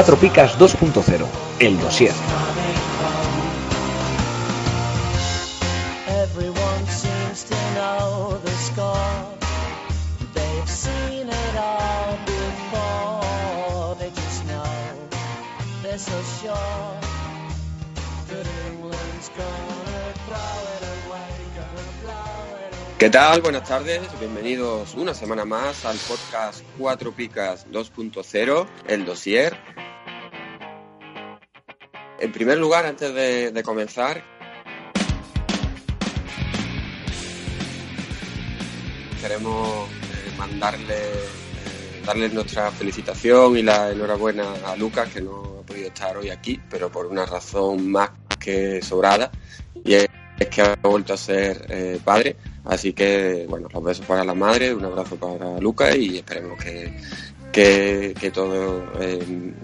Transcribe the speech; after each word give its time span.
4 0.00 0.16
Picas 0.16 0.58
2.0, 0.58 1.26
el 1.58 1.78
dossier. 1.78 2.14
¿Qué 22.98 23.08
tal? 23.10 23.42
Buenas 23.42 23.68
tardes, 23.68 24.00
bienvenidos 24.18 24.94
una 24.94 25.12
semana 25.12 25.44
más 25.44 25.84
al 25.84 25.96
podcast 25.98 26.62
4 26.78 27.12
Picas 27.12 27.66
2.0, 27.70 28.66
el 28.88 29.04
dossier. 29.04 29.89
En 32.20 32.32
primer 32.32 32.58
lugar, 32.58 32.84
antes 32.84 33.14
de, 33.14 33.62
comenzar, 33.64 34.22
queremos 39.22 39.88
eh, 39.88 40.32
mandarle 40.36 40.96
eh, 40.98 42.02
darle 42.04 42.28
nuestra 42.28 42.70
felicitación 42.72 43.56
y 43.56 43.62
la 43.62 43.90
enhorabuena 43.90 44.52
a 44.66 44.76
Lucas, 44.76 45.08
que 45.08 45.22
no 45.22 45.60
ha 45.60 45.66
podido 45.66 45.88
estar 45.88 46.14
hoy 46.18 46.28
aquí, 46.28 46.60
pero 46.68 46.92
por 46.92 47.06
una 47.06 47.24
razón 47.24 47.90
más 47.90 48.10
que 48.38 48.82
sobrada, 48.82 49.30
y 49.82 49.94
es 49.94 50.08
que 50.50 50.60
ha 50.60 50.76
vuelto 50.82 51.14
a 51.14 51.16
ser 51.16 51.64
eh, 51.70 52.00
padre. 52.04 52.36
Así 52.66 52.92
que, 52.92 53.46
bueno, 53.48 53.68
los 53.72 53.82
besos 53.82 54.04
para 54.04 54.24
la 54.24 54.34
madre, 54.34 54.74
un 54.74 54.84
abrazo 54.84 55.16
para 55.16 55.58
Lucas 55.58 55.96
y 55.96 56.18
esperemos 56.18 56.62
que, 56.62 56.92
que, 57.50 58.30
todo 58.30 58.92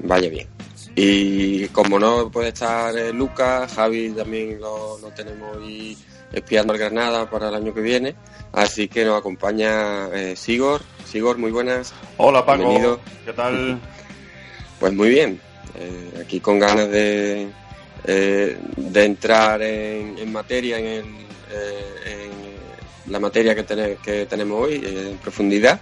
vaya 0.02 0.30
bien. 0.30 0.55
Y 0.98 1.68
como 1.68 1.98
no 1.98 2.30
puede 2.30 2.48
estar 2.48 2.96
eh, 2.96 3.12
Lucas, 3.12 3.70
Javi 3.74 4.10
también 4.10 4.58
lo, 4.58 4.98
lo 4.98 5.08
tenemos 5.10 5.58
ahí 5.58 5.96
espiando 6.32 6.72
al 6.72 6.78
Granada 6.78 7.28
para 7.28 7.50
el 7.50 7.54
año 7.54 7.74
que 7.74 7.82
viene. 7.82 8.14
Así 8.52 8.88
que 8.88 9.04
nos 9.04 9.18
acompaña 9.18 10.08
eh, 10.14 10.34
Sigor. 10.36 10.80
Sigor, 11.04 11.36
muy 11.36 11.50
buenas. 11.50 11.92
Hola 12.16 12.46
Paco, 12.46 12.60
Bienvenido. 12.60 13.00
¿qué 13.24 13.32
tal? 13.32 13.80
Pues 14.80 14.92
muy 14.92 15.08
bien. 15.08 15.40
Eh, 15.78 16.20
aquí 16.22 16.38
con 16.40 16.58
ganas 16.58 16.90
de, 16.90 17.48
eh, 18.04 18.58
de 18.76 19.04
entrar 19.04 19.60
en, 19.62 20.18
en 20.18 20.32
materia, 20.32 20.78
en, 20.78 20.86
el, 20.86 21.04
en 21.04 23.12
la 23.12 23.18
materia 23.18 23.54
que, 23.54 23.62
tene- 23.64 23.96
que 24.02 24.26
tenemos 24.26 24.66
hoy, 24.66 24.82
en 24.84 25.16
profundidad. 25.16 25.80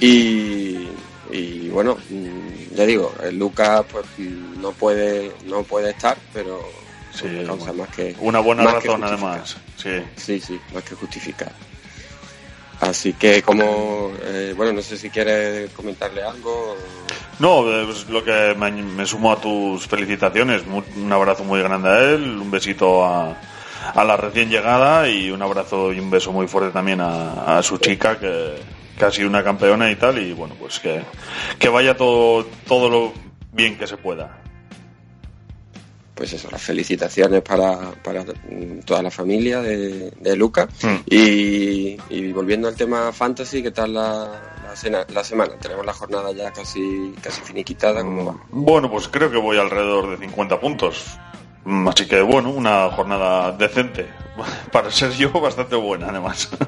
Y, 0.00 0.88
y 1.34 1.68
bueno, 1.68 1.96
ya 2.74 2.84
digo, 2.86 3.12
el 3.22 3.38
Lucas 3.38 3.84
pues 3.90 4.06
no 4.18 4.70
puede, 4.72 5.32
no 5.46 5.62
puede 5.64 5.90
estar, 5.90 6.16
pero 6.32 6.60
Sí, 7.12 7.22
por 7.22 7.30
una 7.30 7.44
causa 7.46 7.64
bueno. 7.66 7.82
más 7.84 7.96
que 7.96 8.16
Una 8.20 8.38
buena 8.40 8.64
razón 8.64 9.04
además. 9.04 9.56
Sí. 9.76 9.90
Sí, 10.16 10.40
sí, 10.40 10.60
más 10.72 10.82
que 10.84 10.94
justificar. 10.94 11.52
Así 12.80 13.12
que 13.14 13.42
como, 13.42 14.12
eh, 14.22 14.52
bueno, 14.56 14.72
no 14.72 14.82
sé 14.82 14.96
si 14.96 15.10
quieres 15.10 15.70
comentarle 15.70 16.22
algo. 16.22 16.76
No, 17.38 17.62
pues 17.86 18.08
lo 18.08 18.22
que 18.24 18.54
me, 18.58 18.70
me 18.70 19.06
sumo 19.06 19.32
a 19.32 19.40
tus 19.40 19.86
felicitaciones. 19.86 20.62
Un 20.96 21.12
abrazo 21.12 21.44
muy 21.44 21.60
grande 21.60 21.88
a 21.88 22.00
él, 22.00 22.22
un 22.40 22.50
besito 22.50 23.04
a, 23.04 23.36
a 23.94 24.04
la 24.04 24.16
recién 24.16 24.50
llegada 24.50 25.08
y 25.08 25.30
un 25.30 25.40
abrazo 25.42 25.92
y 25.92 26.00
un 26.00 26.10
beso 26.10 26.32
muy 26.32 26.46
fuerte 26.48 26.72
también 26.72 27.00
a, 27.00 27.58
a 27.58 27.62
su 27.62 27.78
chica 27.78 28.18
que, 28.18 28.56
que 28.98 29.04
ha 29.04 29.10
sido 29.10 29.28
una 29.28 29.42
campeona 29.44 29.90
y 29.90 29.96
tal. 29.96 30.18
Y 30.18 30.32
bueno, 30.32 30.54
pues 30.58 30.78
que, 30.80 31.02
que 31.58 31.68
vaya 31.68 31.96
todo, 31.96 32.44
todo 32.66 32.88
lo 32.90 33.12
bien 33.52 33.76
que 33.78 33.86
se 33.86 33.96
pueda. 33.96 34.40
pues 36.14 36.32
eso, 36.32 36.48
las 36.50 36.62
felicitaciones 36.62 37.42
para, 37.42 37.90
para 38.02 38.24
toda 38.84 39.02
la 39.02 39.10
familia 39.10 39.60
de, 39.60 40.10
de 40.12 40.36
Luca. 40.36 40.68
Mm. 40.82 40.96
Y, 41.10 41.96
y 42.08 42.32
volviendo 42.32 42.68
al 42.68 42.76
tema 42.76 43.12
fantasy, 43.12 43.62
¿qué 43.62 43.72
tal 43.72 43.94
la, 43.94 44.40
la, 44.64 44.76
cena- 44.76 45.06
la 45.12 45.24
semana? 45.24 45.54
Tenemos 45.60 45.84
la 45.84 45.92
jornada 45.92 46.30
ya 46.32 46.52
casi, 46.52 47.12
casi 47.20 47.40
finiquitada, 47.42 48.02
¿cómo 48.02 48.24
va? 48.26 48.36
Bueno, 48.50 48.88
pues 48.90 49.08
creo 49.08 49.28
que 49.30 49.38
voy 49.38 49.58
alrededor 49.58 50.10
de 50.10 50.24
50 50.24 50.60
puntos. 50.60 51.18
Mm, 51.64 51.88
Así 51.88 52.06
que 52.06 52.20
bueno, 52.20 52.50
una 52.50 52.88
jornada 52.90 53.50
decente. 53.52 54.06
Para 54.72 54.90
ser 54.92 55.10
yo, 55.12 55.30
bastante 55.32 55.74
buena 55.76 56.08
además. 56.10 56.48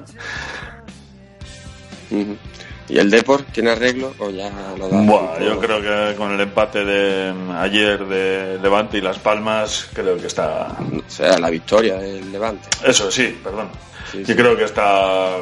¿Y 2.88 2.98
el 2.98 3.10
Deport 3.10 3.50
tiene 3.50 3.70
arreglo 3.70 4.14
o 4.18 4.30
ya 4.30 4.50
lo 4.78 4.88
da? 4.88 5.00
Buah, 5.00 5.40
yo 5.40 5.58
creo 5.58 5.82
que 5.82 6.16
con 6.16 6.32
el 6.32 6.40
empate 6.40 6.84
de 6.84 7.34
ayer 7.56 8.06
de 8.06 8.58
Levante 8.62 8.98
y 8.98 9.00
Las 9.00 9.18
Palmas, 9.18 9.88
creo 9.92 10.16
que 10.18 10.28
está... 10.28 10.68
O 10.78 11.10
sea, 11.10 11.36
la 11.38 11.50
victoria 11.50 11.96
del 11.96 12.30
Levante. 12.30 12.68
Eso 12.84 13.10
sí, 13.10 13.36
perdón. 13.42 13.70
Sí, 14.12 14.20
Yo 14.20 14.26
sí. 14.26 14.34
creo 14.36 14.56
que 14.56 14.64
está 14.64 15.38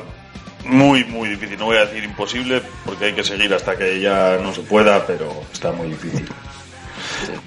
muy, 0.65 1.05
muy 1.05 1.29
difícil. 1.29 1.59
No 1.59 1.67
voy 1.67 1.77
a 1.77 1.85
decir 1.85 2.03
imposible, 2.03 2.63
porque 2.87 3.07
hay 3.07 3.13
que 3.13 3.25
seguir 3.25 3.53
hasta 3.53 3.77
que 3.77 4.01
ya 4.01 4.39
no 4.43 4.55
se 4.55 4.63
pueda, 4.63 5.07
pero 5.07 5.43
está 5.53 5.71
muy 5.73 5.89
difícil. 5.89 6.27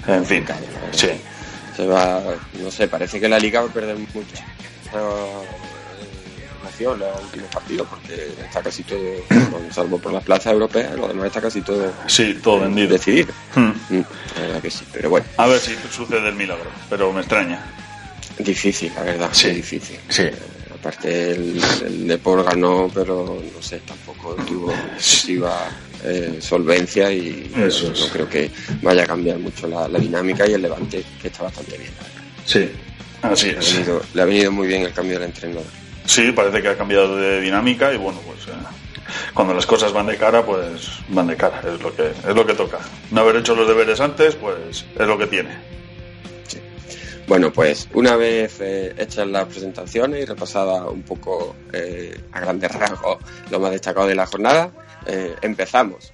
En 0.05 0.25
fin, 0.25 0.45
sí. 0.91 1.09
Se 1.75 1.85
va, 1.85 2.21
no 2.61 2.71
sé, 2.71 2.87
parece 2.87 3.19
que 3.19 3.27
la 3.27 3.39
liga 3.39 3.61
va 3.61 3.67
a 3.67 3.73
perder 3.73 3.97
mucho 3.97 4.19
los 6.85 7.23
últimos 7.23 7.49
partidos 7.51 7.87
porque 7.89 8.27
está 8.43 8.61
casi 8.61 8.83
todo, 8.83 8.99
salvo 9.71 9.97
por 9.99 10.13
las 10.13 10.23
plazas 10.23 10.53
europeas, 10.53 10.95
lo 10.95 11.07
demás 11.07 11.25
está 11.27 11.41
casi 11.41 11.61
todo 11.61 11.91
Sí, 12.07 12.37
todo 12.41 12.61
vendido. 12.61 12.89
decidido. 12.89 13.33
Hmm. 13.55 13.71
Mm, 13.89 14.03
La 14.35 14.41
verdad 14.41 14.61
que 14.61 14.71
sí, 14.71 14.85
pero 14.91 15.09
bueno, 15.09 15.25
A 15.37 15.47
ver 15.47 15.59
si 15.59 15.75
sucede 15.91 16.27
el 16.29 16.35
milagro, 16.35 16.69
pero 16.89 17.11
me 17.11 17.19
extraña. 17.21 17.59
difícil, 18.39 18.91
la 18.95 19.03
verdad, 19.03 19.29
Sí. 19.33 19.49
difícil. 19.51 19.99
Sí. 20.09 20.23
Eh, 20.23 20.33
aparte 20.73 21.31
el, 21.31 21.59
el 21.85 22.07
Depor 22.07 22.43
ganó, 22.43 22.89
pero 22.93 23.41
no 23.53 23.61
sé, 23.61 23.79
tampoco 23.79 24.35
tuvo 24.47 24.71
excesiva 24.95 25.67
eh, 26.03 26.37
solvencia 26.39 27.11
y 27.11 27.51
Eso 27.57 27.89
no, 27.91 28.07
creo 28.13 28.29
que 28.29 28.51
vaya 28.83 29.03
a 29.03 29.07
cambiar 29.07 29.39
mucho 29.39 29.67
la, 29.67 29.87
la 29.87 29.97
dinámica 29.97 30.47
y 30.47 30.53
el 30.53 30.61
Levante 30.61 31.03
que 31.19 31.27
está 31.29 31.43
bastante 31.43 31.75
bien. 31.77 31.91
Sí, 32.45 32.69
así 33.23 33.47
Le 33.51 33.57
ha, 33.57 33.59
venido, 33.59 34.03
le 34.13 34.21
ha 34.21 34.25
venido 34.25 34.51
muy 34.51 34.67
bien 34.67 34.83
el 34.83 34.93
cambio 34.93 35.15
del 35.19 35.29
entrenador. 35.29 35.65
Sí, 36.07 36.31
parece 36.31 36.61
que 36.61 36.69
ha 36.69 36.77
cambiado 36.77 37.17
de 37.17 37.41
dinámica 37.41 37.93
y 37.93 37.97
bueno, 37.97 38.19
pues 38.25 38.47
eh, 38.47 38.57
cuando 39.33 39.53
las 39.53 39.65
cosas 39.65 39.91
van 39.91 40.07
de 40.07 40.15
cara, 40.15 40.43
pues 40.43 40.99
van 41.09 41.27
de 41.27 41.35
cara, 41.35 41.61
es 41.67 41.81
lo 41.81 41.93
que 41.93 42.07
es 42.07 42.35
lo 42.35 42.45
que 42.45 42.53
toca. 42.53 42.79
No 43.11 43.21
haber 43.21 43.35
hecho 43.35 43.53
los 43.55 43.67
deberes 43.67 43.99
antes, 43.99 44.35
pues 44.35 44.85
es 44.97 45.07
lo 45.07 45.17
que 45.17 45.27
tiene. 45.27 45.49
Bueno, 47.27 47.51
pues 47.51 47.89
una 47.93 48.15
vez 48.15 48.61
eh, 48.61 48.95
hechas 48.97 49.27
las 49.27 49.47
presentaciones 49.47 50.23
y 50.23 50.25
repasada 50.25 50.85
un 50.85 51.03
poco 51.03 51.57
eh, 51.73 52.17
a 52.31 52.39
grandes 52.39 52.71
rasgos 52.71 53.17
lo 53.51 53.59
más 53.59 53.71
destacado 53.71 54.07
de 54.07 54.15
la 54.15 54.25
jornada, 54.25 54.71
empezamos. 55.41 56.13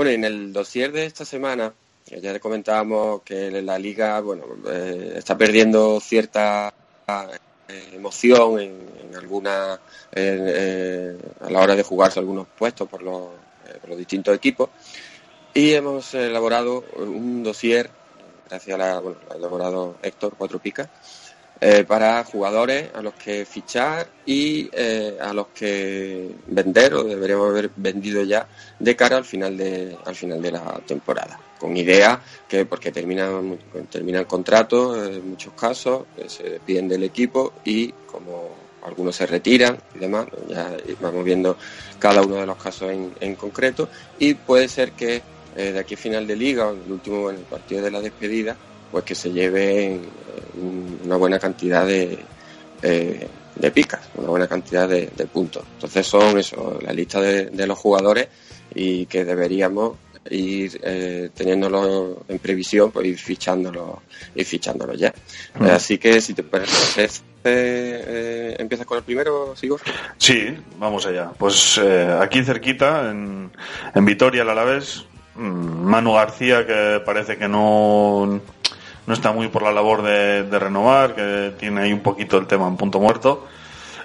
Bueno, 0.00 0.12
en 0.12 0.24
el 0.24 0.50
dossier 0.54 0.92
de 0.92 1.04
esta 1.04 1.26
semana, 1.26 1.74
ya 2.06 2.32
le 2.32 2.40
comentábamos 2.40 3.20
que 3.20 3.50
la 3.50 3.78
liga, 3.78 4.18
bueno, 4.20 4.46
eh, 4.66 5.12
está 5.16 5.36
perdiendo 5.36 6.00
cierta 6.00 6.72
eh, 7.68 7.90
emoción 7.92 8.60
en, 8.60 8.88
en 9.12 9.46
eh, 10.12 11.18
a 11.42 11.50
la 11.50 11.60
hora 11.60 11.76
de 11.76 11.82
jugarse 11.82 12.18
algunos 12.18 12.46
puestos 12.48 12.88
por 12.88 13.02
los, 13.02 13.28
distintos 13.94 14.34
equipos. 14.34 14.70
Y 15.52 15.74
hemos 15.74 16.14
elaborado 16.14 16.82
un 16.96 17.42
dossier 17.42 17.90
gracias 18.48 18.76
a 18.76 18.78
la, 18.78 19.00
bueno, 19.00 19.18
elaborado 19.36 19.96
Héctor 20.02 20.34
Cuatro 20.38 20.60
Picas 20.60 20.88
eh, 21.60 21.84
para 21.84 22.24
jugadores 22.24 22.88
a 22.94 23.02
los 23.02 23.14
que 23.14 23.44
fichar 23.44 24.08
y 24.24 24.68
eh, 24.72 25.18
a 25.20 25.32
los 25.32 25.48
que 25.48 26.30
vender 26.46 26.94
o 26.94 27.04
deberíamos 27.04 27.50
haber 27.50 27.70
vendido 27.76 28.22
ya 28.24 28.46
de 28.78 28.96
cara 28.96 29.18
al 29.18 29.24
final 29.24 29.56
de 29.56 29.96
al 30.04 30.14
final 30.14 30.40
de 30.40 30.52
la 30.52 30.80
temporada. 30.86 31.38
Con 31.58 31.76
idea 31.76 32.20
que 32.48 32.64
porque 32.64 32.90
terminan 32.90 33.58
termina 33.90 34.20
el 34.20 34.26
contrato 34.26 35.04
en 35.04 35.30
muchos 35.30 35.52
casos 35.52 36.04
se 36.26 36.44
despiden 36.44 36.88
del 36.88 37.02
equipo 37.04 37.52
y 37.64 37.92
como 38.10 38.48
algunos 38.82 39.16
se 39.16 39.26
retiran 39.26 39.76
y 39.94 39.98
demás 39.98 40.26
ya 40.48 40.74
vamos 41.00 41.22
viendo 41.24 41.58
cada 41.98 42.22
uno 42.22 42.36
de 42.36 42.46
los 42.46 42.56
casos 42.56 42.90
en, 42.90 43.12
en 43.20 43.34
concreto. 43.34 43.88
Y 44.18 44.34
puede 44.34 44.68
ser 44.68 44.92
que 44.92 45.22
eh, 45.56 45.72
de 45.72 45.80
aquí 45.80 45.94
a 45.94 45.98
final 45.98 46.26
de 46.26 46.36
liga 46.36 46.68
o 46.68 46.72
el 46.72 46.90
último 46.90 47.28
en 47.28 47.36
el 47.36 47.42
partido 47.42 47.82
de 47.82 47.90
la 47.90 48.00
despedida 48.00 48.56
pues 48.90 49.04
que 49.04 49.14
se 49.14 49.30
lleven 49.30 50.02
una 51.04 51.16
buena 51.16 51.38
cantidad 51.38 51.86
de, 51.86 52.18
eh, 52.82 53.28
de 53.54 53.70
picas, 53.70 54.08
una 54.14 54.28
buena 54.28 54.48
cantidad 54.48 54.88
de, 54.88 55.10
de, 55.16 55.26
puntos. 55.26 55.64
Entonces 55.74 56.06
son 56.06 56.38
eso, 56.38 56.78
la 56.82 56.92
lista 56.92 57.20
de, 57.20 57.46
de, 57.46 57.66
los 57.66 57.78
jugadores 57.78 58.28
y 58.74 59.06
que 59.06 59.24
deberíamos 59.24 59.94
ir 60.28 60.80
eh, 60.82 61.30
teniéndolo 61.34 62.24
en 62.28 62.38
previsión, 62.38 62.90
pues 62.90 63.06
ir 63.06 63.18
fichándolo, 63.18 64.02
ir 64.34 64.44
fichándolo 64.44 64.94
ya. 64.94 65.12
Así 65.60 65.98
que 65.98 66.20
si 66.20 66.34
te 66.34 66.42
parece, 66.42 67.08
eh, 67.44 68.56
¿empiezas 68.58 68.86
con 68.86 68.98
el 68.98 69.04
primero, 69.04 69.54
Sigor? 69.56 69.80
Sí, 70.18 70.56
vamos 70.78 71.06
allá. 71.06 71.30
Pues 71.36 71.80
eh, 71.82 72.18
aquí 72.20 72.42
cerquita, 72.44 73.10
en, 73.10 73.50
en 73.94 74.04
Vitoria, 74.04 74.42
el 74.42 74.50
Alavés, 74.50 75.06
mm, 75.36 75.40
Manu 75.40 76.14
García, 76.14 76.66
que 76.66 77.00
parece 77.04 77.38
que 77.38 77.48
no 77.48 78.40
no 79.10 79.14
está 79.14 79.32
muy 79.32 79.48
por 79.48 79.64
la 79.64 79.72
labor 79.72 80.02
de, 80.02 80.44
de, 80.44 80.58
renovar, 80.60 81.16
que 81.16 81.52
tiene 81.58 81.80
ahí 81.80 81.92
un 81.92 81.98
poquito 81.98 82.38
el 82.38 82.46
tema 82.46 82.68
en 82.68 82.76
punto 82.76 83.00
muerto. 83.00 83.44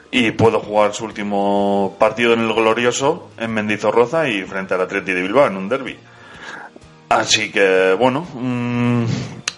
Y 0.09 0.31
puedo 0.31 0.59
jugar 0.59 0.95
su 0.95 1.05
último 1.05 1.95
partido 1.99 2.33
en 2.33 2.39
el 2.39 2.51
Glorioso 2.51 3.29
en 3.37 3.53
Mendizorroza 3.53 4.27
y 4.27 4.41
frente 4.43 4.73
al 4.73 4.81
Atleti 4.81 5.11
de 5.11 5.21
Bilbao 5.21 5.45
en 5.45 5.57
un 5.57 5.69
derby. 5.69 5.95
Así 7.09 7.51
que, 7.51 7.95
bueno, 7.99 8.25
un, 8.33 9.07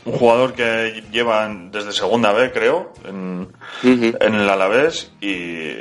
un 0.04 0.14
jugador 0.14 0.54
que 0.54 1.02
lleva 1.14 1.48
desde 1.72 1.94
segunda 1.94 2.34
vez, 2.34 2.52
creo, 2.54 2.92
en, 3.06 3.48
uh 3.84 3.88
-huh. 3.88 4.18
en 4.20 4.36
el 4.36 4.50
Alavés 4.50 5.14
y, 5.22 5.76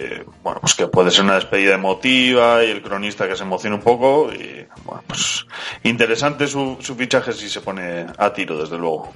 bueno, 0.44 0.60
pues 0.60 0.74
que 0.74 0.86
puede 0.86 1.10
ser 1.10 1.24
una 1.24 1.34
despedida 1.34 1.74
emotiva 1.74 2.62
y 2.62 2.70
el 2.70 2.82
cronista 2.82 3.26
que 3.28 3.34
se 3.34 3.42
emociona 3.42 3.74
un 3.74 3.82
poco 3.82 4.32
y, 4.32 4.64
bueno, 4.84 5.02
pues 5.08 5.44
interesante 5.82 6.46
su, 6.46 6.76
su 6.80 6.94
fichaje 6.94 7.32
si 7.32 7.48
se 7.48 7.60
pone 7.62 8.06
a 8.16 8.32
tiro, 8.32 8.56
desde 8.58 8.78
luego. 8.78 9.12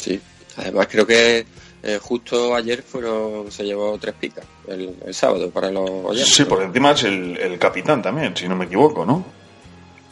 Sí, 0.00 0.18
además 0.56 0.88
creo 0.90 1.06
que 1.06 1.44
eh, 1.82 1.98
justo 2.00 2.54
ayer 2.54 2.82
fueron 2.82 3.50
se 3.52 3.64
llevó 3.64 3.98
tres 3.98 4.14
picas 4.18 4.44
el, 4.66 4.96
el 5.04 5.14
sábado 5.14 5.50
para 5.50 5.70
los 5.70 5.88
oyentes. 5.88 6.34
Sí, 6.34 6.44
por 6.44 6.62
encima 6.62 6.92
es 6.92 7.04
el, 7.04 7.36
el, 7.36 7.58
capitán 7.58 8.00
también, 8.00 8.34
si 8.34 8.48
no 8.48 8.56
me 8.56 8.64
equivoco, 8.64 9.04
¿no? 9.04 9.24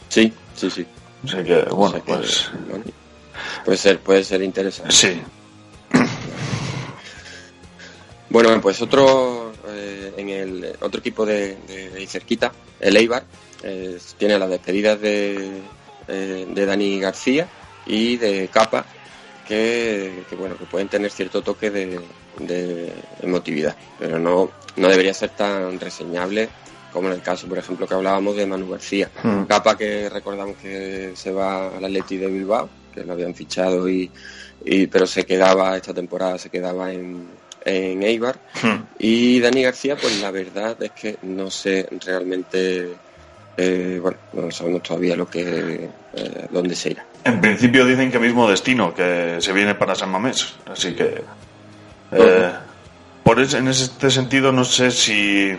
Sí, 0.09 0.31
sí, 0.55 0.69
sí. 0.69 0.85
O 1.23 1.27
sea 1.27 1.43
que, 1.43 1.61
bueno, 1.63 1.75
o 1.75 1.89
sea 1.91 1.99
que, 2.01 2.13
pues... 2.13 2.51
bueno, 2.69 2.85
puede 3.65 3.77
ser, 3.77 3.99
puede 3.99 4.23
ser 4.23 4.41
interesante. 4.43 4.91
Sí. 4.93 5.21
Bueno, 8.31 8.61
pues 8.61 8.79
otro 8.83 9.53
eh, 9.69 10.13
en 10.17 10.29
el 10.29 10.75
otro 10.81 10.99
equipo 10.99 11.25
de, 11.25 11.55
de, 11.67 11.89
de 11.89 12.05
cerquita, 12.05 12.51
el 12.79 12.95
Eibar, 12.95 13.23
eh, 13.63 13.97
tiene 14.19 14.37
las 14.37 14.51
despedidas 14.51 15.01
de, 15.01 15.61
de 16.07 16.65
Dani 16.67 16.99
García 16.99 17.49
y 17.87 18.17
de 18.17 18.47
Capa, 18.49 18.85
que, 19.49 20.23
que, 20.29 20.35
bueno 20.35 20.55
que 20.55 20.65
pueden 20.65 20.87
tener 20.87 21.09
cierto 21.09 21.41
toque 21.41 21.71
de, 21.71 21.99
de, 22.37 22.93
emotividad 23.21 23.75
pero 23.97 24.19
no 24.19 24.51
no 24.77 24.87
debería 24.87 25.13
ser 25.13 25.31
tan 25.31 25.79
reseñable 25.79 26.47
como 26.93 27.07
en 27.07 27.15
el 27.15 27.21
caso 27.21 27.47
por 27.47 27.57
ejemplo 27.57 27.87
que 27.87 27.95
hablábamos 27.95 28.35
de 28.37 28.45
Manu 28.45 28.69
García 28.69 29.09
mm. 29.23 29.43
Capa 29.45 29.75
que 29.75 30.07
recordamos 30.07 30.55
que 30.57 31.13
se 31.15 31.31
va 31.31 31.75
al 31.75 31.83
Atleti 31.83 32.17
de 32.17 32.27
Bilbao 32.27 32.69
que 32.93 33.03
lo 33.03 33.13
habían 33.13 33.33
fichado 33.33 33.89
y, 33.89 34.11
y 34.63 34.85
pero 34.85 35.07
se 35.07 35.25
quedaba 35.25 35.75
esta 35.75 35.95
temporada 35.95 36.37
se 36.37 36.51
quedaba 36.51 36.93
en, 36.93 37.27
en 37.65 38.03
Eibar 38.03 38.39
mm. 38.61 38.83
y 38.99 39.39
Dani 39.39 39.63
García 39.63 39.97
pues 39.97 40.21
la 40.21 40.29
verdad 40.29 40.77
es 40.83 40.91
que 40.91 41.17
no 41.23 41.49
sé 41.49 41.89
realmente 42.05 42.87
eh, 43.57 43.99
bueno, 43.99 44.17
no 44.33 44.51
sabemos 44.51 44.83
todavía 44.83 45.15
lo 45.15 45.27
que 45.27 45.89
eh, 46.13 46.47
dónde 46.49 46.75
se 46.75 46.91
irá. 46.91 47.05
En 47.29 47.41
principio 47.41 47.85
dicen 47.85 48.11
que 48.11 48.19
mismo 48.19 48.49
destino, 48.49 48.93
que 48.93 49.37
se 49.39 49.53
viene 49.53 49.75
para 49.75 49.95
San 49.95 50.09
Mamés, 50.09 50.55
así 50.71 50.95
que 50.95 51.23
eh, 52.11 52.51
por 53.23 53.39
ese, 53.39 53.59
en 53.59 53.67
este 53.67 54.09
sentido 54.09 54.51
no 54.51 54.63
sé 54.63 54.89
si 54.89 55.55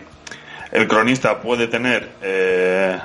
el 0.72 0.88
cronista 0.88 1.40
puede 1.40 1.68
tener 1.68 2.10
eh, 2.22 2.98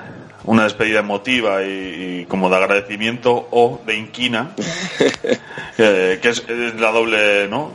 una 0.45 0.63
despedida 0.63 0.99
emotiva 0.99 1.63
y, 1.63 2.21
y, 2.21 2.25
como 2.25 2.49
de 2.49 2.55
agradecimiento 2.55 3.47
o 3.51 3.81
de 3.85 3.95
inquina, 3.95 4.55
que, 5.77 6.19
que 6.21 6.29
es, 6.29 6.43
es, 6.47 6.75
la 6.79 6.91
doble, 6.91 7.47
¿no? 7.47 7.71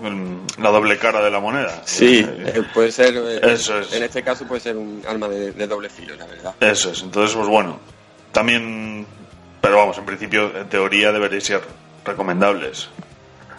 La 0.60 0.70
doble 0.70 0.98
cara 0.98 1.22
de 1.22 1.30
la 1.30 1.40
moneda. 1.40 1.82
Sí, 1.84 2.26
eh, 2.28 2.62
puede 2.72 2.92
ser. 2.92 3.14
Eh, 3.16 3.40
Eso 3.42 3.78
es. 3.80 3.92
En 3.92 4.02
este 4.02 4.22
caso 4.22 4.46
puede 4.46 4.60
ser 4.60 4.76
un 4.76 5.02
alma 5.08 5.28
de, 5.28 5.52
de, 5.52 5.66
doble 5.66 5.88
filo, 5.88 6.14
la 6.16 6.26
verdad. 6.26 6.54
Eso 6.60 6.90
es. 6.90 7.02
Entonces, 7.02 7.36
pues 7.36 7.48
bueno, 7.48 7.78
también, 8.32 9.06
pero 9.60 9.76
vamos, 9.76 9.98
en 9.98 10.06
principio, 10.06 10.56
en 10.56 10.68
teoría 10.68 11.12
deberían 11.12 11.40
ser 11.40 11.62
recomendables. 12.04 12.88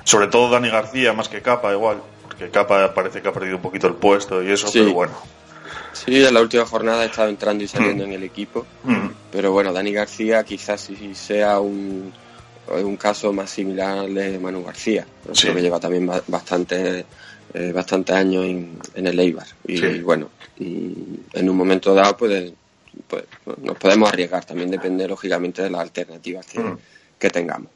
Sobre 0.03 0.27
todo 0.27 0.50
Dani 0.50 0.70
García, 0.70 1.13
más 1.13 1.29
que 1.29 1.41
Capa, 1.41 1.72
igual, 1.72 2.01
porque 2.24 2.50
Capa 2.50 2.93
parece 2.93 3.22
que 3.22 3.27
ha 3.27 3.34
perdido 3.34 3.58
un 3.58 3.62
poquito 3.62 3.88
el 3.88 3.93
puesto 3.93 4.41
y 4.41 4.51
eso, 4.51 4.67
sí. 4.67 4.79
pero 4.79 4.93
bueno. 4.93 5.13
Sí, 5.93 6.24
en 6.24 6.34
la 6.34 6.41
última 6.41 6.65
jornada 6.65 7.01
ha 7.01 7.05
estado 7.05 7.29
entrando 7.29 7.63
y 7.63 7.67
saliendo 7.67 8.03
mm. 8.03 8.08
en 8.08 8.13
el 8.13 8.24
equipo. 8.24 8.65
Mm. 8.84 9.08
Pero 9.31 9.51
bueno, 9.51 9.72
Dani 9.72 9.91
García 9.91 10.43
quizás 10.43 10.81
sí 10.81 11.13
sea 11.13 11.60
un, 11.60 12.12
un 12.67 12.98
caso 12.98 13.31
más 13.34 13.50
similar 13.50 14.00
al 14.00 14.13
de 14.13 14.39
Manu 14.39 14.63
García. 14.63 15.05
Sí. 15.34 15.43
Creo 15.43 15.55
que 15.55 15.62
lleva 15.62 15.79
también 15.79 16.10
bastante, 16.27 17.05
eh, 17.53 17.72
bastante 17.74 18.13
años 18.13 18.46
en, 18.46 18.79
en, 18.96 19.08
el 19.08 19.20
Eibar. 19.20 19.48
Y, 19.67 19.77
sí. 19.77 20.00
bueno, 20.00 20.29
en 20.58 21.50
un 21.50 21.55
momento 21.55 21.93
dado 21.93 22.17
pues, 22.17 22.53
pues, 23.07 23.24
nos 23.57 23.77
podemos 23.77 24.12
arriesgar. 24.12 24.45
También 24.45 24.71
depende 24.71 25.07
lógicamente 25.07 25.62
de 25.62 25.69
las 25.69 25.81
alternativas 25.81 26.45
que, 26.45 26.60
mm. 26.60 26.77
que 27.19 27.29
tengamos. 27.29 27.69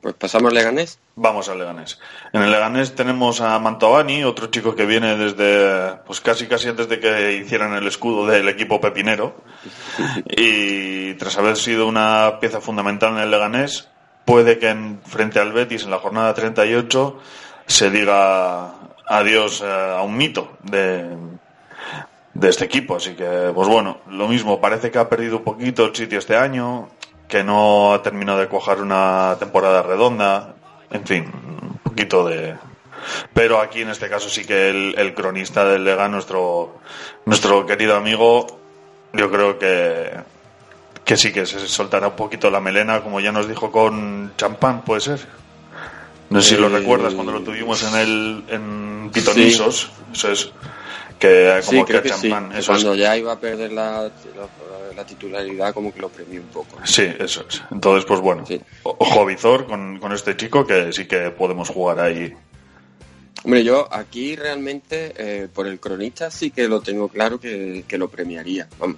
Pues 0.00 0.14
pasamos 0.14 0.48
al 0.48 0.54
Leganés. 0.54 0.98
Vamos 1.14 1.48
al 1.50 1.58
Leganés. 1.58 1.98
En 2.32 2.42
el 2.42 2.50
Leganés 2.50 2.94
tenemos 2.94 3.42
a 3.42 3.58
Mantovani, 3.58 4.24
otro 4.24 4.46
chico 4.46 4.74
que 4.74 4.86
viene 4.86 5.16
desde, 5.16 5.96
pues 6.06 6.22
casi 6.22 6.46
casi 6.46 6.68
antes 6.68 6.88
de 6.88 6.98
que 6.98 7.36
hicieran 7.36 7.74
el 7.74 7.86
escudo 7.86 8.26
del 8.26 8.48
equipo 8.48 8.80
pepinero. 8.80 9.34
Y 10.36 11.14
tras 11.14 11.36
haber 11.36 11.56
sido 11.56 11.86
una 11.86 12.38
pieza 12.40 12.60
fundamental 12.60 13.12
en 13.12 13.18
el 13.18 13.30
Leganés, 13.30 13.88
puede 14.24 14.58
que 14.58 14.70
en, 14.70 15.00
frente 15.04 15.38
al 15.38 15.52
Betis 15.52 15.84
en 15.84 15.90
la 15.90 15.98
jornada 15.98 16.32
38 16.32 17.18
se 17.66 17.90
diga 17.90 18.74
adiós 19.06 19.62
a 19.62 20.00
un 20.02 20.16
mito 20.16 20.56
de, 20.62 21.10
de 22.40 22.48
este 22.48 22.64
equipo. 22.64 22.96
Así 22.96 23.14
que, 23.14 23.52
pues 23.54 23.68
bueno, 23.68 23.98
lo 24.10 24.26
mismo, 24.26 24.60
parece 24.60 24.90
que 24.90 24.98
ha 24.98 25.08
perdido 25.08 25.38
un 25.38 25.44
poquito 25.44 25.84
el 25.84 25.94
sitio 25.94 26.18
este 26.18 26.36
año 26.36 26.88
que 27.28 27.44
no 27.44 27.94
ha 27.94 28.02
terminado 28.02 28.40
de 28.40 28.48
cuajar 28.48 28.80
una 28.80 29.36
temporada 29.38 29.82
redonda, 29.82 30.54
en 30.90 31.06
fin, 31.06 31.24
un 31.62 31.78
poquito 31.84 32.26
de, 32.26 32.56
Pero 33.32 33.60
aquí 33.60 33.82
en 33.82 33.90
este 33.90 34.08
caso 34.08 34.28
sí 34.28 34.44
que 34.44 34.70
el, 34.70 34.94
el 34.98 35.14
cronista 35.14 35.64
del 35.64 35.84
Lega, 35.84 36.08
nuestro, 36.08 36.80
nuestro 37.26 37.66
querido 37.66 37.94
amigo, 37.94 38.46
yo 39.12 39.30
creo 39.30 39.58
que, 39.58 40.10
que 41.04 41.16
sí 41.16 41.32
que 41.32 41.46
se 41.46 41.60
soltará 41.68 42.08
un 42.08 42.16
poquito 42.16 42.50
la 42.50 42.60
melena, 42.60 43.00
como 43.00 43.20
ya 43.20 43.30
nos 43.30 43.46
dijo 43.46 43.70
con 43.70 44.32
champán, 44.36 44.82
puede 44.82 45.00
ser. 45.00 45.20
No 46.30 46.40
sé 46.40 46.56
si 46.56 46.60
lo 46.60 46.68
Eh, 46.68 46.78
recuerdas 46.78 47.14
cuando 47.14 47.32
lo 47.32 47.42
tuvimos 47.42 47.82
en 47.82 47.94
el 47.96 48.44
en 48.48 49.10
Pitonisos, 49.12 49.90
eso 50.12 50.30
es 50.30 50.52
que 51.20 51.60
como 51.66 51.70
Sí, 51.70 51.76
que 51.78 51.84
creo 51.84 52.02
que 52.02 52.08
sí. 52.08 52.28
champán, 52.30 52.50
que 52.50 52.58
eso 52.58 52.72
es. 52.72 52.78
Cuando 52.82 52.94
ya 52.96 53.16
iba 53.16 53.32
a 53.32 53.38
perder 53.38 53.70
la, 53.72 54.02
la, 54.02 54.92
la 54.96 55.06
titularidad, 55.06 55.72
como 55.72 55.92
que 55.94 56.00
lo 56.00 56.08
premió 56.08 56.40
un 56.40 56.48
poco. 56.48 56.78
Sí, 56.84 57.06
eso 57.18 57.44
es. 57.48 57.62
Entonces, 57.70 58.04
pues 58.06 58.20
bueno, 58.20 58.44
Sí. 58.46 58.60
ojo 58.82 59.20
a 59.20 59.24
Vizor 59.26 59.66
con, 59.66 59.98
con 60.00 60.12
este 60.12 60.36
chico 60.36 60.66
que 60.66 60.92
sí 60.92 61.06
que 61.06 61.30
podemos 61.30 61.68
jugar 61.68 62.00
ahí. 62.00 62.32
Hombre, 63.44 63.64
yo 63.64 63.88
aquí 63.90 64.36
realmente, 64.36 65.14
eh, 65.16 65.48
por 65.52 65.66
el 65.66 65.80
cronista, 65.80 66.30
sí 66.30 66.50
que 66.50 66.68
lo 66.68 66.80
tengo 66.82 67.08
claro 67.08 67.40
que, 67.40 67.84
que 67.88 67.96
lo 67.96 68.08
premiaría. 68.08 68.68
Vamos. 68.78 68.96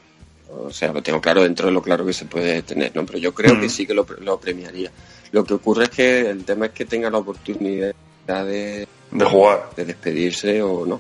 O 0.50 0.70
sea, 0.70 0.92
lo 0.92 1.02
tengo 1.02 1.20
claro 1.20 1.42
dentro 1.42 1.66
de 1.66 1.72
lo 1.72 1.80
claro 1.80 2.04
que 2.04 2.12
se 2.12 2.26
puede 2.26 2.62
tener, 2.62 2.94
¿no? 2.94 3.06
Pero 3.06 3.18
yo 3.18 3.32
creo 3.32 3.54
Mm. 3.54 3.60
que 3.60 3.68
sí 3.68 3.86
que 3.86 3.94
lo, 3.94 4.04
lo 4.20 4.38
premiaría. 4.38 4.90
Lo 5.30 5.44
que 5.44 5.54
ocurre 5.54 5.84
es 5.84 5.90
que 5.90 6.20
el 6.28 6.44
tema 6.44 6.66
es 6.66 6.72
que 6.72 6.84
tenga 6.84 7.08
la 7.08 7.18
oportunidad 7.18 7.94
de, 8.26 8.86
De 9.10 9.24
jugar. 9.24 9.70
de 9.76 9.84
despedirse 9.86 10.60
o 10.60 10.84
no. 10.84 10.98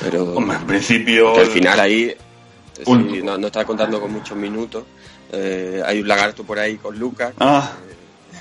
Pero 0.00 0.24
Hombre, 0.34 0.56
en 0.56 0.66
principio. 0.66 1.36
al 1.36 1.46
final 1.46 1.78
ahí, 1.80 2.04
eh, 2.04 2.16
Un- 2.86 3.10
sí, 3.10 3.22
no, 3.22 3.36
no 3.38 3.46
está 3.48 3.64
contando 3.64 4.00
con 4.00 4.12
muchos 4.12 4.36
minutos. 4.36 4.84
Eh, 5.32 5.82
hay 5.84 6.00
un 6.00 6.08
lagarto 6.08 6.42
por 6.44 6.58
ahí 6.58 6.76
con 6.76 6.98
Lucas. 6.98 7.32
Ah, 7.38 7.72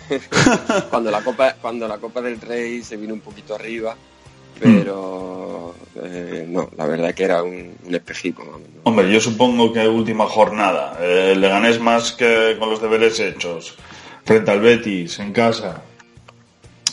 cuando 0.90 1.12
la 1.12 1.22
copa 1.22 1.56
cuando 1.62 1.88
la 1.88 1.98
copa 2.00 2.22
del 2.22 2.42
rey 2.42 2.82
se 2.82 2.98
vino 2.98 3.14
un 3.14 3.20
poquito 3.20 3.54
arriba 3.54 3.96
pero 4.60 5.74
eh, 6.04 6.46
no 6.48 6.70
la 6.76 6.86
verdad 6.88 7.14
que 7.14 7.24
era 7.24 7.44
un, 7.44 7.76
un 7.86 7.96
espejismo 7.96 8.44
vamos, 8.46 8.62
¿no? 8.76 8.82
hombre, 8.84 9.12
yo 9.12 9.22
supongo 9.22 9.72
que 9.72 9.88
última 9.88 10.26
jornada. 10.26 10.98
Eh, 11.00 11.36
le 11.38 11.48
ganes 11.48 11.80
más 11.80 12.12
que 12.12 12.56
con 12.60 12.70
los 12.70 12.82
deberes 12.82 13.20
hechos. 13.20 13.76
Frente 14.26 14.52
al 14.52 14.60
Betis, 14.60 15.20
en 15.20 15.32
casa. 15.32 15.82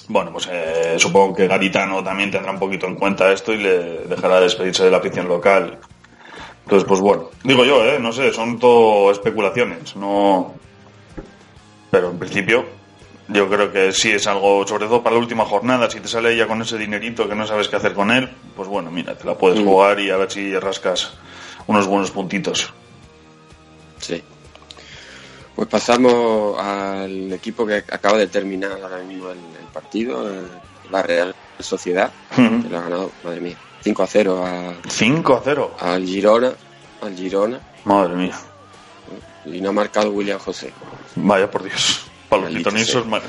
Bueno, 0.08 0.32
pues 0.32 0.48
eh, 0.50 0.94
supongo 0.98 1.34
que 1.34 1.48
Garitano 1.48 2.02
también 2.02 2.30
tendrá 2.30 2.52
un 2.52 2.58
poquito 2.60 2.86
en 2.86 2.94
cuenta 2.94 3.32
esto 3.32 3.52
y 3.52 3.58
le 3.58 3.78
dejará 4.04 4.40
despedirse 4.40 4.84
de 4.84 4.90
la 4.90 4.98
afición 4.98 5.26
local. 5.28 5.78
Entonces, 6.64 6.86
pues 6.86 7.00
bueno, 7.00 7.30
digo 7.42 7.64
yo, 7.64 7.84
¿eh? 7.84 7.98
No 8.00 8.12
sé, 8.12 8.32
son 8.32 8.58
todo 8.58 9.10
especulaciones, 9.10 9.96
no... 9.96 10.54
Pero 11.90 12.10
en 12.10 12.18
principio, 12.18 12.64
yo 13.28 13.48
creo 13.48 13.72
que 13.72 13.92
sí 13.92 14.10
es 14.12 14.26
algo, 14.26 14.66
sobre 14.66 14.86
todo 14.86 15.02
para 15.02 15.14
la 15.14 15.20
última 15.20 15.44
jornada, 15.44 15.88
si 15.90 16.00
te 16.00 16.08
sale 16.08 16.36
ya 16.36 16.46
con 16.46 16.60
ese 16.62 16.76
dinerito 16.78 17.28
que 17.28 17.34
no 17.34 17.46
sabes 17.46 17.68
qué 17.68 17.76
hacer 17.76 17.94
con 17.94 18.10
él, 18.10 18.28
pues 18.56 18.68
bueno, 18.68 18.90
mira, 18.90 19.16
te 19.16 19.25
la 19.25 19.34
puedes 19.34 19.60
Mm. 19.60 19.64
jugar 19.64 20.00
y 20.00 20.10
a 20.10 20.16
ver 20.16 20.30
si 20.30 20.56
rascas 20.58 21.12
unos 21.66 21.86
buenos 21.86 22.10
puntitos. 22.10 22.72
sí 23.98 24.22
pues 25.56 25.68
pasamos 25.68 26.60
al 26.60 27.32
equipo 27.32 27.66
que 27.66 27.76
acaba 27.76 28.18
de 28.18 28.26
terminar 28.28 28.72
ahora 28.72 28.98
mismo 28.98 29.30
el, 29.30 29.38
el 29.38 29.66
partido 29.72 30.30
eh, 30.32 30.42
la 30.90 31.02
Real 31.02 31.34
Sociedad 31.58 32.12
que 32.34 32.68
lo 32.68 32.78
ha 32.78 32.82
ganado 32.82 33.10
madre 33.25 33.40
mía 33.40 33.56
5 33.82 34.02
a 34.02 34.06
0 34.06 34.44
a- 34.46 34.75
5 34.88 35.34
a 35.34 35.40
0. 35.42 35.76
al 35.80 36.04
Girona 36.04 36.52
al 37.02 37.16
Girona 37.16 37.60
Madre 37.84 38.14
mía. 38.14 38.38
y 39.46 39.60
no 39.60 39.70
ha 39.70 39.72
marcado 39.72 40.10
William 40.10 40.38
José 40.38 40.72
Vaya 41.16 41.50
por 41.50 41.62
Dios. 41.64 42.02
Para 42.28 42.50
los 42.50 43.06
mal. 43.06 43.22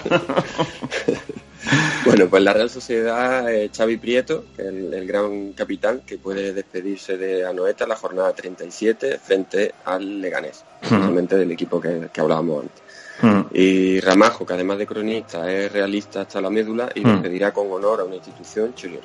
Bueno, 2.05 2.27
pues 2.29 2.41
la 2.41 2.53
Real 2.53 2.69
Sociedad, 2.69 3.51
eh, 3.53 3.69
Xavi 3.75 3.97
Prieto, 3.97 4.45
el, 4.57 4.93
el 4.93 5.05
gran 5.05 5.51
capitán, 5.51 6.01
que 6.05 6.17
puede 6.17 6.53
despedirse 6.53 7.17
de 7.17 7.45
Anoeta 7.45 7.83
en 7.83 7.89
la 7.89 7.95
jornada 7.97 8.33
37 8.33 9.19
frente 9.21 9.73
al 9.83 10.21
Leganés, 10.21 10.63
precisamente 10.79 11.35
del 11.35 11.51
equipo 11.51 11.81
que, 11.81 12.07
que 12.13 12.21
hablábamos 12.21 12.63
antes. 12.63 12.81
Mm. 13.21 13.41
Y 13.53 13.99
Ramajo, 13.99 14.45
que 14.45 14.53
además 14.53 14.77
de 14.77 14.87
cronista 14.87 15.51
es 15.51 15.69
realista 15.71 16.21
hasta 16.21 16.39
la 16.39 16.49
médula 16.49 16.89
y 16.95 17.01
Mm. 17.01 17.13
despedirá 17.13 17.51
con 17.51 17.69
honor 17.71 17.99
a 18.01 18.03
una 18.05 18.15
institución 18.15 18.73
chilena. 18.73 19.01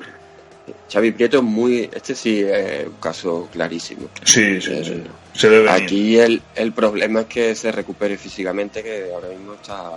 Xavi 0.93 1.11
Prieto 1.11 1.39
es 1.39 1.43
muy, 1.43 1.91
este 1.93 2.15
sí 2.15 2.43
es 2.45 2.87
un 2.87 2.93
caso 3.01 3.49
clarísimo. 3.53 4.09
Sí, 4.25 4.61
sí, 4.61 4.71
Eh, 4.75 4.85
sí. 4.85 5.03
Se 5.35 5.49
debe 5.51 5.65
venir. 5.65 5.83
Aquí 5.83 6.19
el, 6.19 6.41
el 6.55 6.73
problema 6.73 7.23
es 7.23 7.27
que 7.27 7.55
se 7.57 7.73
recupere 7.73 8.17
físicamente, 8.17 8.81
que 8.83 9.11
ahora 9.13 9.29
mismo 9.29 9.55
está, 9.55 9.91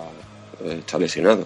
eh, 0.63 0.77
está 0.79 0.97
lesionado. 0.97 1.45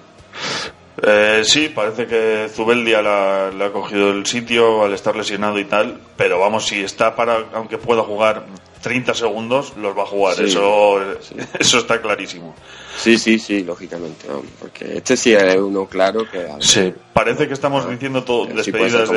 Eh, 1.01 1.43
sí, 1.45 1.69
parece 1.69 2.07
que 2.07 2.49
Zubeldia 2.53 3.01
la- 3.01 3.51
le 3.51 3.65
ha 3.65 3.71
cogido 3.71 4.11
el 4.11 4.25
sitio 4.25 4.83
al 4.83 4.93
estar 4.93 5.15
lesionado 5.15 5.57
y 5.59 5.65
tal, 5.65 5.97
pero 6.17 6.39
vamos, 6.39 6.67
si 6.67 6.81
está 6.81 7.15
para, 7.15 7.45
aunque 7.53 7.77
pueda 7.77 8.03
jugar 8.03 8.45
30 8.81 9.13
segundos, 9.13 9.73
los 9.77 9.97
va 9.97 10.03
a 10.03 10.05
jugar, 10.05 10.35
Sí, 10.35 10.45
eso, 10.45 10.99
sí. 11.21 11.35
eso 11.59 11.77
está 11.77 12.01
clarísimo. 12.01 12.53
Sí, 12.97 13.17
sí, 13.17 13.39
sí, 13.39 13.63
lógicamente, 13.63 14.27
porque 14.59 14.97
este 14.97 15.15
sí 15.15 15.33
es 15.33 15.55
uno 15.55 15.85
claro 15.85 16.29
que 16.29 16.47
Sí, 16.59 16.93
parece 17.13 17.47
que 17.47 17.53
estamos 17.53 17.89
diciendo 17.89 18.23
todo, 18.23 18.47
sí 18.47 18.53
despedidas 18.53 19.09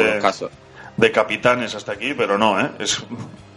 de, 0.96 1.10
capitanes 1.10 1.74
hasta 1.74 1.92
aquí, 1.92 2.14
pero 2.14 2.38
no, 2.38 2.60
¿eh? 2.60 2.70
es 2.78 3.02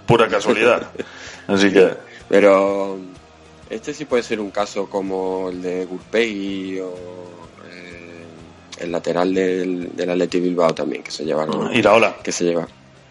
pura 0.07 0.27
casualidad. 0.27 0.89
Así 1.47 1.71
que, 1.71 1.93
Pero 2.27 2.97
este 3.69 3.93
sí 3.93 4.05
puede 4.05 4.23
ser 4.23 4.39
un 4.39 4.49
caso 4.49 4.89
como 4.89 5.49
el 5.49 5.61
de 5.61 5.85
Gurpei 5.85 6.79
o 6.79 6.95
el 8.79 8.91
lateral 8.91 9.33
del, 9.33 9.95
del 9.95 10.09
Atleti 10.09 10.39
Bilbao 10.39 10.73
también, 10.73 11.01
que 11.03 11.11
se 11.11 11.23
llevaron, 11.25 11.73
Iraola. 11.73 12.15
que 12.23 12.31
se 12.31 12.43
lleva 12.45 12.67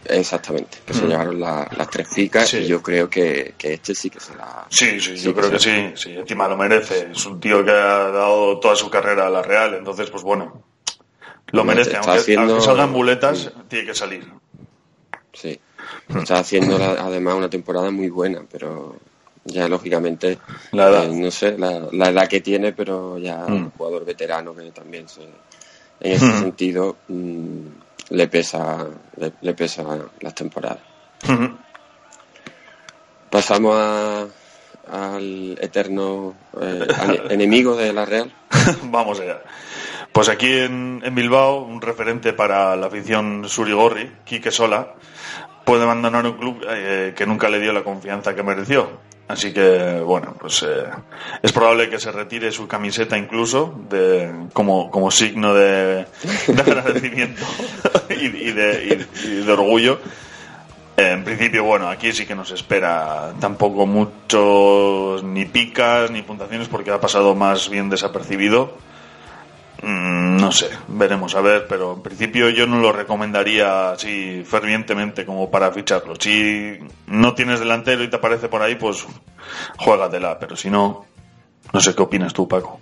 exactamente, 0.07 0.79
que 0.87 0.93
se 0.93 1.05
Mm. 1.05 1.09
llevaron 1.09 1.41
la- 1.41 1.69
las 1.77 1.89
tres 1.91 2.09
ficas 2.09 2.49
Sí. 2.49 2.59
y 2.59 2.67
yo 2.67 2.83
creo 2.83 3.09
que, 3.09 3.55
que 3.57 3.75
este 3.75 3.95
sí 3.95 4.11
que 4.11 4.21
se 4.21 4.35
la... 4.37 4.67
Sí, 4.69 5.01
sí, 5.01 5.17
Sí, 5.17 5.25
yo 5.25 5.35
creo 5.35 5.51
que 5.51 5.59
sí. 5.59 5.71
sí, 5.71 5.93
sí, 5.97 6.11
encima 6.13 6.47
lo 6.47 6.57
merece. 6.59 7.09
Es 7.13 7.25
un 7.25 7.41
tío 7.41 7.65
que 7.65 7.71
ha 7.71 8.11
dado 8.11 8.61
toda 8.61 8.77
su 8.77 8.91
carrera 8.91 9.27
a 9.27 9.31
la 9.31 9.41
Real, 9.43 9.75
entonces, 9.75 10.11
pues 10.11 10.23
bueno, 10.23 10.63
lo 11.53 11.65
merece. 11.65 11.93
está 11.93 12.01
Aunque, 12.01 12.21
haciendo- 12.21 12.53
aunque 12.55 12.65
salgan 12.67 12.93
buletas, 12.93 13.51
tiene 13.69 13.87
que 13.87 13.95
salir. 13.95 14.27
Sí, 15.33 15.59
está 16.15 16.39
haciendo 16.41 16.79
la- 16.79 16.93
además 17.03 17.35
una 17.37 17.49
temporada 17.51 17.91
muy 17.91 18.09
buena, 18.11 18.43
pero 18.51 18.97
ya 19.45 19.69
lógicamente, 19.69 20.39
La 20.73 20.89
edad. 20.89 21.05
eh, 21.05 21.09
no 21.15 21.31
sé, 21.31 21.57
la, 21.59 21.89
la 21.93 22.11
edad 22.11 22.29
que 22.29 22.41
tiene, 22.41 22.73
pero 22.73 23.19
ya 23.19 23.39
Mm. 23.49 23.53
un 23.55 23.71
jugador 23.71 24.05
veterano 24.05 24.55
que 24.55 24.71
también 24.71 25.09
se, 25.09 25.23
en 26.01 26.13
ese 26.13 26.25
Mm. 26.27 26.41
sentido 26.41 26.97
mm, 27.09 27.67
le 28.11 28.29
pesa 28.29 28.87
le, 29.17 29.33
le 29.41 29.55
pesa 29.55 29.85
las 30.21 30.35
temporadas. 30.35 30.79
Pasamos 33.31 33.77
a- 33.77 34.27
al 34.93 35.59
eterno 35.61 36.35
eh, 36.61 36.87
enemigo 37.31 37.75
de 37.77 37.93
la 37.93 38.05
Real. 38.05 38.31
Vamos 38.85 39.19
allá. 39.21 39.41
Pues 40.13 40.29
aquí 40.29 40.53
en, 40.53 41.01
en 41.05 41.15
Bilbao, 41.15 41.63
un 41.65 41.81
referente 41.81 42.33
para 42.33 42.77
la 42.77 42.87
afición 42.87 43.49
surigorri, 43.49 44.13
Quique 44.25 44.51
Sola, 44.53 44.95
puede 45.65 45.83
abandonar 45.83 46.25
un 46.27 46.35
club 46.35 46.63
eh, 46.69 47.15
que 47.17 47.27
nunca 47.27 47.49
le 47.49 47.59
dio 47.59 47.73
la 47.73 47.83
confianza 47.83 48.35
que 48.35 48.43
mereció. 48.45 48.91
Así 49.27 49.55
que, 49.55 50.01
bueno, 50.05 50.35
pues 50.39 50.63
eh, 50.63 50.85
es 51.43 51.51
probable 51.51 51.89
que 51.89 51.99
se 51.99 52.13
retire 52.13 52.53
su 52.53 52.69
camiseta 52.69 53.17
incluso 53.17 53.75
de, 53.89 54.31
como, 54.53 54.91
como 54.91 55.11
signo 55.11 55.55
de, 55.55 56.07
de 56.47 56.61
agradecimiento 56.61 57.43
y, 58.11 58.29
de, 58.53 59.07
orgullo. 59.49 59.99
En 60.97 61.25
principio, 61.25 61.65
bueno, 61.65 61.89
aquí 61.89 62.13
sí 62.13 62.27
que 62.27 62.35
nos 62.35 62.51
espera 62.51 63.33
tampoco 63.41 63.87
muchos 63.87 65.25
ni 65.25 65.47
picas 65.47 66.11
ni 66.11 66.23
puntuaciones 66.23 66.69
porque 66.69 66.91
ha 66.91 67.01
pasado 67.01 67.35
más 67.35 67.71
bien 67.71 67.89
desapercibido. 67.89 68.77
Mm, 69.87 70.37
no 70.39 70.51
sé, 70.51 70.69
veremos 70.89 71.35
a 71.35 71.41
ver, 71.43 71.67
pero 71.69 71.93
en 71.95 72.03
principio 72.03 72.49
yo 72.49 72.67
no 72.67 72.79
lo 72.79 72.91
recomendaría 72.93 73.91
así 73.93 74.43
fervientemente 74.47 75.27
como 75.27 75.51
para 75.51 75.71
ficharlo. 75.73 76.15
Si 76.19 76.79
no 77.07 77.35
tienes 77.35 77.61
delantero 77.61 78.03
y 78.03 78.09
te 78.09 78.17
aparece 78.17 78.49
por 78.49 78.63
ahí, 78.63 78.77
pues 78.77 79.05
juégatela, 79.79 80.39
pero 80.39 80.57
si 80.57 80.71
no, 80.71 81.05
no 81.73 81.81
sé 81.81 81.95
qué 81.95 82.03
opinas 82.03 82.33
tú, 82.33 82.49
Paco. 82.49 82.81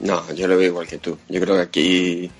No, 0.00 0.22
yo 0.34 0.46
lo 0.46 0.56
veo 0.56 0.66
igual 0.68 0.86
que 0.86 0.98
tú. 0.98 1.16
Yo 1.28 1.40
creo 1.40 1.56
que 1.56 1.62
aquí 1.62 2.30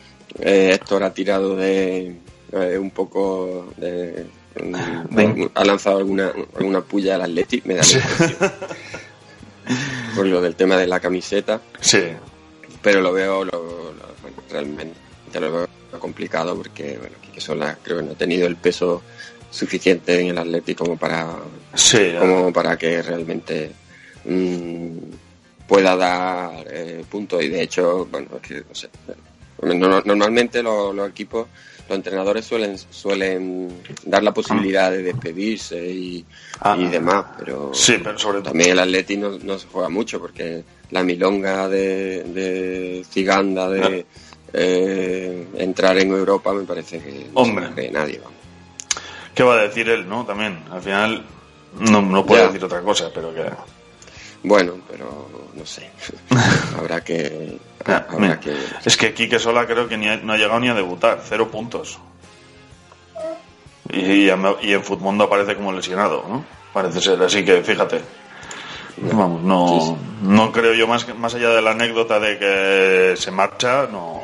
eh, 0.41 0.73
Héctor 0.75 1.03
ha 1.05 1.13
tirado 1.15 1.57
de 1.57 2.17
eh, 2.53 2.79
un 2.79 2.91
poco 2.91 3.73
de, 3.79 4.27
De- 5.11 5.51
ha 5.55 5.65
lanzado 5.65 5.99
alguna 5.99 6.33
alguna 6.57 6.81
puya 6.83 7.15
al 7.15 7.23
Atleti, 7.23 7.63
me 7.65 7.75
da 7.77 7.83
la 7.83 7.89
impresión. 7.93 8.51
Por 10.17 10.27
lo 10.27 10.41
del 10.41 10.57
tema 10.57 10.77
de 10.77 10.87
la 10.87 10.99
camiseta, 11.01 11.61
Sí, 11.81 12.03
pero 12.83 13.01
lo 13.01 13.13
veo 13.13 13.45
lo, 13.45 13.53
lo- 13.93 14.15
bueno, 14.23 14.37
realmente 14.51 14.95
lo 15.41 15.53
veo 15.53 15.69
complicado 15.99 16.57
porque 16.57 16.97
bueno, 16.99 17.17
Quique 17.21 17.41
Sola 17.41 17.77
creo 17.83 17.99
que 17.99 18.03
no 18.05 18.13
ha 18.13 18.15
tenido 18.15 18.47
el 18.47 18.57
peso 18.57 19.03
suficiente 19.51 20.21
en 20.21 20.29
el 20.29 20.39
Atleti 20.39 20.75
como 20.75 20.97
para 20.97 21.29
sí, 21.75 22.15
como 22.19 22.53
para 22.53 22.77
que 22.79 23.03
realmente 23.03 23.73
mm, 24.25 24.97
pueda 25.67 25.97
dar 25.97 26.65
eh, 26.71 27.05
puntos 27.11 27.43
y 27.43 27.49
de 27.49 27.63
hecho 27.63 28.07
bueno 28.07 28.29
es 28.37 28.43
que 28.49 28.55
no 28.69 28.75
sé 28.75 28.89
No- 29.63 30.01
Normalmente 30.03 30.63
los, 30.63 30.95
los 30.95 31.09
equipos, 31.09 31.47
los 31.89 31.97
entrenadores 31.97 32.45
suelen 32.45 32.79
suelen 32.79 33.83
dar 34.05 34.23
la 34.23 34.33
posibilidad 34.33 34.91
de 34.91 35.03
despedirse 35.03 35.85
y, 35.87 36.25
Ah. 36.61 36.77
y 36.79 36.87
demás, 36.87 37.25
pero 37.39 37.71
Sí, 37.75 37.97
pero 38.03 38.19
sobre 38.19 38.39
todo. 38.41 38.51
también 38.51 38.71
el 38.71 38.79
Atleti 38.79 39.17
no, 39.17 39.39
no 39.43 39.59
se 39.59 39.67
juega 39.67 39.89
mucho 39.89 40.21
porque 40.21 40.63
la 40.91 41.03
milonga 41.03 41.69
de, 41.69 42.23
de 42.25 43.05
Ciganda 43.11 43.69
de 43.69 44.07
eh, 44.53 45.47
entrar 45.57 45.99
en 45.99 46.11
Europa 46.11 46.53
me 46.53 46.65
parece 46.65 46.99
que 47.01 47.27
no 47.33 47.41
Hombre. 47.41 47.69
se 47.75 47.91
nadie. 47.91 48.19
vamos. 48.19 48.39
¿Qué 49.35 49.43
va 49.43 49.55
a 49.55 49.63
decir 49.63 49.89
él, 49.89 50.09
no? 50.09 50.27
También, 50.27 50.59
al 50.71 50.83
final, 50.83 51.25
no, 51.79 52.03
no 52.03 52.27
puede 52.27 52.43
Ya. 52.43 52.47
decir 52.49 52.65
otra 52.65 52.81
cosa, 52.83 53.11
pero 53.15 53.33
que. 53.33 53.45
Bueno, 54.43 54.75
pero 54.91 55.29
no 55.55 55.65
sé. 55.67 55.89
habrá 56.79 57.03
que. 57.03 57.57
Ah, 57.87 58.05
habrá 58.09 58.19
mira, 58.19 58.41
que 58.41 58.55
Es 58.85 58.97
que 58.97 59.15
Quique 59.15 59.39
Sola 59.39 59.67
creo 59.67 59.89
que 59.89 59.97
ni 59.97 60.09
ha- 60.09 60.17
no 60.19 60.33
ha 60.33 60.37
llegado 60.37 60.61
ni 60.61 60.69
a 60.69 60.75
debutar, 60.75 61.21
cero 61.27 61.51
puntos. 61.51 61.99
Y, 63.93 64.29
y, 64.29 64.31
en 64.31 64.85
Futmundo 64.85 65.25
aparece 65.25 65.57
como 65.57 65.73
lesionado, 65.73 66.25
¿no? 66.29 66.45
Parece 66.73 67.01
ser, 67.01 67.21
así 67.23 67.45
que 67.45 67.63
fíjate. 67.63 68.01
Vamos, 68.99 69.43
no, 69.43 69.99
no 70.23 70.53
creo 70.53 70.75
yo 70.75 70.87
más, 70.87 71.13
más 71.17 71.35
allá 71.35 71.51
de 71.51 71.63
la 71.63 71.71
anécdota 71.73 72.21
de 72.21 72.39
que 72.39 73.15
se 73.17 73.31
marcha, 73.31 73.87
no. 73.91 74.21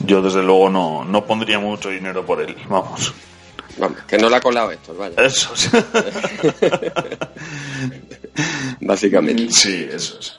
Yo 0.00 0.22
desde 0.22 0.42
luego 0.42 0.68
no, 0.70 1.04
no 1.04 1.24
pondría 1.24 1.58
mucho 1.58 1.88
dinero 1.88 2.24
por 2.24 2.40
él, 2.42 2.56
vamos. 2.68 3.12
Vamos, 3.78 3.98
que 4.06 4.18
no 4.18 4.28
la 4.28 4.36
ha 4.36 4.40
colado 4.40 4.70
esto, 4.70 4.94
vaya. 4.94 5.14
Eso 5.22 5.54
sí. 5.56 5.70
Básicamente. 8.80 9.50
Sí, 9.50 9.88
eso 9.90 10.18
es. 10.18 10.38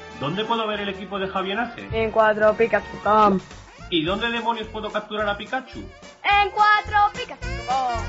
¿Dónde 0.21 0.45
puedo 0.45 0.67
ver 0.67 0.79
el 0.81 0.89
equipo 0.89 1.17
de 1.17 1.27
Javier 1.27 1.57
Ace? 1.57 1.89
En 1.91 2.11
cuatropicas.com. 2.11 3.39
¿Y 3.89 4.03
dónde 4.03 4.29
demonios 4.29 4.67
puedo 4.67 4.91
capturar 4.91 5.27
a 5.27 5.35
Pikachu? 5.35 5.79
En 6.23 6.51
cuatropicas.com. 6.51 8.03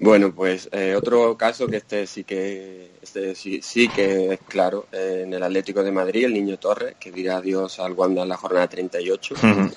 Bueno, 0.00 0.34
pues 0.34 0.70
eh, 0.72 0.94
otro 0.96 1.36
caso 1.36 1.68
que 1.68 1.76
este 1.76 2.06
sí 2.06 2.24
que 2.24 2.92
este 3.02 3.34
sí, 3.34 3.60
sí 3.60 3.90
que 3.90 4.32
es 4.32 4.40
claro 4.48 4.86
eh, 4.90 5.24
en 5.24 5.34
el 5.34 5.42
Atlético 5.42 5.82
de 5.82 5.92
Madrid, 5.92 6.24
el 6.24 6.32
niño 6.32 6.58
Torres, 6.58 6.96
que 6.98 7.12
dirá 7.12 7.36
adiós 7.36 7.78
al 7.78 7.92
Wanda 7.92 8.22
en 8.22 8.30
la 8.30 8.38
jornada 8.38 8.68
38. 8.68 9.34
Ujú. 9.34 9.70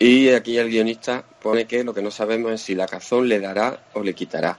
Y 0.00 0.28
aquí 0.30 0.56
el 0.58 0.68
guionista 0.68 1.24
pone 1.42 1.66
que 1.66 1.82
lo 1.82 1.92
que 1.92 2.02
no 2.02 2.10
sabemos 2.10 2.52
es 2.52 2.60
si 2.62 2.74
la 2.76 2.86
cazón 2.86 3.28
le 3.28 3.40
dará 3.40 3.78
o 3.94 4.02
le 4.02 4.14
quitará. 4.14 4.56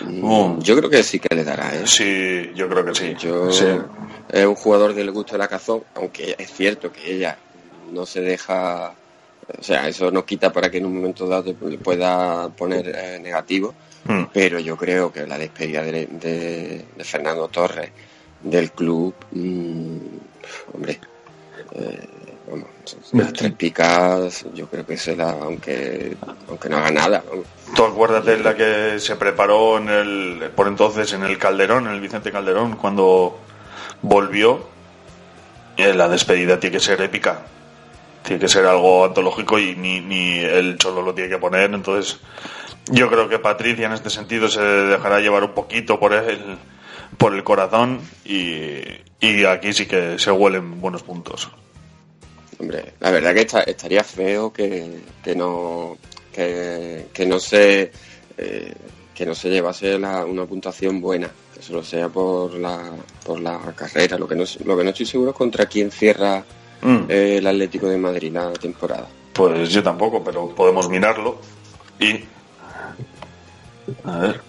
Mm, 0.00 0.20
Oh. 0.22 0.58
Yo 0.60 0.76
creo 0.76 0.90
que 0.90 1.02
sí 1.02 1.18
que 1.18 1.34
le 1.34 1.44
dará, 1.44 1.74
¿eh? 1.74 1.86
Sí, 1.86 2.50
yo 2.54 2.68
creo 2.68 2.84
que 2.84 2.94
sí. 2.94 3.14
Yo 3.18 3.50
Sí. 3.50 3.64
es 4.30 4.44
un 4.46 4.54
jugador 4.54 4.92
del 4.94 5.10
gusto 5.12 5.32
de 5.32 5.38
la 5.38 5.48
cazón, 5.48 5.82
aunque 5.94 6.34
es 6.38 6.52
cierto 6.52 6.92
que 6.92 7.14
ella 7.14 7.38
no 7.92 8.04
se 8.04 8.20
deja, 8.20 8.92
o 9.58 9.62
sea, 9.62 9.88
eso 9.88 10.10
no 10.10 10.24
quita 10.26 10.52
para 10.52 10.70
que 10.70 10.78
en 10.78 10.86
un 10.86 10.94
momento 10.96 11.26
dado 11.26 11.54
le 11.66 11.78
pueda 11.78 12.48
poner 12.50 12.88
eh, 12.94 13.18
negativo, 13.20 13.74
Mm. 14.04 14.24
pero 14.32 14.58
yo 14.58 14.76
creo 14.76 15.12
que 15.12 15.26
la 15.26 15.36
despedida 15.38 15.82
de, 15.82 16.06
de- 16.06 16.84
de 16.96 17.04
Fernando 17.04 17.48
Torres 17.48 17.90
del 18.42 18.72
club, 18.72 19.14
mm, 19.32 19.96
hombre, 20.74 20.98
eh, 21.72 22.08
vamos, 22.50 22.66
las 23.12 23.32
tres 23.32 23.52
picas, 23.52 24.44
yo 24.54 24.66
creo 24.68 24.84
que 24.86 24.96
se 24.96 25.16
la, 25.16 25.30
aunque, 25.30 26.16
aunque 26.48 26.68
no 26.68 26.78
haga 26.78 26.90
nada, 26.90 27.24
vamos. 27.28 27.46
Tú 27.74 27.84
acuérdate 27.84 28.38
la 28.38 28.56
que 28.56 28.98
se 28.98 29.16
preparó 29.16 29.78
en 29.78 29.88
el, 29.88 30.50
por 30.56 30.66
entonces 30.66 31.12
en 31.12 31.22
el 31.22 31.38
Calderón, 31.38 31.86
en 31.86 31.92
el 31.94 32.00
Vicente 32.00 32.32
Calderón, 32.32 32.76
cuando 32.76 33.38
volvió. 34.02 34.68
Eh, 35.76 35.94
La 35.94 36.08
despedida 36.08 36.58
tiene 36.58 36.76
que 36.76 36.80
ser 36.80 37.00
épica. 37.00 37.42
Tiene 38.22 38.40
que 38.40 38.48
ser 38.48 38.66
algo 38.66 39.04
antológico 39.06 39.58
y 39.58 39.76
ni, 39.76 40.00
ni 40.00 40.38
él 40.40 40.76
solo 40.82 41.00
lo 41.00 41.14
tiene 41.14 41.30
que 41.30 41.38
poner. 41.38 41.72
Entonces, 41.72 42.18
yo 42.90 43.08
creo 43.08 43.28
que 43.28 43.38
Patricia 43.38 43.86
en 43.86 43.92
este 43.92 44.10
sentido 44.10 44.48
se 44.48 44.60
dejará 44.60 45.20
llevar 45.20 45.44
un 45.44 45.52
poquito 45.52 45.98
por 45.98 46.12
el, 46.12 46.58
por 47.16 47.34
el 47.34 47.42
corazón 47.44 48.00
y, 48.24 48.80
y 49.20 49.44
aquí 49.44 49.72
sí 49.72 49.86
que 49.86 50.18
se 50.18 50.30
huelen 50.32 50.80
buenos 50.80 51.02
puntos. 51.02 51.48
Hombre, 52.60 52.92
la 53.00 53.10
verdad 53.10 53.34
que 53.34 53.40
esta- 53.40 53.62
estaría 53.62 54.04
feo 54.04 54.52
que, 54.52 55.00
que 55.24 55.34
no 55.34 55.96
que, 56.32 57.06
que 57.12 57.26
no 57.26 57.40
se 57.40 57.90
eh, 58.38 58.74
que 59.14 59.26
no 59.26 59.34
se 59.34 59.48
llevase 59.50 59.98
la- 59.98 60.24
una 60.24 60.44
puntuación 60.44 61.00
buena, 61.00 61.30
que 61.54 61.62
solo 61.62 61.82
sea 61.82 62.08
por 62.08 62.54
la 62.54 62.92
por 63.24 63.40
la 63.40 63.58
carrera. 63.74 64.18
Lo 64.18 64.28
que 64.28 64.34
no 64.36 64.44
lo 64.64 64.76
que 64.76 64.84
no 64.84 64.90
estoy 64.90 65.06
seguro 65.06 65.30
es 65.30 65.36
contra 65.36 65.66
quién 65.66 65.90
cierra 65.90 66.44
Mm. 66.82 67.06
eh, 67.10 67.36
el 67.38 67.46
Atlético 67.46 67.88
de 67.88 67.98
Madrid 67.98 68.32
la 68.32 68.52
temporada. 68.54 69.06
Pues 69.34 69.68
yo 69.70 69.82
tampoco, 69.82 70.24
pero 70.24 70.48
podemos 70.54 70.88
mirarlo 70.88 71.38
y... 71.98 72.24
A 74.04 74.18
ver. 74.18 74.40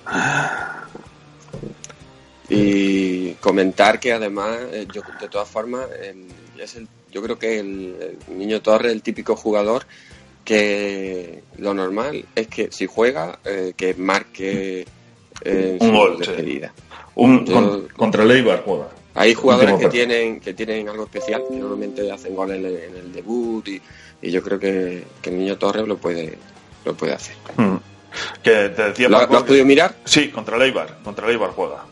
Y 2.49 3.33
comentar 3.35 3.99
que 3.99 4.13
además, 4.13 4.57
eh, 4.71 4.87
yo 4.93 5.01
de 5.19 5.27
todas 5.29 5.47
formas, 5.49 5.87
el- 6.01 6.27
es 6.59 6.75
el- 6.75 6.87
yo 7.11 7.21
creo 7.21 7.37
que 7.37 7.59
el, 7.59 8.17
el 8.29 8.37
niño 8.37 8.61
Torres, 8.61 8.91
el 8.91 9.01
típico 9.01 9.35
jugador 9.35 9.85
que 10.45 11.43
lo 11.57 11.73
normal 11.73 12.25
es 12.35 12.47
que 12.47 12.71
si 12.71 12.85
juega, 12.87 13.39
eh, 13.45 13.73
que 13.75 13.93
marque 13.93 14.85
eh, 15.43 15.77
Un 15.79 15.91
gol, 15.93 16.17
despedida. 16.19 16.73
Un, 17.15 17.45
Yo- 17.45 17.53
con- 17.53 17.87
contra 17.89 18.23
el 18.23 18.31
Eibar 18.31 18.63
juega. 18.65 18.89
Hay 19.13 19.33
jugadores 19.33 19.75
que 19.75 19.89
tienen 19.89 20.39
que 20.39 20.53
tienen 20.53 20.87
algo 20.87 21.03
especial, 21.03 21.43
que 21.49 21.55
normalmente 21.55 22.09
hacen 22.11 22.33
goles 22.35 22.59
en 22.59 22.65
el, 22.65 22.75
en 22.77 22.95
el 22.95 23.11
debut 23.13 23.67
y, 23.67 23.81
y 24.21 24.31
yo 24.31 24.41
creo 24.41 24.57
que, 24.59 25.03
que 25.21 25.29
el 25.31 25.37
niño 25.39 25.57
Torres 25.57 25.85
lo 25.87 25.97
puede 25.97 26.37
lo 26.85 26.93
puede 26.95 27.13
hacer. 27.13 27.35
Mm. 27.57 27.75
Que 28.43 28.69
te 28.69 28.83
decía 28.83 29.09
¿Lo, 29.09 29.17
lo 29.17 29.23
has 29.37 29.43
que- 29.43 29.47
podido 29.49 29.65
mirar? 29.65 29.95
Sí, 30.05 30.29
contra 30.29 30.55
el 30.55 30.61
Eibar. 30.63 30.99
Contra 31.03 31.25
el 31.25 31.33
Eibar 31.33 31.51
juega. 31.51 31.85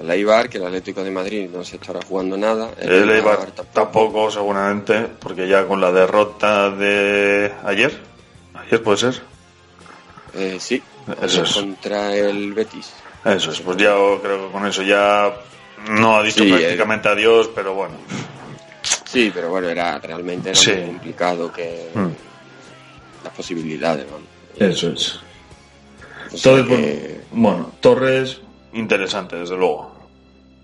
El 0.00 0.10
Eibar, 0.10 0.48
que 0.48 0.58
el 0.58 0.66
Atlético 0.66 1.02
de 1.04 1.10
Madrid 1.10 1.48
no 1.52 1.62
se 1.64 1.76
estará 1.76 2.00
jugando 2.06 2.36
nada. 2.36 2.70
El 2.78 3.10
Eibar 3.10 3.38
tampoco. 3.52 3.68
tampoco, 3.72 4.30
seguramente, 4.30 5.06
porque 5.20 5.46
ya 5.48 5.66
con 5.66 5.80
la 5.80 5.92
derrota 5.92 6.70
de 6.70 7.52
ayer, 7.64 7.98
ayer 8.54 8.82
puede 8.82 8.96
ser, 8.98 9.22
Eh, 10.34 10.58
sí, 10.60 10.80
Eso 11.22 11.42
es. 11.42 11.52
contra 11.54 12.14
el 12.14 12.52
Betis. 12.52 12.92
eso 13.24 13.50
es, 13.50 13.60
pues 13.60 13.76
ya 13.78 13.94
creo 14.22 14.46
que 14.46 14.52
con 14.52 14.64
eso 14.66 14.82
ya 14.82 15.32
no 15.90 16.16
ha 16.16 16.22
dicho 16.22 16.44
Sí, 16.44 16.50
prácticamente 16.52 17.08
adiós, 17.08 17.50
pero 17.54 17.74
bueno. 17.74 17.94
Sí, 19.04 19.30
pero 19.34 19.50
bueno, 19.50 19.68
era 19.68 19.98
realmente 19.98 20.50
era 20.50 20.58
Sí. 20.58 20.70
muy 20.72 20.86
complicado 20.86 21.52
que 21.52 21.88
Mm. 21.94 22.08
las 23.24 23.32
posibilidades, 23.34 24.06
vamos. 24.10 24.28
Eso 24.56 24.90
es. 24.90 25.18
O 26.32 26.36
sea 26.36 26.52
Entonces, 26.52 26.66
que- 26.78 27.20
bueno, 27.32 27.72
Torres, 27.80 28.40
interesante, 28.72 29.36
desde 29.36 29.56
luego. 29.56 30.10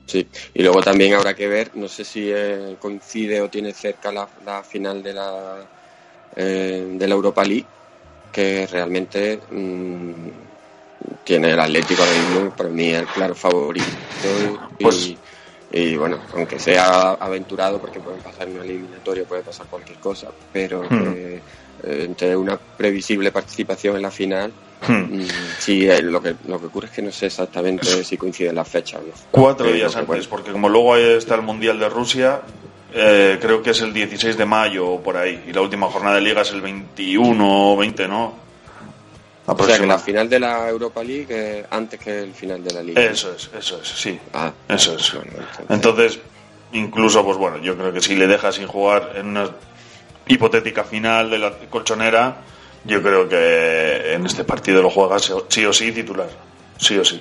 Sí, 0.07 0.29
y 0.55 0.63
luego 0.63 0.81
también 0.83 1.15
habrá 1.15 1.35
que 1.35 1.49
ver, 1.49 1.73
no 1.75 1.89
sé 1.89 2.05
si 2.05 2.31
eh, 2.33 2.77
coincide 2.79 3.41
o 3.41 3.51
tiene 3.51 3.73
cerca 3.75 4.13
la, 4.13 4.29
la 4.43 4.63
final 4.63 5.03
de 5.03 5.13
la 5.13 5.69
eh, 6.37 6.87
de 6.91 7.09
la 7.09 7.15
Europa 7.15 7.45
League, 7.45 7.69
que 8.31 8.67
realmente 8.69 9.43
mm, 9.51 10.31
tiene 11.25 11.51
el 11.53 11.61
Atlético 11.61 12.03
ahora 12.03 12.15
mismo, 12.15 12.55
para 12.55 12.69
mí 12.71 12.91
el 12.91 13.07
claro 13.07 13.35
favorito. 13.35 13.89
Y, 14.79 14.85
Pues- 14.85 15.17
y, 15.71 15.97
bueno, 15.97 16.21
aunque 16.35 16.59
sea 16.61 17.13
aventurado, 17.15 17.81
porque 17.81 18.01
puede 18.01 18.21
pasar 18.21 18.49
una 18.49 18.63
eliminatoria, 18.63 19.25
puede 19.25 19.43
pasar 19.43 19.67
cualquier 19.69 19.99
cosa, 19.99 20.33
pero 20.53 20.83
Hmm. 20.85 21.03
eh, 21.17 21.43
entre 21.83 22.37
una 22.37 22.57
previsible 22.77 23.33
participación 23.33 23.97
en 23.97 24.03
la 24.03 24.11
final, 24.13 24.55
Hmm. 24.87 25.17
mm, 25.21 25.27
sí, 25.59 25.89
eh, 25.89 26.03
lo, 26.03 26.23
que, 26.23 26.35
lo 26.47 26.61
que 26.61 26.67
ocurre 26.67 26.87
es 26.87 26.93
que 26.93 27.03
no 27.03 27.11
sé 27.11 27.27
exactamente 27.27 28.05
si 28.05 28.17
coinciden 28.17 28.55
las 28.55 28.69
fechas 28.69 29.01
no. 29.03 29.13
Cuatro 29.31 29.73
días 29.73 29.95
antes, 29.97 30.07
bueno, 30.07 30.25
porque 30.29 30.53
como 30.53 30.69
luego 30.69 30.97
está 30.97 31.35
el 31.35 31.43
Mundial 31.43 31.79
de 31.79 31.89
Rusia, 31.89 32.43
eh, 32.93 33.39
creo 33.41 33.63
que 33.63 33.71
es 33.71 33.81
el 33.81 33.93
16 33.93 34.37
de 34.37 34.45
mayo 34.47 34.87
o 34.89 35.03
por 35.03 35.17
ahí, 35.17 35.45
y 35.49 35.53
la 35.53 35.63
última 35.63 35.87
jornada 35.89 36.17
de 36.17 36.21
liga 36.23 36.43
es 36.43 36.51
el 36.53 36.61
21 36.61 37.73
o 37.73 37.77
20, 37.77 38.07
¿no? 38.09 38.35
O 39.49 39.65
sea 39.65 39.79
que 39.79 39.87
la 39.87 39.99
final 39.99 40.29
de 40.29 40.41
la 40.41 40.69
Europa 40.69 41.05
League 41.05 41.61
es 41.61 41.67
antes 41.71 42.01
que 42.01 42.19
el 42.21 42.35
final 42.35 42.65
de 42.65 42.75
la 42.75 42.83
Liga. 42.83 43.01
Eso 43.01 43.33
es, 43.33 43.49
eso 43.57 43.81
es, 43.81 43.89
sí. 43.89 44.19
Ah, 44.35 44.51
Eso 44.69 44.97
es. 44.97 45.13
bueno, 45.15 45.31
entonces- 45.39 45.67
Entonces, 45.69 46.19
incluso, 46.73 47.25
pues 47.25 47.37
bueno, 47.39 47.59
yo 47.59 47.77
creo 47.77 47.93
que 47.93 48.01
si 48.01 48.17
le 48.17 48.27
dejas 48.27 48.57
sin 48.57 48.67
jugar 48.67 49.13
en 49.15 49.29
una 49.29 49.49
hipotética 50.27 50.83
final 50.83 51.31
de 51.31 51.39
la 51.39 51.53
colchonera, 51.71 52.39
yo 52.87 53.03
creo 53.03 53.29
que 53.29 54.13
en 54.15 54.25
este 54.27 54.45
partido 54.45 54.83
lo 54.83 54.91
juegas 54.91 55.33
sí 55.49 55.65
o 55.65 55.73
sí 55.73 55.93
titular. 55.93 56.29
Sí 56.79 56.97
o 56.99 57.05
sí. 57.05 57.21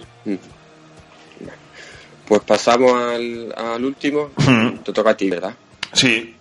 Pues 2.27 2.41
pasamos 2.41 2.91
al, 2.93 3.53
al 3.55 3.85
último. 3.85 4.31
Hmm. 4.37 4.77
Te 4.83 4.91
toca 4.93 5.11
a 5.11 5.17
ti, 5.17 5.29
¿verdad? 5.29 5.53
Sí, 5.93 6.35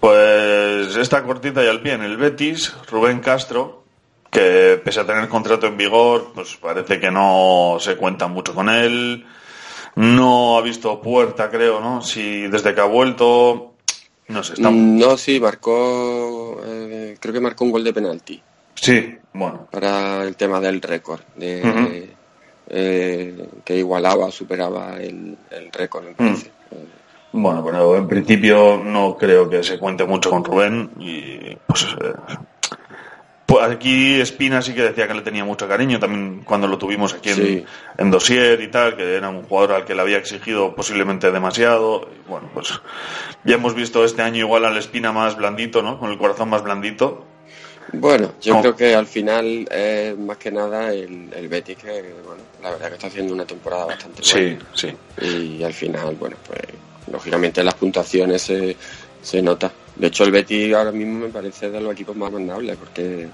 pues 0.00 0.96
esta 0.96 1.22
cortita 1.24 1.64
y 1.64 1.68
al 1.68 1.82
pie 1.82 1.94
en 1.94 2.02
el 2.02 2.16
Betis, 2.16 2.72
Rubén 2.90 3.20
Castro, 3.20 3.82
que 4.30 4.80
pese 4.84 5.00
a 5.00 5.06
tener 5.06 5.28
contrato 5.28 5.66
en 5.66 5.76
vigor, 5.76 6.32
pues 6.34 6.56
parece 6.56 7.00
que 7.00 7.10
no 7.10 7.76
se 7.80 7.96
cuenta 7.96 8.26
mucho 8.28 8.54
con 8.54 8.68
él, 8.68 9.26
no 9.96 10.56
ha 10.56 10.62
visto 10.62 11.00
puerta, 11.00 11.50
creo, 11.50 11.80
¿no? 11.80 12.02
Si 12.02 12.42
desde 12.46 12.74
que 12.74 12.80
ha 12.80 12.84
vuelto, 12.84 13.74
no 14.28 14.42
sé, 14.44 14.54
está... 14.54 14.70
Mm, 14.70 14.98
No, 14.98 15.16
sí, 15.18 15.40
marcó. 15.40 16.60
eh, 16.64 17.16
creo 17.18 17.34
que 17.34 17.40
marcó 17.40 17.64
un 17.64 17.72
gol 17.72 17.84
de 17.84 17.92
penalti 17.92 18.42
Sí, 18.76 19.18
bueno, 19.32 19.66
para 19.70 20.22
el 20.22 20.36
tema 20.36 20.60
del 20.60 20.80
récord. 20.80 21.20
De, 21.34 22.14
eh, 22.68 23.48
que 23.64 23.76
igualaba, 23.76 24.30
superaba 24.30 24.96
el, 25.00 25.36
el 25.50 25.72
récord, 25.72 26.04
me 26.04 26.12
parece. 26.14 26.50
bueno, 27.32 27.64
pero 27.64 27.96
en 27.96 28.08
principio 28.08 28.80
no 28.84 29.16
creo 29.16 29.48
que 29.48 29.62
se 29.62 29.78
cuente 29.78 30.04
mucho 30.04 30.30
con 30.30 30.44
Rubén 30.44 30.90
y 30.98 31.56
pues... 31.66 31.84
eh, 32.00 32.12
pues 33.46 33.64
aquí 33.64 34.20
Espina 34.20 34.60
sí 34.60 34.74
que 34.74 34.82
decía 34.82 35.06
que 35.06 35.14
le 35.14 35.20
tenía 35.22 35.44
mucho 35.44 35.68
cariño, 35.68 36.00
también 36.00 36.42
cuando 36.44 36.66
lo 36.66 36.78
tuvimos 36.78 37.14
aquí 37.14 37.28
en, 37.28 37.36
Sí. 37.36 37.64
en 37.96 38.10
Dossier 38.10 38.60
y 38.60 38.68
tal, 38.72 38.96
que 38.96 39.14
era 39.14 39.28
un 39.28 39.44
jugador 39.44 39.76
al 39.76 39.84
que 39.84 39.94
le 39.94 40.00
había 40.02 40.18
exigido 40.18 40.74
posiblemente 40.74 41.30
demasiado. 41.30 42.08
Y 42.12 42.28
bueno, 42.28 42.50
pues 42.52 42.80
ya 43.44 43.54
hemos 43.54 43.76
visto 43.76 44.04
este 44.04 44.22
año 44.22 44.40
igual 44.40 44.64
al 44.64 44.76
Espina 44.76 45.12
más 45.12 45.36
blandito, 45.36 45.80
¿no? 45.80 46.00
Con 46.00 46.10
el 46.10 46.18
corazón 46.18 46.48
más 46.50 46.64
blandito. 46.64 47.24
Bueno, 47.92 48.34
yo 48.42 48.52
¿Cómo? 48.52 48.62
creo 48.62 48.76
que 48.76 48.94
al 48.94 49.06
final 49.06 49.68
es 49.70 50.18
más 50.18 50.36
que 50.38 50.50
nada 50.50 50.92
el, 50.92 51.32
el 51.34 51.48
Betis 51.48 51.76
que, 51.78 52.14
bueno, 52.24 52.42
la 52.62 52.70
verdad 52.70 52.88
que 52.88 52.94
está 52.94 53.06
haciendo 53.06 53.32
una 53.34 53.44
temporada 53.44 53.86
bastante 53.86 54.22
buena. 54.32 54.58
sí. 54.74 54.92
y 55.22 55.62
al 55.62 55.72
final, 55.72 56.14
bueno, 56.16 56.36
pues 56.46 56.60
lógicamente 57.10 57.62
las 57.62 57.74
puntuaciones 57.74 58.42
se, 58.42 58.76
se 59.22 59.40
nota. 59.42 59.70
De 59.94 60.08
hecho, 60.08 60.24
el 60.24 60.32
Betis 60.32 60.74
ahora 60.74 60.92
mismo 60.92 61.20
me 61.26 61.28
parece 61.28 61.70
de 61.70 61.80
los 61.80 61.92
equipos 61.92 62.16
más 62.16 62.30
mandables, 62.32 62.76
porque 62.76 63.28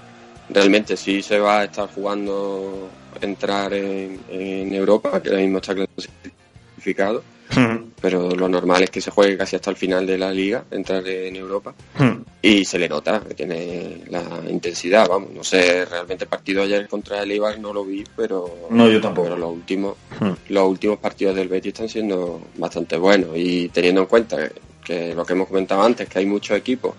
realmente 0.49 0.95
sí 0.95 1.21
se 1.21 1.39
va 1.39 1.61
a 1.61 1.63
estar 1.65 1.89
jugando 1.93 2.89
entrar 3.21 3.73
en, 3.73 4.19
en 4.29 4.73
Europa, 4.73 5.21
que 5.21 5.29
ahora 5.29 5.41
mismo 5.41 5.57
está 5.57 5.73
clasificado, 5.75 7.23
pero 8.01 8.31
lo 8.31 8.47
normal 8.49 8.83
es 8.83 8.89
que 8.89 9.01
se 9.01 9.11
juegue 9.11 9.37
casi 9.37 9.55
hasta 9.55 9.69
el 9.69 9.75
final 9.77 10.05
de 10.05 10.17
la 10.17 10.31
liga, 10.31 10.63
entrar 10.71 11.07
en 11.07 11.35
Europa, 11.35 11.73
y 12.45 12.65
se 12.65 12.77
le 12.77 12.89
nota, 12.89 13.21
que 13.25 13.33
tiene 13.35 14.01
la 14.09 14.21
intensidad, 14.49 15.07
vamos, 15.07 15.31
no 15.31 15.43
sé, 15.45 15.85
realmente 15.85 16.25
el 16.25 16.29
partido 16.29 16.61
ayer 16.63 16.89
contra 16.89 17.23
el 17.23 17.31
Eibar 17.31 17.57
no 17.57 17.71
lo 17.71 17.85
vi, 17.85 18.03
pero 18.17 18.67
No, 18.69 18.89
yo 18.89 18.99
tampoco. 18.99 19.29
pero 19.29 19.37
los 19.39 19.51
últimos 19.53 19.95
los 20.49 20.67
últimos 20.69 20.99
partidos 20.99 21.35
del 21.37 21.47
Betis 21.47 21.71
están 21.73 21.87
siendo 21.87 22.41
bastante 22.57 22.97
buenos 22.97 23.29
y 23.35 23.69
teniendo 23.69 24.01
en 24.01 24.07
cuenta 24.07 24.37
que, 24.49 24.51
que 24.83 25.15
lo 25.15 25.25
que 25.25 25.31
hemos 25.33 25.47
comentado 25.47 25.83
antes, 25.83 26.09
que 26.09 26.19
hay 26.19 26.25
muchos 26.25 26.57
equipos 26.57 26.93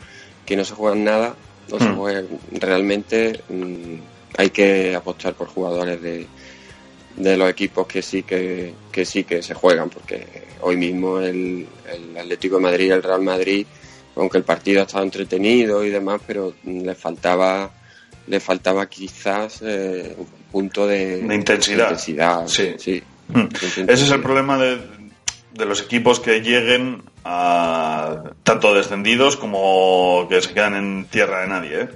que 0.47 0.57
no 0.57 0.65
se 0.65 0.73
juegan 0.75 1.05
nada, 1.05 1.35
no 1.71 1.79
se 1.79 1.89
Mm. 1.91 1.97
juegan 1.97 2.27
realmente 2.53 3.41
mm, 3.51 3.95
hay 4.39 4.49
que 4.51 4.95
apostar 4.95 5.35
por 5.35 5.49
jugadores 5.49 6.01
de, 6.01 6.27
de 7.17 7.37
los 7.37 7.51
equipos 7.51 7.87
que 7.87 8.01
sí 8.01 8.23
que, 8.23 8.73
que 8.91 9.05
sí 9.05 9.25
que 9.25 9.43
se 9.43 9.53
juegan, 9.53 9.91
porque 9.91 10.25
hoy 10.63 10.79
mismo 10.79 11.19
el, 11.21 11.67
el 11.93 12.17
Atlético 12.17 12.57
de 12.57 12.63
Madrid 12.63 12.93
el 12.93 13.03
Real 13.03 13.21
Madrid, 13.23 13.67
aunque 14.17 14.39
el 14.39 14.45
partido 14.45 14.81
ha 14.81 14.85
estado 14.85 15.05
entretenido 15.05 15.85
y 15.85 15.91
demás, 15.91 16.21
pero 16.27 16.55
mm, 16.63 16.83
le 16.83 16.95
faltaba 16.95 17.71
le 18.27 18.41
faltaba 18.41 18.87
quizás 18.89 19.61
eh, 19.63 20.15
un 20.17 20.27
punto 20.51 20.87
de, 20.87 21.19
De 21.23 21.35
intensidad. 21.35 21.85
intensidad, 21.91 22.47
Sí. 22.49 22.75
sí. 22.79 23.03
Hmm. 23.29 23.49
Ese 23.87 23.93
es 24.05 24.11
el 24.11 24.21
problema 24.23 24.57
de, 24.59 24.79
de 25.53 25.65
los 25.67 25.83
equipos 25.83 26.21
que 26.21 26.41
lleguen 26.41 27.03
a 27.25 28.23
tanto 28.43 28.73
descendidos 28.75 29.37
como 29.37 30.27
que 30.31 30.41
se 30.43 30.53
quedan 30.55 30.75
en 30.75 31.05
tierra 31.07 31.41
de 31.43 31.49
nadie. 31.49 31.81
¿eh? 31.83 31.89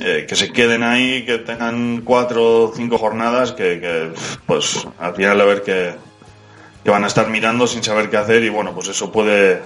Eh, 0.00 0.26
que 0.28 0.36
se 0.36 0.52
queden 0.52 0.82
ahí, 0.84 1.24
que 1.24 1.38
tengan 1.38 2.02
cuatro 2.02 2.64
o 2.64 2.72
cinco 2.74 2.98
jornadas, 2.98 3.52
que, 3.52 3.80
que, 3.80 4.10
pues 4.46 4.86
al 4.98 5.14
final 5.14 5.40
a 5.40 5.44
ver 5.44 5.62
que, 5.62 5.92
que 6.84 6.90
van 6.90 7.04
a 7.04 7.08
estar 7.08 7.28
mirando 7.30 7.66
sin 7.66 7.82
saber 7.82 8.08
qué 8.08 8.16
hacer 8.16 8.44
y 8.44 8.48
bueno, 8.48 8.72
pues 8.74 8.88
eso 8.88 9.10
puede, 9.10 9.60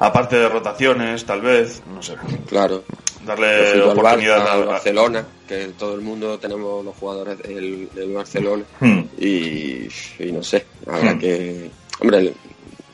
aparte 0.00 0.36
de 0.36 0.48
rotaciones, 0.48 1.24
tal 1.24 1.40
vez, 1.42 1.82
no 1.94 2.02
sé, 2.02 2.16
Claro. 2.48 2.82
darle 3.24 3.80
oportunidad 3.82 4.46
al 4.48 4.62
a- 4.62 4.64
Barcelona, 4.66 5.24
que 5.46 5.68
todo 5.78 5.94
el 5.94 6.00
mundo 6.00 6.38
tenemos 6.38 6.84
los 6.84 6.96
jugadores 6.96 7.38
del, 7.38 7.88
del 7.94 8.12
Barcelona 8.12 8.64
Hmm. 8.80 9.02
y, 9.18 9.86
y 10.18 10.32
no 10.32 10.42
sé, 10.42 10.66
habrá 10.86 11.12
Hmm. 11.14 11.18
que, 11.18 11.70
hombre, 12.00 12.18
el- 12.18 12.34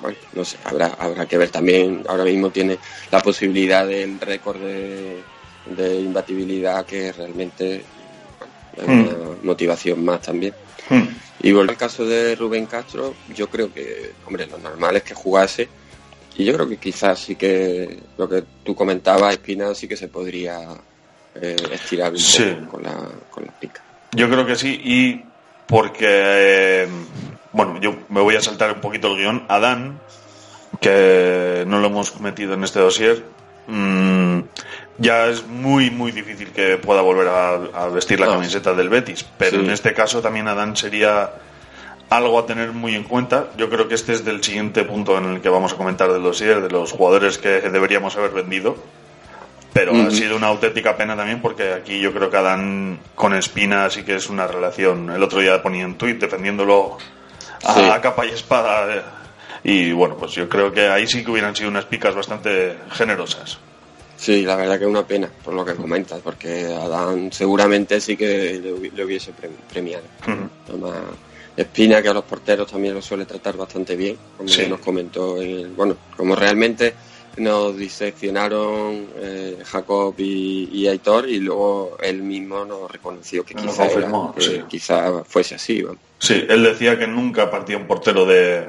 bueno, 0.01 0.19
no 0.35 0.45
sé, 0.45 0.59
habrá 0.64 0.88
habrá 0.99 1.27
que 1.27 1.38
ver 1.38 1.49
también. 1.51 2.05
Ahora 2.07 2.25
mismo 2.25 2.51
tiene 2.51 2.79
la 3.11 3.21
posibilidad 3.23 3.87
del 3.87 4.21
récord 4.21 4.59
de, 4.61 5.23
de 5.75 5.95
imbatibilidad 6.01 6.85
que 6.85 7.12
realmente 7.12 7.83
es 8.77 8.85
una 8.87 9.09
motivación 9.42 10.05
más 10.05 10.21
también. 10.21 10.53
Hmm. 10.90 11.03
Y 11.40 11.53
volviendo 11.53 11.73
al 11.73 11.79
caso 11.79 12.05
de 12.05 12.35
Rubén 12.37 12.66
Castro, 12.66 13.14
yo 13.35 13.49
creo 13.49 13.73
que, 13.73 14.12
hombre, 14.27 14.47
lo 14.47 14.59
normal 14.59 14.97
es 14.97 15.03
que 15.05 15.14
jugase. 15.14 15.69
Y 16.38 16.44
yo 16.44 16.53
creo 16.55 16.68
que 16.68 16.77
quizás 16.77 17.18
sí 17.20 17.35
que 17.37 17.99
lo 18.18 18.29
que 18.29 18.44
tú 18.64 18.75
comentabas, 18.75 19.33
Espina, 19.35 19.75
sí 19.75 19.88
que 19.88 19.96
se 19.96 20.09
podría 20.09 20.61
eh, 21.35 21.57
estirar 21.72 22.12
un 22.12 22.18
Sí. 22.18 22.44
poco 22.61 22.72
con, 22.72 22.83
la, 22.83 23.09
con 23.31 23.44
las 23.46 23.55
picas. 23.57 23.83
Yo 24.12 24.29
creo 24.29 24.44
que 24.46 24.55
sí, 24.57 24.81
y 24.85 25.25
porque, 25.66 26.07
eh, 26.09 26.88
bueno, 27.53 27.81
yo 27.81 27.96
me 28.11 28.20
voy 28.20 28.37
a 28.37 28.40
saltar 28.40 28.72
un 28.72 28.81
poquito 28.81 29.09
el 29.09 29.18
guion. 29.18 29.44
Adán, 29.49 29.99
que 30.81 31.64
no 31.66 31.81
lo 31.81 31.87
hemos 31.88 32.20
metido 32.20 32.55
en 32.55 32.64
este 32.64 32.81
dossier, 32.81 33.25
mm, 33.66 34.40
ya 34.99 35.27
es 35.27 35.46
muy, 35.46 35.90
muy 35.90 36.12
difícil 36.12 36.49
que 36.49 36.77
pueda 36.79 37.01
volver 37.03 37.29
a, 37.29 37.55
a 37.55 37.88
vestir 37.88 38.20
la 38.20 38.27
No. 38.27 38.33
camiseta 38.33 38.75
del 38.75 38.88
Betis, 38.88 39.25
pero 39.38 39.59
Sí. 39.59 39.64
en 39.64 39.70
este 39.70 39.92
caso 39.94 40.20
también 40.22 40.49
Adán 40.49 40.77
sería 40.77 41.31
algo 42.11 42.38
a 42.38 42.47
tener 42.47 42.73
muy 42.73 42.95
en 42.95 43.05
cuenta. 43.05 43.49
Yo 43.57 43.69
creo 43.69 43.88
que 43.88 43.95
este 43.95 44.12
es 44.12 44.25
del 44.25 44.42
siguiente 44.42 44.85
punto 44.85 45.19
en 45.19 45.25
el 45.27 45.40
que 45.40 45.49
vamos 45.49 45.73
a 45.73 45.77
comentar 45.77 46.12
del 46.12 46.23
dossier, 46.23 46.61
de 46.62 46.71
los 46.71 46.92
jugadores 46.92 47.38
que 47.38 47.61
deberíamos 47.61 48.16
haber 48.16 48.31
vendido. 48.31 48.77
Pero 49.73 49.92
ha 49.95 50.11
sido 50.11 50.37
una 50.37 50.47
auténtica 50.47 50.97
pena 50.97 51.14
también 51.14 51.42
porque 51.42 51.75
aquí 51.75 52.01
yo 52.01 52.11
creo 52.14 52.31
que 52.31 52.37
Adán 52.38 52.99
con 53.14 53.35
Espina 53.35 53.90
sí 53.90 54.05
que 54.05 54.14
es 54.14 54.31
una 54.31 54.47
relación. 54.47 55.11
El 55.11 55.23
otro 55.23 55.40
día 55.40 55.62
ponía 55.62 55.85
un 55.85 55.97
tuit 55.99 56.19
defendiéndolo 56.19 56.97
a, 57.64 57.75
Sí. 57.75 57.81
a 57.81 58.01
capa 58.01 58.25
y 58.25 58.31
espada. 58.31 58.95
eh. 58.97 59.03
Y 59.64 59.92
bueno, 59.92 60.16
pues 60.16 60.33
yo 60.33 60.49
creo 60.49 60.73
que 60.73 60.88
ahí 60.88 61.07
sí 61.07 61.23
que 61.25 61.31
hubieran 61.31 61.55
sido 61.55 61.69
unas 61.69 61.85
picas 61.85 62.14
bastante 62.14 62.77
generosas. 62.92 63.59
Sí, 64.16 64.42
la 64.47 64.57
verdad 64.57 64.79
que 64.79 64.85
es 64.85 64.90
una 64.90 65.07
pena, 65.07 65.29
por 65.45 65.53
lo 65.53 65.62
que 65.62 65.75
comentas, 65.75 66.21
porque 66.25 66.66
Adán 66.75 67.31
seguramente 67.33 68.01
sí 68.01 68.16
que 68.16 68.59
le, 68.62 68.73
hubi- 68.73 68.92
le 68.92 69.05
hubiese 69.05 69.33
pre- 69.33 69.51
premiado. 69.71 70.05
Además, 70.69 70.92
Espina, 71.57 72.03
que 72.03 72.09
a 72.09 72.12
los 72.14 72.25
porteros 72.25 72.71
también 72.71 72.95
lo 72.95 73.01
suele 73.01 73.25
tratar 73.25 73.57
bastante 73.57 73.97
bien, 73.97 74.19
como 74.37 74.49
Sí. 74.49 74.66
nos 74.69 74.81
comentó. 74.81 75.40
en 75.40 75.51
el- 75.51 75.69
bueno, 75.71 75.97
como 76.16 76.35
realmente 76.37 76.95
nos 77.38 77.77
diseccionaron 77.77 79.09
eh, 79.16 79.59
Jacob 79.64 80.14
y, 80.19 80.69
y 80.73 80.88
Aitor, 80.88 81.29
y 81.29 81.38
luego 81.40 81.97
él 82.03 82.23
mismo 82.23 82.64
nos 82.64 82.90
reconoció 82.90 83.45
que 83.45 83.55
Nos 83.55 83.64
quizá, 83.66 83.85
era- 83.85 83.92
confirmó, 83.92 84.35
que 84.35 84.40
sí. 84.42 84.61
quizá 84.69 85.25
fuese 85.25 85.55
así. 85.55 85.85
Sí, 86.19 86.45
él 86.49 86.62
decía 86.62 86.99
que 86.99 87.07
nunca 87.07 87.51
partía 87.51 87.77
un 87.77 87.87
portero 87.87 88.25
de... 88.27 88.69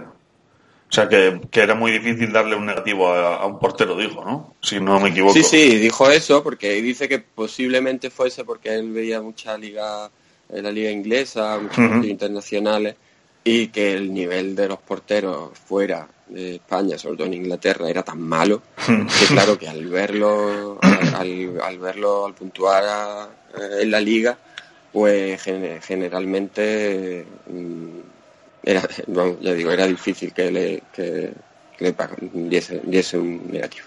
O 0.89 0.93
sea, 0.93 1.09
que, 1.09 1.41
que 1.51 1.59
era 1.59 1.75
muy 1.75 1.91
difícil 1.91 2.31
darle 2.31 2.55
un 2.55 2.65
negativo 2.65 3.09
a, 3.11 3.35
a 3.37 3.45
un 3.45 3.59
portero, 3.59 3.97
dijo, 3.97 4.23
¿no? 4.23 4.55
Si 4.61 4.79
no 4.79 4.97
me 5.01 5.09
equivoco. 5.09 5.33
Sí, 5.33 5.43
sí, 5.43 5.75
dijo 5.77 6.09
eso 6.09 6.41
porque 6.43 6.81
dice 6.81 7.09
que 7.09 7.19
posiblemente 7.19 8.09
fuese 8.09 8.45
porque 8.45 8.73
él 8.73 8.91
veía 8.93 9.21
mucha 9.21 9.57
liga, 9.57 10.09
en 10.49 10.63
la 10.63 10.71
liga 10.71 10.89
inglesa, 10.91 11.57
muchos 11.59 11.77
partidos 11.89 12.07
internacionales 12.11 12.95
y 13.43 13.67
que 13.67 13.93
el 13.93 14.13
nivel 14.13 14.55
de 14.55 14.67
los 14.67 14.79
porteros 14.79 15.57
fuera 15.57 16.07
de 16.27 16.55
España, 16.55 16.97
sobre 16.97 17.17
todo 17.17 17.27
en 17.27 17.33
Inglaterra, 17.35 17.89
era 17.89 18.03
tan 18.03 18.19
malo 18.21 18.61
que 19.07 19.25
claro 19.27 19.57
que 19.57 19.67
al 19.69 19.85
verlo, 19.87 20.77
al, 21.61 21.77
verlo, 21.79 22.25
al 22.25 22.33
puntuar 22.33 22.83
a- 22.85 23.29
eh, 23.57 23.81
en 23.83 23.91
la 23.91 24.01
liga, 24.01 24.37
pues 24.91 25.41
gen- 25.41 25.81
generalmente 25.81 27.25
mm, 27.47 27.99
era, 28.63 28.81
vamos, 29.07 29.37
ya 29.41 29.53
digo, 29.53 29.71
era 29.71 29.87
difícil 29.87 30.33
que 30.33 30.51
le, 30.51 30.83
que, 30.91 31.31
que 31.77 31.85
le 31.85 31.95
diese, 32.49 32.81
diese 32.83 33.17
un 33.17 33.49
negativo. 33.51 33.85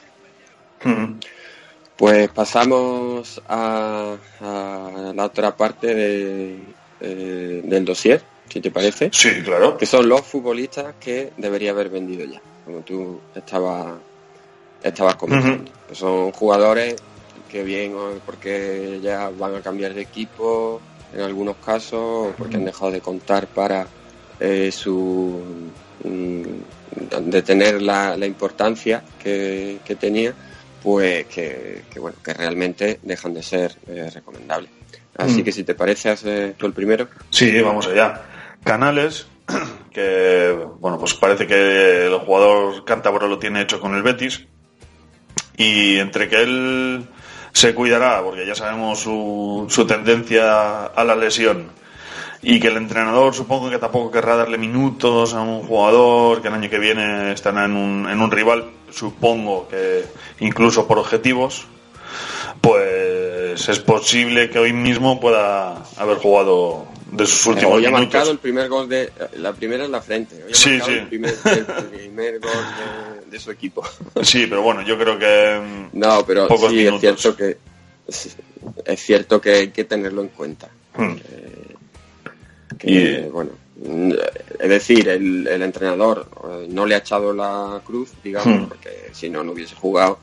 Pues 2.01 2.31
pasamos 2.31 3.43
a, 3.47 4.17
a 4.41 5.13
la 5.15 5.25
otra 5.27 5.55
parte 5.55 5.95
de, 5.95 6.59
eh, 6.99 7.61
del 7.63 7.85
dossier, 7.85 8.23
si 8.49 8.59
te 8.63 8.71
parece. 8.71 9.11
Sí, 9.13 9.43
claro. 9.45 9.77
Que 9.77 9.85
son 9.85 10.09
los 10.09 10.23
futbolistas 10.23 10.95
que 10.99 11.31
debería 11.37 11.73
haber 11.73 11.91
vendido 11.91 12.25
ya, 12.25 12.41
como 12.65 12.81
tú 12.81 13.21
estabas 13.35 13.99
estabas 14.83 15.17
comentando. 15.17 15.71
Son 15.93 16.33
jugadores 16.33 16.97
que 17.51 17.65
bien 17.65 17.95
porque 18.25 18.99
ya 19.03 19.29
van 19.29 19.57
a 19.57 19.61
cambiar 19.61 19.93
de 19.93 20.01
equipo 20.01 20.81
en 21.13 21.21
algunos 21.21 21.57
casos, 21.57 22.33
porque 22.39 22.57
han 22.57 22.65
dejado 22.65 22.93
de 22.93 23.03
contar 23.03 23.47
para 23.47 23.87
eh, 24.41 24.73
su 24.73 25.39
mm, 26.03 26.43
de 27.29 27.43
tener 27.43 27.83
la, 27.83 28.17
la 28.17 28.25
importancia 28.25 29.05
que, 29.23 29.81
que 29.85 29.97
tenía, 29.97 30.35
pues 30.83 31.27
que, 31.27 31.83
que, 31.93 31.99
bueno, 32.01 32.16
que 32.25 32.33
realmente 32.35 32.99
dejan 33.03 33.35
de 33.35 33.43
ser 33.43 33.77
eh, 33.87 34.11
recomendables. 34.12 34.71
Así 35.16 35.43
Mm. 35.43 35.45
que 35.45 35.53
si 35.53 35.64
te 35.64 35.75
parece, 35.75 36.11
haces 36.11 36.57
tú 36.57 36.66
el 36.66 36.73
primero. 36.73 37.09
Sí, 37.31 37.61
vamos 37.61 37.87
allá. 37.87 38.23
Canales, 38.64 39.27
que 39.93 40.57
bueno, 40.79 40.99
pues 40.99 41.14
parece 41.14 41.47
que 41.47 42.07
el 42.07 42.14
jugador 42.19 42.85
cántabro 42.85 43.27
lo 43.29 43.38
tiene 43.38 43.62
hecho 43.62 43.81
con 43.81 43.95
el 43.95 44.03
Betis. 44.03 44.47
Y 45.57 45.99
entre 45.99 46.29
que 46.29 46.43
él 46.43 47.07
se 47.53 47.75
cuidará, 47.75 48.23
porque 48.23 48.47
ya 48.47 48.55
sabemos 48.55 49.01
su, 49.01 49.66
su 49.69 49.87
tendencia 49.87 50.87
a 50.87 51.05
la 51.05 51.14
lesión, 51.16 51.71
y 52.42 52.59
que 52.61 52.68
el 52.68 52.76
entrenador 52.76 53.35
supongo 53.35 53.68
que 53.70 53.79
tampoco 53.79 54.11
querrá 54.11 54.37
darle 54.37 54.57
minutos 54.59 55.35
a 55.35 55.40
un 55.42 55.62
jugador 55.62 56.40
que 56.42 56.48
el 56.48 56.55
año 56.55 56.70
que 56.70 56.79
viene 56.79 57.33
estará 57.33 57.64
en 57.66 57.72
un, 57.76 58.09
en 58.09 58.20
un 58.20 58.31
rival, 58.31 58.70
supongo 58.90 59.68
que 59.68 60.05
incluso 60.40 60.87
por 60.87 60.98
objetivos, 60.98 61.66
pues 62.61 63.68
es 63.68 63.79
posible 63.81 64.50
que 64.50 64.59
hoy 64.59 64.72
mismo 64.72 65.20
pueda 65.20 65.83
haber 65.96 66.18
jugado 66.18 66.87
de 67.12 67.26
sus 67.26 67.46
últimos 67.46 67.74
Hoy 67.74 67.87
ha 67.87 67.90
minutos. 67.90 68.14
marcado 68.14 68.31
el 68.31 68.38
primer 68.38 68.68
gol 68.68 68.88
de 68.88 69.12
la 69.37 69.53
primera 69.53 69.85
en 69.85 69.92
la 69.92 70.00
frente. 70.00 70.37
Hoy 70.44 70.53
ha 70.53 70.55
Sí, 70.55 70.70
marcado 70.70 70.90
sí. 70.92 70.98
El 70.98 71.07
primer, 71.09 71.35
el 71.44 71.64
primer 71.87 72.40
gol 72.40 72.50
de, 73.24 73.31
de 73.31 73.38
su 73.40 73.50
equipo. 73.50 73.83
Sí, 74.22 74.46
pero 74.48 74.62
bueno, 74.62 74.83
yo 74.83 74.96
creo 74.98 75.18
que 75.18 75.88
No, 75.92 76.24
pero 76.24 76.48
sí 76.68 76.87
es 76.87 77.00
cierto 77.00 77.37
que 77.37 77.57
es, 78.07 79.00
cierto 79.00 79.40
que 79.40 79.50
hay 79.53 79.68
que 79.68 79.85
tenerlo 79.85 80.22
en 80.22 80.29
cuenta. 80.29 80.68
Hmm. 80.96 81.14
Que, 82.81 82.90
Y- 82.90 83.29
bueno, 83.31 83.51
es 84.59 84.69
decir, 84.69 85.09
el, 85.09 85.47
el 85.47 85.62
entrenador 85.62 86.27
eh, 86.51 86.66
no 86.71 86.87
le 86.87 86.95
ha 86.95 86.99
echado 86.99 87.33
la 87.33 87.81
cruz, 87.85 88.11
digamos, 88.25 88.62
Hmm. 88.62 88.66
porque 88.69 89.11
si 89.12 89.31
no 89.31 89.45
no 89.45 89.53
hubiese 89.53 89.75
jugado, 89.77 90.19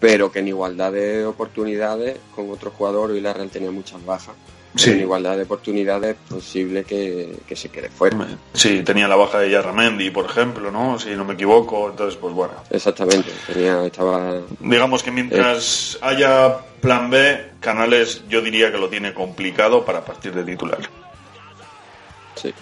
pero 0.00 0.30
que 0.32 0.40
en 0.40 0.48
igualdad 0.48 0.92
de 0.92 1.24
oportunidades 1.24 2.18
con 2.34 2.50
otro 2.50 2.70
jugador 2.70 3.14
y 3.16 3.20
la 3.20 3.32
Real 3.32 3.48
tenía 3.50 3.70
muchas 3.70 4.04
bajas. 4.04 4.34
Sí. 4.74 4.90
En 4.90 5.00
igualdad 5.00 5.36
de 5.36 5.42
oportunidades 5.42 6.16
es 6.16 6.32
posible 6.32 6.82
que, 6.84 7.36
que 7.46 7.54
se 7.54 7.68
quede 7.68 7.90
fuera. 7.90 8.26
sí, 8.54 8.82
tenía 8.82 9.06
la 9.06 9.16
baja 9.16 9.38
de 9.38 9.50
Yarramendi, 9.50 10.10
por 10.10 10.24
ejemplo, 10.24 10.70
¿no? 10.70 10.98
Si 10.98 11.10
no 11.10 11.26
me 11.26 11.34
equivoco, 11.34 11.90
entonces 11.90 12.18
pues 12.18 12.32
bueno. 12.32 12.54
Exactamente, 12.70 13.30
tenía, 13.52 13.84
estaba 13.84 14.40
Digamos 14.60 15.02
que 15.02 15.10
mientras 15.10 15.98
haya 16.00 16.56
plan 16.80 17.10
B, 17.10 17.50
Canales 17.60 18.22
yo 18.30 18.40
diría 18.40 18.72
que 18.72 18.78
lo 18.78 18.88
tiene 18.88 19.12
complicado 19.12 19.84
para 19.84 20.04
partir 20.06 20.32
de 20.32 20.42
titular. 20.42 20.78
Sí, 22.34 22.52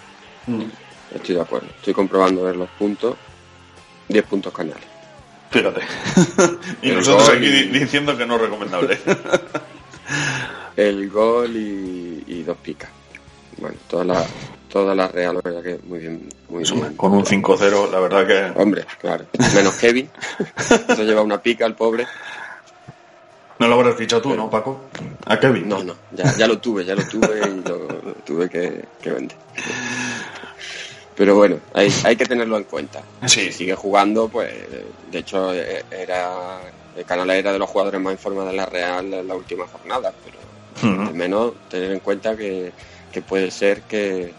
estoy 1.15 1.35
de 1.35 1.41
acuerdo. 1.41 1.67
Estoy 1.77 1.93
comprobando 1.93 2.43
ver 2.43 2.55
los 2.55 2.69
puntos. 2.71 3.15
10 4.09 4.25
puntos 4.25 4.53
canales. 4.53 4.83
Fíjate. 5.49 5.81
y 6.81 6.89
El 6.89 6.97
nosotros 6.97 7.29
aquí 7.29 7.45
y- 7.45 7.67
diciendo 7.67 8.17
que 8.17 8.25
no 8.25 8.35
es 8.35 8.41
recomendable. 8.41 8.99
El 10.75 11.09
gol 11.09 11.55
y, 11.55 12.23
y 12.27 12.43
dos 12.43 12.57
picas. 12.57 12.89
Bueno, 13.57 13.75
toda 13.89 14.03
la, 14.05 14.25
toda 14.69 14.95
la 14.95 15.07
Real, 15.07 15.35
la 15.35 15.41
verdad 15.41 15.61
que 15.63 15.79
muy 15.87 15.99
bien. 15.99 16.29
Muy 16.49 16.63
bien. 16.63 16.95
Con 16.95 17.11
un 17.13 17.23
5-0, 17.25 17.91
la 17.91 17.99
verdad 17.99 18.25
que... 18.27 18.59
Hombre, 18.59 18.85
claro. 18.99 19.25
Menos 19.53 19.75
Kevin. 19.75 20.09
Se 20.95 21.03
lleva 21.05 21.21
una 21.21 21.41
pica 21.41 21.65
el 21.65 21.75
pobre. 21.75 22.07
No 23.59 23.67
lo 23.67 23.75
habrás 23.75 23.95
fichado 23.95 24.21
tú, 24.23 24.33
¿no, 24.35 24.49
Paco? 24.49 24.85
A 25.25 25.39
Kevin. 25.39 25.69
No, 25.69 25.83
no, 25.83 25.95
ya, 26.11 26.35
ya 26.35 26.47
lo 26.47 26.57
tuve, 26.59 26.83
ya 26.83 26.95
lo 26.95 27.03
tuve 27.07 27.39
y 27.45 27.67
lo 27.69 27.80
tuve 28.31 28.49
que, 28.49 28.85
que 29.01 29.11
vender. 29.11 29.37
Pero 31.15 31.35
bueno, 31.35 31.59
hay, 31.73 31.93
hay 32.05 32.15
que 32.15 32.25
tenerlo 32.25 32.57
en 32.57 32.63
cuenta. 32.63 33.01
Sí. 33.27 33.41
Si 33.41 33.51
sigue 33.51 33.75
jugando, 33.75 34.29
pues 34.29 34.49
de 35.11 35.19
hecho 35.19 35.53
eh, 35.53 35.83
era 35.91 36.61
el 36.95 37.05
canal 37.05 37.29
era 37.29 37.51
de 37.51 37.59
los 37.59 37.69
jugadores 37.69 37.99
más 37.99 38.13
en 38.13 38.19
forma 38.19 38.45
de 38.45 38.53
la 38.53 38.65
Real 38.65 39.13
en 39.13 39.27
la 39.27 39.35
última 39.35 39.67
jornada, 39.67 40.13
pero 40.23 40.39
al 41.07 41.13
menos 41.13 41.53
tener 41.69 41.91
en 41.91 41.99
cuenta 41.99 42.35
que, 42.35 42.71
que 43.11 43.21
puede 43.21 43.51
ser 43.51 43.81
que, 43.81 44.33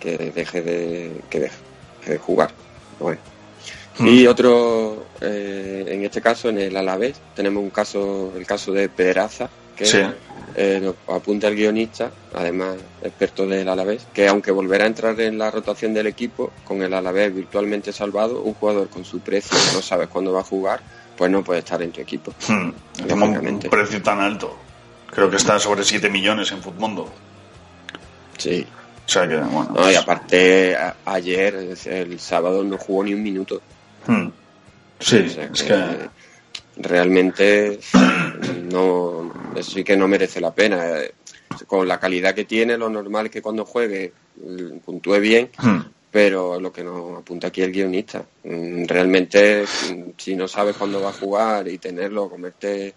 que 0.00 0.18
deje 0.18 0.62
de 0.62 1.12
que 1.30 1.40
deje 1.40 1.56
de 2.06 2.18
jugar. 2.18 2.50
Bueno. 2.98 3.20
Y 3.98 4.26
otro, 4.26 5.06
eh, 5.22 5.86
en 5.88 6.04
este 6.04 6.20
caso, 6.20 6.50
en 6.50 6.58
el 6.58 6.76
Alavés, 6.76 7.16
tenemos 7.34 7.62
un 7.62 7.70
caso, 7.70 8.30
el 8.36 8.46
caso 8.46 8.72
de 8.72 8.90
Pedraza, 8.90 9.48
que 9.76 9.84
Sí. 9.86 9.98
eh, 10.56 10.92
apunta 11.08 11.48
el 11.48 11.54
guionista, 11.56 12.10
además 12.34 12.76
experto 13.02 13.46
del 13.46 13.68
Alavés, 13.68 14.06
que 14.12 14.26
aunque 14.26 14.50
volverá 14.50 14.84
a 14.84 14.86
entrar 14.88 15.20
en 15.20 15.36
la 15.38 15.50
rotación 15.50 15.92
del 15.94 16.06
equipo, 16.06 16.50
con 16.64 16.82
el 16.82 16.92
Alavés 16.94 17.34
virtualmente 17.34 17.92
salvado, 17.92 18.40
un 18.42 18.54
jugador 18.54 18.88
con 18.88 19.04
su 19.04 19.20
precio 19.20 19.56
no 19.74 19.82
sabes 19.82 20.08
cuándo 20.08 20.32
va 20.32 20.40
a 20.40 20.44
jugar, 20.44 20.80
pues 21.16 21.30
no 21.30 21.44
puede 21.44 21.60
estar 21.60 21.80
en 21.82 21.92
tu 21.92 22.00
equipo. 22.00 22.32
Hmm. 22.48 22.70
Un 23.12 23.60
precio 23.70 24.02
tan 24.02 24.20
alto. 24.20 24.56
Creo 25.10 25.30
que 25.30 25.36
está 25.36 25.58
sobre 25.58 25.84
7 25.84 26.08
millones 26.10 26.50
en 26.52 26.62
Futmundo. 26.62 27.08
Sí. 28.38 28.66
O 29.06 29.08
sea 29.08 29.28
que, 29.28 29.36
bueno. 29.36 29.70
No, 29.74 29.90
y 29.90 29.94
aparte, 29.94 30.74
a- 30.76 30.96
ayer, 31.06 31.76
el 31.86 32.18
sábado, 32.20 32.64
no 32.64 32.76
jugó 32.76 33.04
ni 33.04 33.14
un 33.14 33.22
minuto. 33.22 33.60
Hmm. 34.06 34.28
Sí, 34.98 35.24
O 35.26 35.28
sea 35.28 35.44
es 35.44 35.62
que... 35.62 36.08
realmente 36.78 37.78
no 38.70 39.32
eso 39.58 39.70
sí 39.72 39.84
que 39.84 39.96
no 39.96 40.06
merece 40.08 40.40
la 40.40 40.54
pena 40.54 41.00
Eh, 41.00 41.12
con 41.66 41.86
la 41.88 41.98
calidad 41.98 42.34
que 42.34 42.44
tiene 42.44 42.76
lo 42.76 42.88
normal 42.90 43.26
es 43.26 43.32
que 43.32 43.40
cuando 43.42 43.64
juegue 43.64 44.12
mm, 44.36 44.78
puntúe 44.84 45.18
bien 45.20 45.50
Hmm. 45.58 45.80
pero 46.10 46.58
lo 46.60 46.72
que 46.72 46.82
nos 46.84 47.18
apunta 47.18 47.48
aquí 47.48 47.62
el 47.62 47.72
guionista 47.72 48.24
mm, 48.44 48.84
realmente 48.86 49.64
mm, 49.64 50.10
si 50.18 50.34
no 50.34 50.46
sabes 50.48 50.76
cuándo 50.76 51.00
va 51.00 51.10
a 51.10 51.12
jugar 51.12 51.66
y 51.68 51.78
tenerlo 51.78 52.28
comerte 52.28 52.94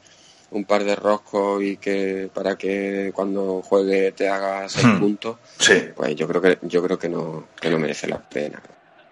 un 0.52 0.65
par 0.65 0.84
de 0.84 0.95
roscos 0.95 1.62
y 1.63 1.78
que 1.78 2.30
para 2.34 2.58
que 2.58 3.12
cuando 3.13 3.62
juegue 3.62 4.12
te 4.13 4.28
haga 4.28 4.67
seis 4.67 4.86
Hmm. 4.88 5.00
puntos 5.00 5.38
Sí, 5.60 5.76
pues 5.95 6.15
yo 6.15 6.28
creo 6.28 6.41
que 6.41 6.58
yo 6.63 6.82
creo 6.84 6.98
que 6.98 7.08
no 7.10 7.48
que 7.62 7.69
no 7.69 7.78
merece 7.80 8.08
la 8.08 8.17
pena 8.17 8.62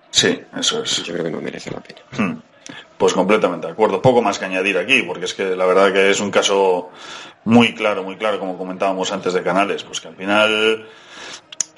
sí, 0.09 0.39
eso 0.59 0.81
es. 0.83 1.03
yo 1.03 1.13
creo 1.13 1.25
que 1.25 1.31
no 1.31 1.41
merece 1.41 1.69
la 1.71 1.81
pena 1.81 2.01
Hmm. 2.17 2.39
Pues 2.97 3.13
completamente 3.13 3.67
de 3.67 3.73
acuerdo. 3.73 4.01
Poco 4.01 4.21
más 4.21 4.39
que 4.39 4.45
añadir 4.45 4.77
aquí, 4.77 5.03
porque 5.03 5.25
es 5.25 5.33
que 5.33 5.55
la 5.55 5.65
verdad 5.65 5.93
que 5.93 6.09
es 6.09 6.19
un 6.19 6.31
caso 6.31 6.89
muy 7.45 7.73
claro, 7.73 8.03
muy 8.03 8.17
claro, 8.17 8.39
como 8.39 8.57
comentábamos 8.57 9.11
antes 9.11 9.33
de 9.33 9.43
Canales, 9.43 9.83
pues 9.83 10.01
que 10.01 10.07
al 10.07 10.15
final 10.15 10.87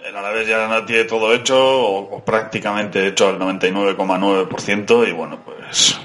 el 0.04 0.16
Alavés 0.16 0.48
ya 0.48 0.68
no 0.68 0.86
tiene 0.86 1.04
todo 1.04 1.34
hecho, 1.34 1.58
o, 1.58 2.18
o 2.18 2.24
prácticamente 2.24 3.06
hecho 3.08 3.28
al 3.28 3.38
99,9%, 3.38 5.08
y 5.08 5.12
bueno, 5.12 5.40
pues 5.46 6.00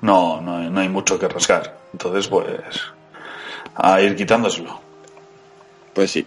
no, 0.00 0.40
no, 0.40 0.58
no 0.58 0.80
hay 0.80 0.88
mucho 0.88 1.18
que 1.18 1.28
rascar. 1.28 1.78
Entonces, 1.92 2.26
pues 2.26 2.80
a 3.74 4.00
ir 4.00 4.16
quitándoselo. 4.16 4.80
pues 5.94 6.10
sí 6.10 6.26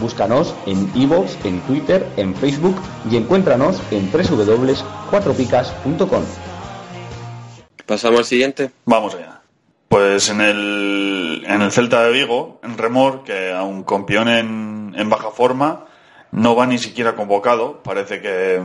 Búscanos 0.00 0.54
en 0.66 0.90
iVoox, 0.94 1.44
en 1.44 1.60
Twitter, 1.62 2.06
en 2.16 2.34
Facebook 2.34 2.76
y 3.10 3.16
encuéntranos 3.16 3.80
en 3.90 4.10
www.cuatropicas.com. 4.10 6.22
pasamos 7.86 8.18
al 8.18 8.24
siguiente 8.24 8.70
Vamos 8.84 9.14
allá. 9.14 9.40
Pues 9.88 10.28
en 10.28 10.40
el, 10.40 11.44
en 11.46 11.62
el 11.62 11.72
Celta 11.72 12.04
de 12.04 12.12
Vigo, 12.12 12.60
en 12.62 12.76
Remor, 12.76 13.24
que 13.24 13.52
aún 13.52 13.84
campeón 13.84 14.28
en, 14.28 14.94
en 14.96 15.08
baja 15.08 15.30
forma, 15.30 15.86
no 16.30 16.54
va 16.54 16.66
ni 16.66 16.78
siquiera 16.78 17.16
convocado. 17.16 17.82
Parece 17.82 18.20
que, 18.20 18.62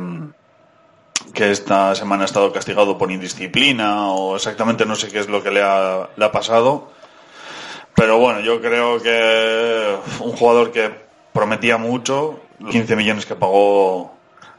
que 1.33 1.51
esta 1.51 1.95
semana 1.95 2.23
ha 2.23 2.25
estado 2.25 2.51
castigado 2.51 2.97
por 2.97 3.11
indisciplina 3.11 4.11
o 4.11 4.35
exactamente 4.35 4.85
no 4.85 4.95
sé 4.95 5.09
qué 5.09 5.19
es 5.19 5.29
lo 5.29 5.41
que 5.41 5.51
le 5.51 5.61
ha, 5.61 6.09
le 6.15 6.25
ha 6.25 6.31
pasado. 6.31 6.91
Pero 7.95 8.19
bueno, 8.19 8.41
yo 8.41 8.59
creo 8.59 9.01
que 9.01 9.95
un 10.19 10.31
jugador 10.31 10.71
que 10.71 10.91
prometía 11.33 11.77
mucho, 11.77 12.39
los 12.59 12.71
15 12.71 12.95
millones 12.95 13.25
que 13.25 13.35
pagó 13.35 14.13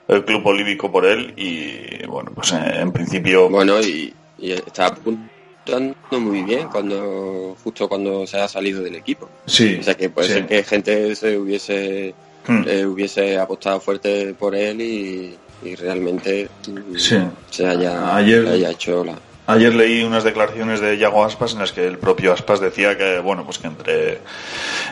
el 0.08 0.24
club 0.24 0.46
olímpico 0.46 0.90
por 0.92 1.06
él 1.06 1.32
y 1.36 2.04
bueno, 2.06 2.32
pues 2.34 2.52
eh, 2.52 2.80
en 2.80 2.92
principio... 2.92 3.48
Bueno, 3.48 3.80
y, 3.80 4.12
y 4.38 4.52
está 4.52 4.86
apuntando 4.88 5.94
muy 6.12 6.42
bien 6.42 6.68
cuando 6.68 7.56
justo 7.64 7.88
cuando 7.88 8.26
se 8.26 8.38
ha 8.38 8.48
salido 8.48 8.82
del 8.82 8.96
equipo. 8.96 9.28
Sí. 9.46 9.78
O 9.80 9.82
sea 9.82 9.94
que 9.94 10.10
puede 10.10 10.28
sí. 10.28 10.34
ser 10.34 10.46
que 10.46 10.62
gente 10.64 11.14
se 11.16 11.38
hubiese 11.38 12.14
Hmm. 12.46 12.62
eh, 12.68 12.84
hubiese 12.84 13.38
apostado 13.38 13.80
fuerte 13.80 14.34
por 14.34 14.54
él 14.54 14.78
y, 14.82 15.34
y 15.62 15.74
realmente 15.76 16.50
Sí. 16.98 17.16
se 17.50 17.66
haya, 17.66 18.14
Ayer- 18.14 18.42
le 18.44 18.50
haya 18.50 18.70
hecho 18.72 19.02
la... 19.02 19.14
Ayer 19.46 19.74
leí 19.74 20.02
unas 20.02 20.24
declaraciones 20.24 20.80
de 20.80 20.96
Yago 20.96 21.22
Aspas 21.22 21.52
en 21.52 21.58
las 21.58 21.72
que 21.72 21.86
el 21.86 21.98
propio 21.98 22.32
Aspas 22.32 22.60
decía 22.60 22.96
que, 22.96 23.18
bueno, 23.18 23.44
pues 23.44 23.58
que 23.58 23.66
entre, 23.66 24.20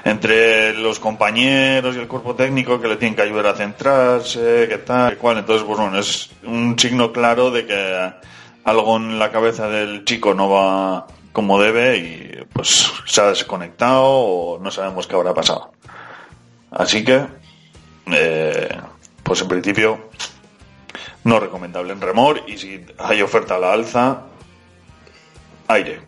entre 0.04 0.74
los 0.74 0.98
compañeros 0.98 1.96
y 1.96 1.98
el 1.98 2.06
cuerpo 2.06 2.34
técnico 2.34 2.78
que 2.78 2.88
le 2.88 2.96
tienen 2.96 3.16
que 3.16 3.22
ayudar 3.22 3.46
a 3.46 3.54
centrarse, 3.54 4.66
que 4.68 4.78
tal, 4.78 5.12
que 5.12 5.16
cual. 5.16 5.38
Entonces, 5.38 5.64
pues 5.66 5.78
bueno, 5.78 5.98
es 5.98 6.28
un 6.42 6.78
signo 6.78 7.12
claro 7.12 7.50
de 7.50 7.64
que 7.64 8.12
algo 8.64 8.96
en 8.98 9.18
la 9.18 9.30
cabeza 9.32 9.68
del 9.68 10.04
chico 10.04 10.34
no 10.34 10.50
va 10.50 11.06
como 11.32 11.58
debe 11.58 11.96
y 11.96 12.44
pues 12.52 12.92
se 13.06 13.20
ha 13.22 13.28
desconectado 13.28 14.04
o 14.04 14.58
no 14.58 14.70
sabemos 14.70 15.06
qué 15.06 15.14
habrá 15.16 15.32
pasado. 15.32 15.72
Así 16.70 17.02
que, 17.02 17.24
eh, 18.12 18.76
pues 19.22 19.40
en 19.40 19.48
principio, 19.48 20.10
no 21.24 21.40
recomendable 21.40 21.94
en 21.94 22.02
remor 22.02 22.42
y 22.46 22.58
si 22.58 22.84
hay 22.98 23.22
oferta 23.22 23.56
a 23.56 23.58
la 23.58 23.72
alza, 23.72 24.24
aire. 25.68 26.01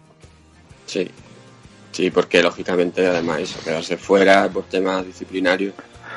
Sí, 0.87 1.09
sí, 1.93 2.11
porque 2.11 2.43
lógicamente 2.43 3.07
además 3.07 3.41
eso, 3.41 3.59
quedarse 3.65 3.97
fuera 3.97 4.49
por 4.49 4.65
temas 4.65 5.05
disciplinarios. 5.07 5.75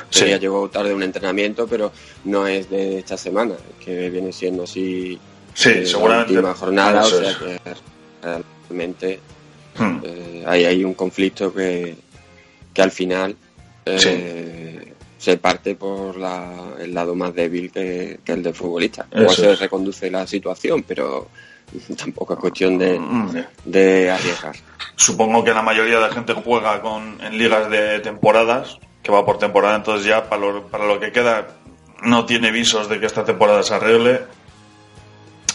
Sí. 0.10 0.26
Ya 0.28 0.38
llegó 0.38 0.69
tarde 0.69 0.93
un 0.93 1.04
entrenamiento, 1.04 1.67
pero 1.67 1.91
no 2.26 2.47
es 2.47 2.69
de 2.69 3.00
esta 3.00 3.17
semana, 3.17 3.56
que 3.84 4.10
viene 4.10 4.32
siendo 4.32 4.63
así 4.63 5.19
Sí, 5.54 5.69
eh, 5.69 5.86
seguramente. 5.86 6.34
la 6.34 6.39
última 6.39 6.54
jornada, 6.56 7.02
o 7.06 7.10
sea 7.10 7.38
que 7.38 7.60
realmente 8.21 9.19
Hmm. 9.78 10.00
eh, 10.04 10.43
hay, 10.47 10.65
hay 10.65 10.84
un 10.84 10.93
conflicto 10.95 11.54
que, 11.54 11.95
que 12.73 12.82
al 12.82 12.91
final 12.91 13.36
eh, 13.86 14.93
se 15.17 15.38
parte 15.38 15.76
por 15.76 16.17
la- 16.17 16.73
el 16.80 16.93
lado 16.93 17.15
más 17.15 17.34
débil 17.36 17.71
que, 17.71 18.19
que 18.23 18.32
el 18.34 18.43
del 18.43 18.54
futbolista. 18.54 19.08
Igual 19.12 19.36
se 19.36 19.56
reconduce 19.56 20.10
la 20.12 20.26
situación, 20.28 20.84
pero 20.84 21.28
tampoco 21.97 22.34
es 22.34 22.39
cuestión 22.39 22.77
de, 22.77 22.99
Mm, 22.99 23.32
de 23.65 24.12
arriesgar. 24.12 24.56
Supongo 24.95 25.43
que 25.43 25.53
la 25.53 25.62
mayoría 25.62 25.95
de 25.95 26.01
la 26.08 26.13
gente 26.13 26.34
juega 26.34 26.82
con, 26.82 27.19
en 27.21 27.38
ligas 27.38 27.69
de 27.69 27.99
temporadas, 27.99 28.77
que 29.03 29.12
va 29.12 29.25
por 29.25 29.38
temporada, 29.38 29.75
entonces 29.75 30.06
ya 30.06 30.27
para 30.30 30.41
lo, 30.41 30.67
para 30.67 30.86
lo 30.86 30.99
que 30.99 31.12
queda 31.12 31.47
no 32.03 32.25
tiene 32.25 32.51
visos 32.51 32.89
de 32.89 32.99
que 32.99 33.06
esta 33.06 33.23
temporada 33.23 33.63
se 33.63 33.73
arregle. 33.75 34.21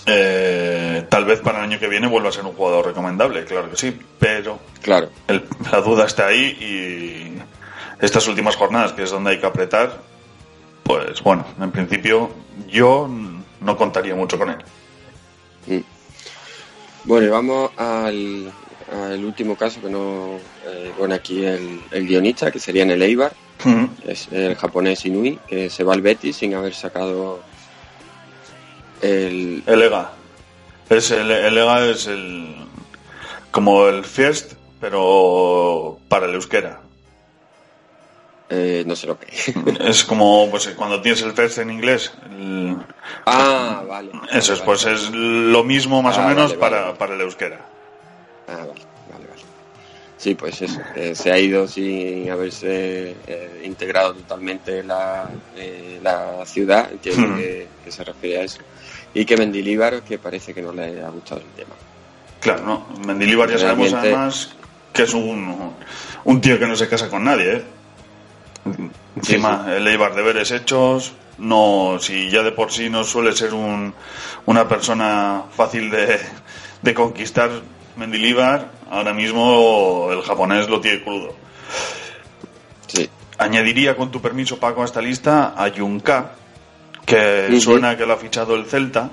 Eh, 0.07 1.07
tal 1.09 1.25
vez 1.25 1.41
para 1.41 1.59
el 1.59 1.65
año 1.65 1.79
que 1.79 1.87
viene 1.87 2.09
vuelva 2.09 2.31
a 2.31 2.33
ser 2.33 2.45
un 2.45 2.55
jugador 2.55 2.87
recomendable, 2.87 3.45
claro 3.45 3.71
que 3.71 3.77
sí, 3.77 3.97
pero 4.19 4.59
Claro, 4.83 5.11
el- 5.29 5.45
la 5.71 5.81
duda 5.81 6.07
está 6.07 6.27
ahí 6.27 6.45
y 6.61 8.05
estas 8.05 8.27
últimas 8.27 8.57
jornadas, 8.57 8.93
que 8.95 9.05
es 9.05 9.11
donde 9.13 9.31
hay 9.31 9.39
que 9.39 9.47
apretar, 9.47 10.01
pues 10.83 11.23
bueno, 11.23 11.45
en 11.61 11.71
principio 11.71 12.31
yo 12.69 13.09
no 13.61 13.77
contaría 13.77 14.17
mucho 14.17 14.37
con 14.39 14.51
él. 14.51 14.57
Bueno, 17.05 17.27
y 17.27 17.31
vamos 17.31 17.71
al, 17.77 18.53
al 18.93 19.25
último 19.25 19.57
caso 19.57 19.81
que 19.81 19.91
no 19.91 20.39
eh, 20.67 20.93
pone 20.97 21.15
aquí 21.15 21.45
el, 21.45 21.81
el 21.91 22.07
guionista, 22.07 22.51
que 22.51 22.61
sería 22.61 22.83
en 22.85 22.93
el 22.93 23.03
Eibar, 23.03 23.33
es 24.07 24.29
el 24.33 24.57
japonés 24.57 25.05
Inui, 25.07 25.39
que 25.47 25.71
se 25.71 25.85
va 25.85 25.95
al 25.95 26.03
Betis 26.03 26.37
sin 26.37 26.55
haber 26.55 26.75
sacado 26.75 27.41
el... 29.01 29.63
El 29.67 29.83
EGA. 29.83 30.13
Es 30.91 31.11
el, 31.11 31.31
el 31.31 31.59
EGA 31.59 31.87
es 31.87 32.07
el 32.07 32.57
como 33.51 33.87
el 33.87 34.05
First, 34.05 34.55
pero 34.81 35.99
para 36.09 36.27
el 36.27 36.35
euskera. 36.35 36.82
Eh, 38.51 38.85
no 38.87 38.95
sé 38.97 39.07
lo 39.07 39.19
que 39.19 39.27
es. 39.35 39.53
Es 39.81 40.05
como 40.05 40.49
pues 40.51 40.69
cuando 40.77 41.01
tienes 41.01 41.23
el 41.23 41.33
First 41.33 41.59
en 41.59 41.71
inglés. 41.71 42.13
el- 42.31 42.77
ah, 43.27 43.83
vale. 43.89 44.11
eso 44.33 44.53
es, 44.55 44.59
Vale, 44.61 44.65
pues 44.65 44.85
vale. 44.85 44.97
es 44.97 45.11
lo 45.11 45.65
mismo 45.65 46.03
más 46.03 46.19
Ah, 46.19 46.25
o 46.27 46.29
menos 46.29 46.59
vale, 46.59 46.61
para, 46.77 46.95
para 46.95 47.15
el 47.15 47.21
euskera. 47.23 47.61
Ah, 48.49 48.57
vale, 48.57 48.69
vale, 49.11 49.27
vale. 49.29 49.43
Sí, 50.19 50.35
pues 50.37 50.61
eso, 50.63 50.81
eh, 50.95 51.15
se 51.17 51.33
ha 51.33 51.39
ido 51.39 51.67
sin 51.67 52.31
haberse 52.31 53.17
eh, 53.27 53.63
integrado 53.65 54.15
totalmente 54.15 54.79
en 54.81 54.89
la, 54.89 55.29
eh, 55.57 55.99
la 56.03 56.45
ciudad, 56.47 56.91
entiendo 56.93 57.37
que, 57.37 57.67
que 57.85 57.91
se 57.91 58.05
refiere 58.05 58.41
a 58.41 58.45
eso. 58.45 58.59
Y 59.15 59.25
que 59.25 59.37
Mendilíbar, 59.37 60.03
que 60.03 60.19
parece 60.19 60.55
que 60.55 60.63
no 60.63 60.73
le 60.73 61.03
ha 61.03 61.09
gustado 61.11 61.41
el 61.41 61.47
tema. 61.57 61.75
Claro, 62.41 62.63
¿no? 62.65 62.87
Mendilibar 63.07 63.51
ya 63.51 63.59
sabemos 63.59 63.91
Realmente- 63.91 64.15
además 64.17 64.51
que 64.93 65.03
es 65.05 65.15
un, 65.15 65.73
un 66.25 66.41
tío 66.41 66.59
que 66.59 66.67
no 66.67 66.77
se 66.77 66.89
casa 66.89 67.09
con 67.09 67.25
nadie, 67.25 67.57
¿eh? 67.57 67.63
Encima, 69.17 69.67
el 69.69 69.87
Eibar 69.87 70.15
deberes 70.15 70.51
hechos, 70.51 71.13
no, 71.39 71.99
si 72.01 72.31
ya 72.31 72.43
de 72.43 72.53
por 72.53 72.71
sí 72.71 72.89
no 72.89 73.05
suele 73.05 73.33
ser 73.33 73.55
un, 73.55 73.95
una 74.47 74.69
persona 74.69 75.45
fácil 75.55 75.91
de, 75.91 76.21
de 76.83 76.95
conquistar 76.95 77.51
Mendilibar, 77.97 78.71
ahora 78.91 79.13
mismo 79.13 80.09
el 80.13 80.23
japonés 80.23 80.69
lo 80.69 80.81
tiene 80.81 81.03
crudo. 81.03 81.35
Sí, 82.87 83.09
Añadiría, 83.39 83.97
con 83.97 84.11
tu 84.11 84.21
permiso, 84.21 84.59
Paco, 84.59 84.83
a 84.83 84.85
esta 84.87 85.03
lista 85.03 85.55
a 85.57 85.71
Junca, 85.71 86.33
que 87.05 87.61
suena 87.61 87.97
que 87.97 88.07
lo 88.07 88.15
ha 88.15 88.17
fichado 88.17 88.55
el 88.55 88.67
Celta. 88.67 89.11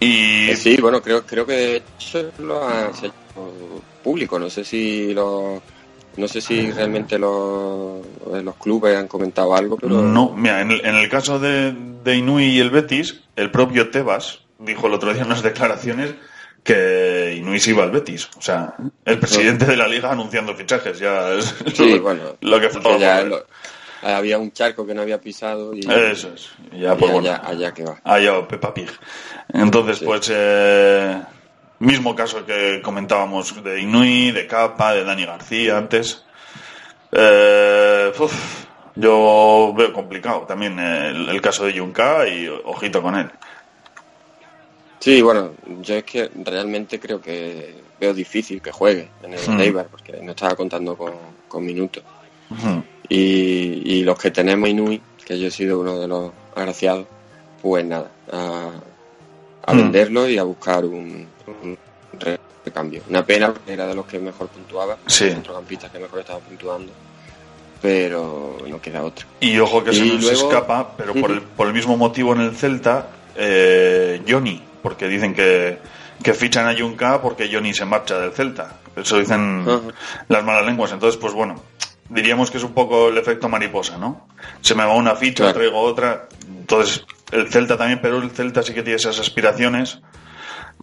Y 0.00 0.50
Eh, 0.50 0.56
sí, 0.56 0.76
bueno, 0.80 1.02
creo, 1.02 1.24
creo 1.24 1.44
que 1.46 1.52
de 1.52 1.76
hecho 1.76 2.32
lo 2.38 2.66
ha 2.66 2.88
hecho 2.88 3.12
público, 4.02 4.38
no 4.38 4.48
sé 4.50 4.64
si 4.64 5.12
lo, 5.12 5.62
no 6.16 6.28
sé 6.28 6.40
si 6.40 6.70
realmente 6.70 7.18
los, 7.18 8.00
los 8.42 8.56
clubes 8.56 8.96
han 8.96 9.08
comentado 9.08 9.54
algo, 9.54 9.76
pero 9.78 10.02
No, 10.02 10.30
mira, 10.36 10.60
en 10.60 10.70
el, 10.70 10.84
en 10.84 10.94
el 10.96 11.08
caso 11.08 11.38
de, 11.38 11.72
de 12.04 12.16
Inui 12.16 12.44
y 12.44 12.60
el 12.60 12.70
Betis, 12.70 13.20
el 13.36 13.50
propio 13.50 13.90
Tebas 13.90 14.40
dijo 14.58 14.86
el 14.86 14.94
otro 14.94 15.12
día 15.12 15.22
en 15.22 15.28
las 15.30 15.42
declaraciones 15.42 16.14
que 16.62 17.34
Inui 17.36 17.58
se 17.58 17.70
iba 17.70 17.82
al 17.82 17.90
Betis. 17.90 18.28
O 18.36 18.42
sea, 18.42 18.74
el 19.04 19.18
presidente 19.18 19.64
de 19.64 19.76
la 19.76 19.88
liga 19.88 20.12
anunciando 20.12 20.54
fichajes, 20.54 20.98
ya 20.98 21.32
es 21.34 21.54
sí, 21.74 21.90
lo, 21.96 22.02
bueno, 22.02 22.22
lo 22.40 22.60
que 22.60 22.68
faltaba 22.68 23.22
lo- 23.22 23.46
había 24.04 24.36
un 24.38 24.50
charco 24.52 24.84
que 24.84 24.94
no 24.94 25.02
había 25.02 25.20
pisado 25.20 25.72
y, 25.74 25.80
Eso 25.80 26.32
es. 26.34 26.50
Ya, 26.72 26.92
y 26.94 26.96
pues 26.96 27.12
bueno, 27.12 27.30
allá, 27.30 27.42
allá 27.44 27.72
que 27.74 27.84
va. 27.84 28.00
allá 28.04 28.46
Peppa 28.48 28.74
Pig. 28.74 28.88
Entonces, 29.52 29.98
Sí. 29.98 30.04
pues, 30.04 30.28
eh, 30.34 31.22
mismo 31.82 32.14
caso 32.14 32.44
que 32.46 32.80
comentábamos 32.82 33.62
de 33.62 33.80
Inui, 33.80 34.30
de 34.30 34.46
Capa, 34.46 34.94
de 34.94 35.04
Dani 35.04 35.24
García 35.24 35.78
antes. 35.78 36.24
Eh, 37.10 38.12
uf, 38.18 38.64
yo 38.94 39.74
veo 39.76 39.92
complicado 39.92 40.42
también 40.42 40.78
el, 40.78 41.28
el 41.28 41.40
caso 41.40 41.64
de 41.64 41.78
Junca 41.78 42.26
y 42.28 42.48
ojito 42.48 43.02
con 43.02 43.16
él. 43.16 43.30
Sí, 44.98 45.20
bueno, 45.20 45.50
yo 45.80 45.96
es 45.96 46.04
que 46.04 46.30
realmente 46.44 47.00
creo 47.00 47.20
que 47.20 47.74
veo 48.00 48.14
difícil 48.14 48.62
que 48.62 48.70
juegue 48.70 49.08
en 49.22 49.34
el 49.34 49.40
Hmm. 49.40 49.60
Eibar, 49.60 49.86
porque 49.86 50.12
no 50.22 50.30
estaba 50.30 50.54
contando 50.54 50.96
con, 50.96 51.12
con 51.48 51.64
minutos. 51.64 52.04
Y, 53.08 53.82
y 53.98 54.04
los 54.04 54.18
que 54.18 54.30
tenemos 54.30 54.68
Inui, 54.68 55.00
que 55.24 55.38
yo 55.38 55.48
he 55.48 55.50
sido 55.50 55.80
uno 55.80 55.98
de 55.98 56.06
los 56.06 56.30
agraciados, 56.54 57.06
pues 57.60 57.84
nada, 57.84 58.10
a, 58.30 58.70
a 59.64 59.72
Hmm. 59.72 59.76
venderlo 59.76 60.28
y 60.28 60.38
a 60.38 60.42
buscar 60.42 60.84
un, 60.84 61.26
un 61.46 61.78
recambio. 62.64 63.02
Una 63.08 63.24
pena 63.24 63.52
porque 63.52 63.72
era 63.72 63.86
de 63.86 63.94
los 63.94 64.06
que 64.06 64.18
mejor 64.18 64.48
puntuaba, 64.48 64.96
Sí. 65.06 65.28
centrocampistas 65.30 65.90
que 65.90 65.98
mejor 65.98 66.20
estaba 66.20 66.38
puntuando, 66.40 66.92
pero 67.80 68.58
no 68.68 68.80
queda 68.80 69.02
otra. 69.02 69.26
Y 69.40 69.58
ojo 69.58 69.82
que 69.82 69.92
se 69.92 70.04
Y 70.06 70.12
nos 70.12 70.22
luego- 70.22 70.48
escapa, 70.50 70.92
pero 70.96 71.14
por 71.14 71.30
el, 71.30 71.42
por 71.42 71.66
el 71.66 71.72
mismo 71.74 71.96
motivo 71.96 72.32
en 72.34 72.40
el 72.42 72.56
Celta, 72.56 73.08
eh, 73.34 74.22
Johnny, 74.28 74.62
porque 74.82 75.08
dicen 75.08 75.34
que, 75.34 75.78
que 76.22 76.34
fichan 76.34 76.68
a 76.68 76.78
Junca 76.78 77.20
porque 77.20 77.48
Johnny 77.52 77.74
se 77.74 77.84
marcha 77.84 78.18
del 78.20 78.32
Celta. 78.32 78.78
Eso 78.94 79.18
dicen 79.18 79.64
Ajá. 79.66 79.80
las 80.28 80.44
malas 80.44 80.66
lenguas. 80.66 80.92
Entonces, 80.92 81.18
pues 81.20 81.32
bueno, 81.32 81.56
diríamos 82.08 82.50
que 82.50 82.58
es 82.58 82.64
un 82.64 82.72
poco 82.74 83.08
el 83.08 83.18
efecto 83.18 83.48
mariposa, 83.48 83.96
¿no? 83.96 84.26
Se 84.60 84.74
me 84.74 84.84
va 84.84 84.94
una 84.94 85.16
ficha, 85.16 85.44
Claro. 85.44 85.54
traigo 85.58 85.80
otra. 85.80 86.28
Entonces, 86.46 87.04
el 87.32 87.50
Celta 87.50 87.76
también, 87.76 88.00
pero 88.02 88.18
el 88.18 88.30
Celta 88.30 88.62
sí 88.62 88.72
que 88.74 88.82
tiene 88.82 88.96
esas 88.96 89.18
aspiraciones 89.18 89.98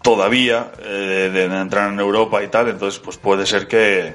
todavía 0.01 0.71
eh, 0.79 1.29
de, 1.33 1.49
de 1.49 1.59
entrar 1.59 1.91
en 1.91 1.99
Europa 1.99 2.43
y 2.43 2.47
tal. 2.47 2.69
Entonces, 2.69 2.99
pues 2.99 3.17
puede 3.17 3.45
ser 3.45 3.67
que, 3.67 4.13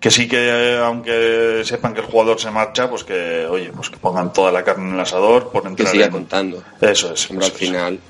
que 0.00 0.10
sí 0.10 0.28
que, 0.28 0.78
aunque 0.82 1.62
sepan 1.64 1.94
que 1.94 2.00
el 2.00 2.06
jugador 2.06 2.40
se 2.40 2.50
marcha, 2.50 2.88
pues 2.88 3.04
que, 3.04 3.46
oye, 3.46 3.70
pues 3.74 3.90
que 3.90 3.96
pongan 3.98 4.32
toda 4.32 4.50
la 4.52 4.62
carne 4.64 4.88
en 4.88 4.94
el 4.94 5.00
asador 5.00 5.50
por 5.50 5.62
Que 5.62 5.68
entrar 5.68 5.88
siga 5.88 6.06
en- 6.06 6.12
contando. 6.12 6.62
Eso 6.80 7.12
es. 7.12 7.30
Hombre, 7.30 7.46
al 7.46 7.52
es. 7.52 7.58
final, 7.58 8.00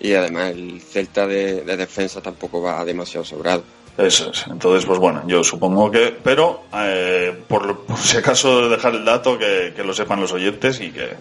y 0.00 0.12
además 0.14 0.50
el 0.52 0.80
Celta 0.80 1.26
de, 1.26 1.62
de 1.62 1.76
defensa 1.76 2.20
tampoco 2.20 2.62
va 2.62 2.84
demasiado 2.84 3.24
sobrado. 3.24 3.64
Eso 3.98 4.30
es. 4.30 4.44
Entonces, 4.46 4.84
pues 4.84 4.98
bueno, 4.98 5.22
yo 5.26 5.42
supongo 5.42 5.90
que. 5.90 6.14
Pero, 6.22 6.64
eh, 6.74 7.34
por, 7.48 7.86
por 7.86 7.96
si 7.96 8.18
acaso, 8.18 8.68
dejar 8.68 8.94
el 8.94 9.06
dato 9.06 9.38
que, 9.38 9.72
que 9.74 9.82
lo 9.82 9.94
sepan 9.94 10.20
los 10.20 10.32
oyentes 10.32 10.80
y 10.82 10.90
que. 10.90 11.16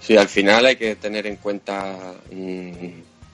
Sí, 0.00 0.16
al 0.16 0.28
final 0.28 0.66
hay 0.66 0.76
que 0.76 0.96
tener 0.96 1.26
en 1.26 1.36
cuenta 1.36 2.14
mm, 2.32 2.72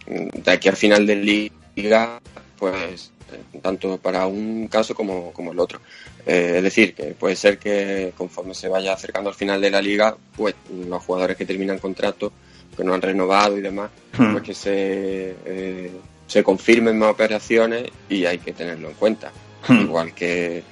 de 0.07 0.51
aquí 0.51 0.69
al 0.69 0.77
final 0.77 1.07
de 1.07 1.51
liga, 1.77 2.21
pues 2.59 3.13
eh, 3.33 3.59
tanto 3.63 3.99
para 3.99 4.27
un 4.27 4.69
caso 4.69 4.95
como, 4.95 5.33
como 5.33 5.53
el 5.53 5.59
otro. 5.59 5.81
Eh, 6.27 6.55
es 6.57 6.63
decir, 6.63 6.95
que 6.95 7.15
puede 7.15 7.37
ser 7.37 7.59
que 7.59 8.13
conforme 8.17 8.55
se 8.55 8.69
vaya 8.69 8.93
acercando 8.93 9.31
al 9.31 9.37
final 9.37 9.61
de 9.61 9.71
la 9.71 9.81
liga, 9.81 10.17
pues 10.37 10.55
los 10.89 11.03
jugadores 11.03 11.37
que 11.37 11.47
terminan 11.47 11.79
contrato, 11.79 12.33
que 12.77 12.85
no 12.85 12.95
han 12.95 13.03
renovado 13.03 13.57
y 13.57 13.63
demás, 13.63 13.91
Hmm. 14.19 14.33
pues 14.33 14.45
que 14.45 14.55
se, 14.55 15.37
eh, 15.45 15.91
se 16.27 16.43
confirmen 16.43 16.99
más 16.99 17.11
operaciones 17.11 17.85
y 18.09 18.25
hay 18.25 18.39
que 18.39 18.53
tenerlo 18.53 18.89
en 18.89 18.95
cuenta. 18.95 19.31
Hmm. 19.69 19.81
Igual 19.83 20.15
que 20.15 20.63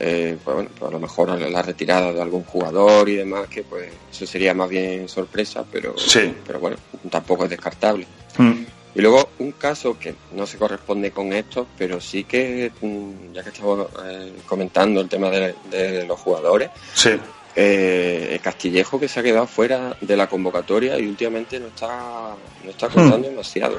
eh, 0.00 0.36
pues 0.44 0.54
bueno, 0.54 0.70
pues 0.78 0.88
a 0.90 0.92
lo 0.92 1.00
mejor 1.00 1.40
la 1.40 1.62
retirada 1.62 2.12
de 2.12 2.20
algún 2.22 2.44
jugador 2.44 3.08
y 3.08 3.16
demás, 3.16 3.48
que 3.48 3.62
pues 3.64 3.90
eso 4.12 4.26
sería 4.26 4.54
más 4.54 4.68
bien 4.68 5.08
sorpresa, 5.08 5.64
pero, 5.70 5.96
Sí. 5.98 6.34
pero 6.46 6.60
bueno, 6.60 6.76
tampoco 7.10 7.44
es 7.44 7.50
descartable. 7.50 8.06
Mm, 8.38 8.52
Y 8.94 9.00
luego 9.02 9.28
un 9.38 9.52
caso 9.52 9.96
que 9.98 10.14
no 10.32 10.44
se 10.46 10.56
corresponde 10.58 11.10
con 11.12 11.32
esto, 11.32 11.66
pero 11.76 12.00
sí 12.00 12.24
que, 12.24 12.72
mm, 12.80 13.32
ya 13.34 13.42
que 13.44 13.50
estamos 13.50 13.86
eh, 14.06 14.32
comentando 14.46 15.00
el 15.00 15.08
tema 15.08 15.30
de, 15.30 15.54
de 15.70 16.04
los 16.06 16.18
jugadores, 16.18 16.70
Sí. 16.94 17.10
eh, 17.54 18.38
Castillejo 18.42 18.98
que 18.98 19.06
se 19.08 19.20
ha 19.20 19.22
quedado 19.22 19.46
fuera 19.46 19.96
de 20.00 20.16
la 20.16 20.26
convocatoria 20.28 20.98
y 20.98 21.06
últimamente 21.06 21.60
no 21.60 21.66
está, 21.68 22.34
no 22.64 22.70
está 22.70 22.88
contando 22.88 23.28
demasiado. 23.28 23.76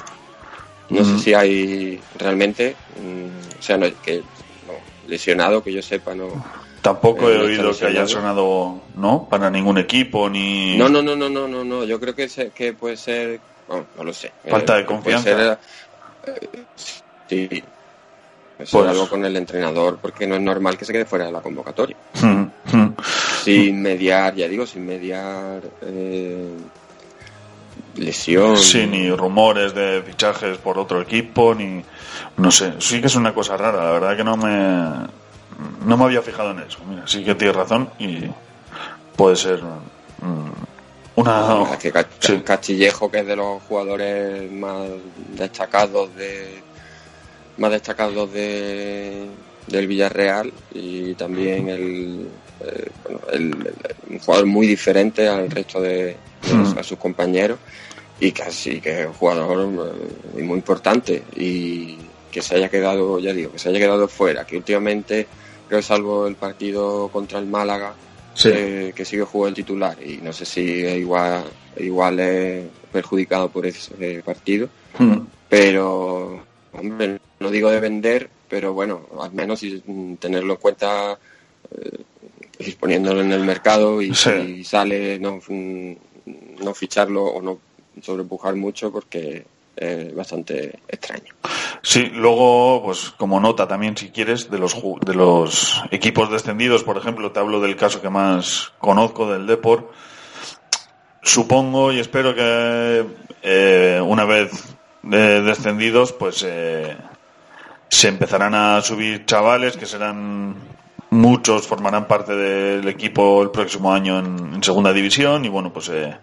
No 0.90 1.04
sé 1.04 1.12
Mm. 1.14 1.20
si 1.20 1.34
hay 1.34 2.00
realmente, 2.18 2.76
mm, 3.02 3.60
o 3.60 3.62
sea, 3.62 3.78
no, 3.78 3.88
que 4.02 4.22
lesionado 5.10 5.64
que 5.64 5.74
yo 5.74 5.82
sepa, 5.82 6.14
no. 6.16 6.28
Tampoco 6.82 7.30
Eh, 7.30 7.34
he 7.34 7.38
no 7.38 7.44
está 7.50 7.62
oído 7.64 7.78
que 7.78 7.86
haya 7.88 8.08
sonado, 8.08 8.80
¿no? 8.96 9.28
Para 9.30 9.50
ningún 9.50 9.78
equipo 9.78 10.30
ni. 10.30 10.78
No, 10.78 10.88
no, 10.88 11.02
no, 11.02 11.16
no, 11.16 11.30
no, 11.30 11.48
no, 11.48 11.64
no. 11.66 11.84
Yo 11.84 12.00
creo 12.00 12.16
que, 12.16 12.30
se- 12.30 12.52
que 12.52 12.72
puede 12.74 12.96
ser, 12.96 13.40
bueno, 13.68 13.86
no 13.98 14.04
lo 14.06 14.14
sé. 14.14 14.32
Falta 14.48 14.76
de 14.78 14.84
puede 14.86 14.96
confianza. 14.96 15.24
ser, 15.24 15.58
eh, 16.28 16.50
sí, 17.28 17.48
puede 17.48 17.60
ser 18.60 18.68
Pues- 18.72 18.88
algo 18.92 19.10
con 19.10 19.26
el 19.26 19.36
entrenador, 19.36 20.00
porque 20.02 20.26
no 20.26 20.36
es 20.36 20.42
normal 20.42 20.78
que 20.78 20.86
se 20.86 20.94
quede 20.94 21.06
fuera 21.06 21.26
de 21.26 21.32
la 21.34 21.42
convocatoria. 21.42 21.98
Sin 23.44 23.82
mediar, 23.82 24.36
ya 24.36 24.48
digo, 24.48 24.66
sin 24.66 24.86
mediar 24.86 25.62
eh, 25.82 26.46
lesión. 27.96 28.58
Sí, 28.58 28.86
ni 28.88 29.10
rumores 29.12 29.74
de 29.74 30.02
fichajes 30.06 30.58
por 30.58 30.78
otro 30.80 31.02
equipo, 31.02 31.54
ni. 31.56 31.84
No 32.38 32.52
sé, 32.52 32.74
sí 32.80 33.02
que 33.02 33.08
es 33.08 33.16
una 33.16 33.34
cosa 33.34 33.58
rara, 33.58 33.84
la 33.84 33.92
verdad 33.92 34.18
que 34.18 34.24
no 34.24 34.38
me. 34.38 35.08
No 35.86 35.98
me 35.98 36.04
había 36.06 36.22
fijado 36.22 36.52
en 36.52 36.60
eso. 36.60 36.80
Mira, 36.88 37.04
sí 37.06 37.24
que 37.24 37.36
tienes 37.36 37.56
razón 37.56 37.90
y 38.00 38.24
puede 39.16 39.36
ser 39.36 39.60
una. 41.16 41.78
Que 41.82 41.92
Ca- 41.92 42.08
Castillejo, 42.46 43.12
que 43.12 43.20
es 43.20 43.28
de 43.28 43.36
los 43.36 43.62
jugadores 43.64 44.50
más 44.52 44.88
destacados 45.36 46.16
de 46.16 46.62
más 47.58 47.72
destacados 47.72 48.32
de 48.32 49.28
del 49.68 49.88
Villarreal 49.88 50.52
y 50.74 51.14
también 51.16 51.68
el, 51.70 52.30
eh, 52.66 52.88
bueno, 53.04 53.20
el- 53.32 53.68
el- 53.68 54.14
un 54.14 54.20
jugador 54.20 54.46
muy 54.46 54.68
diferente 54.68 55.28
al 55.28 55.50
resto 55.50 55.82
de, 55.82 55.96
de 56.06 56.18
Hmm. 56.54 56.78
a 56.78 56.84
sus 56.84 56.98
compañeros 56.98 57.60
y 58.20 58.32
casi 58.32 58.80
que 58.80 59.02
es 59.02 59.08
un 59.08 59.14
jugador 59.14 59.92
eh, 60.36 60.42
muy 60.42 60.58
importante 60.58 61.24
y 61.36 61.98
que 62.32 62.42
se 62.42 62.56
haya 62.56 62.70
quedado 62.70 63.20
ya 63.20 63.34
digo 63.34 63.52
que 63.52 63.60
se 63.60 63.70
haya 63.70 63.80
quedado 63.80 64.08
fuera 64.08 64.46
que 64.46 64.56
últimamente 64.58 65.28
creo 65.68 65.80
que 65.80 65.86
salvo 65.86 66.28
el 66.28 66.36
partido 66.36 67.10
contra 67.10 67.40
el 67.40 67.46
Málaga 67.48 67.94
Sí. 68.36 68.50
eh, 68.54 68.94
que 68.96 69.04
sigue 69.04 69.24
jugando 69.24 69.50
el 69.50 69.56
titular 69.56 69.98
y 70.02 70.18
no 70.18 70.32
sé 70.32 70.46
si 70.46 70.86
es 70.86 70.98
igual 70.98 71.44
igual 71.78 72.20
es 72.22 72.66
perjudicado 72.92 73.50
por 73.50 73.66
ese 73.66 74.22
partido 74.24 74.70
Mm. 74.98 75.20
pero 75.50 76.42
hombre 76.74 77.20
no 77.40 77.50
digo 77.52 77.70
de 77.70 77.80
vender 77.82 78.30
pero 78.48 78.74
bueno 78.74 79.08
al 79.20 79.34
menos 79.34 79.62
mm, 79.64 80.16
tenerlo 80.16 80.54
en 80.54 80.60
cuenta 80.60 81.18
eh, 81.72 82.00
ir 82.60 82.78
poniéndolo 82.78 83.22
en 83.22 83.32
el 83.32 83.42
mercado 83.44 84.02
y 84.02 84.14
Sí. 84.14 84.30
si 84.46 84.64
sale 84.64 85.18
no 85.20 85.40
no 86.62 86.74
ficharlo 86.74 87.24
o 87.26 87.42
no 87.42 87.60
sobrepujar 88.02 88.56
mucho 88.56 88.92
porque 88.92 89.46
es 89.76 90.14
bastante 90.14 90.80
extraño 90.88 91.34
Sí, 91.82 92.12
luego, 92.14 92.84
pues 92.84 93.12
como 93.12 93.40
nota 93.40 93.66
también, 93.68 93.96
si 93.96 94.10
quieres, 94.10 94.52
de 94.52 94.60
los, 94.60 94.76
de 95.06 95.14
los 95.16 95.82
equipos 95.92 96.30
descendidos, 96.30 96.84
por 96.84 96.98
ejemplo, 96.98 97.32
te 97.32 97.40
hablo 97.40 97.62
del 97.62 97.78
caso 97.78 98.02
que 98.02 98.10
más 98.10 98.74
conozco 98.80 99.32
del 99.32 99.48
Depor. 99.48 99.90
Supongo 101.22 101.94
y 101.94 102.00
espero 102.00 102.36
que 102.36 103.06
eh, 103.44 104.02
una 104.06 104.26
vez 104.26 104.52
eh, 105.10 105.42
descendidos, 105.46 106.12
pues 106.12 106.44
eh, 106.46 106.98
se 107.88 108.08
empezarán 108.10 108.54
a 108.56 108.82
subir 108.82 109.26
chavales 109.26 109.78
que 109.78 109.86
serán 109.86 110.56
muchos 111.12 111.66
formarán 111.66 112.06
parte 112.08 112.36
del 112.36 112.88
equipo 112.88 113.42
el 113.42 113.50
próximo 113.50 113.92
año 113.92 114.20
en, 114.20 114.54
en 114.56 114.64
segunda 114.64 114.94
división 114.94 115.44
y 115.44 115.50
bueno 115.50 115.74
pues 115.74 115.90
eh, 115.90 116.16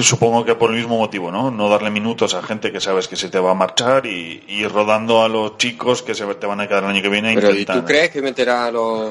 supongo 0.00 0.44
que 0.44 0.54
por 0.54 0.70
el 0.70 0.76
mismo 0.76 0.98
motivo 0.98 1.32
no 1.32 1.50
no 1.50 1.68
darle 1.68 1.90
minutos 1.90 2.34
a 2.34 2.42
gente 2.42 2.70
que 2.70 2.80
sabes 2.80 3.08
que 3.08 3.16
se 3.16 3.28
te 3.28 3.38
va 3.40 3.50
a 3.50 3.54
marchar 3.54 4.06
y, 4.06 4.44
y 4.46 4.66
rodando 4.68 5.22
a 5.22 5.28
los 5.28 5.58
chicos 5.58 6.02
que 6.02 6.14
se 6.14 6.24
te 6.36 6.46
van 6.46 6.60
a 6.60 6.68
quedar 6.68 6.84
el 6.84 6.90
año 6.90 7.02
que 7.02 7.08
viene 7.08 7.34
pero 7.34 7.50
¿y 7.50 7.60
intentan- 7.62 7.80
tú 7.80 7.86
crees 7.86 8.10
que 8.10 8.22
meterá 8.22 8.66
a 8.66 8.70
los, 8.70 9.10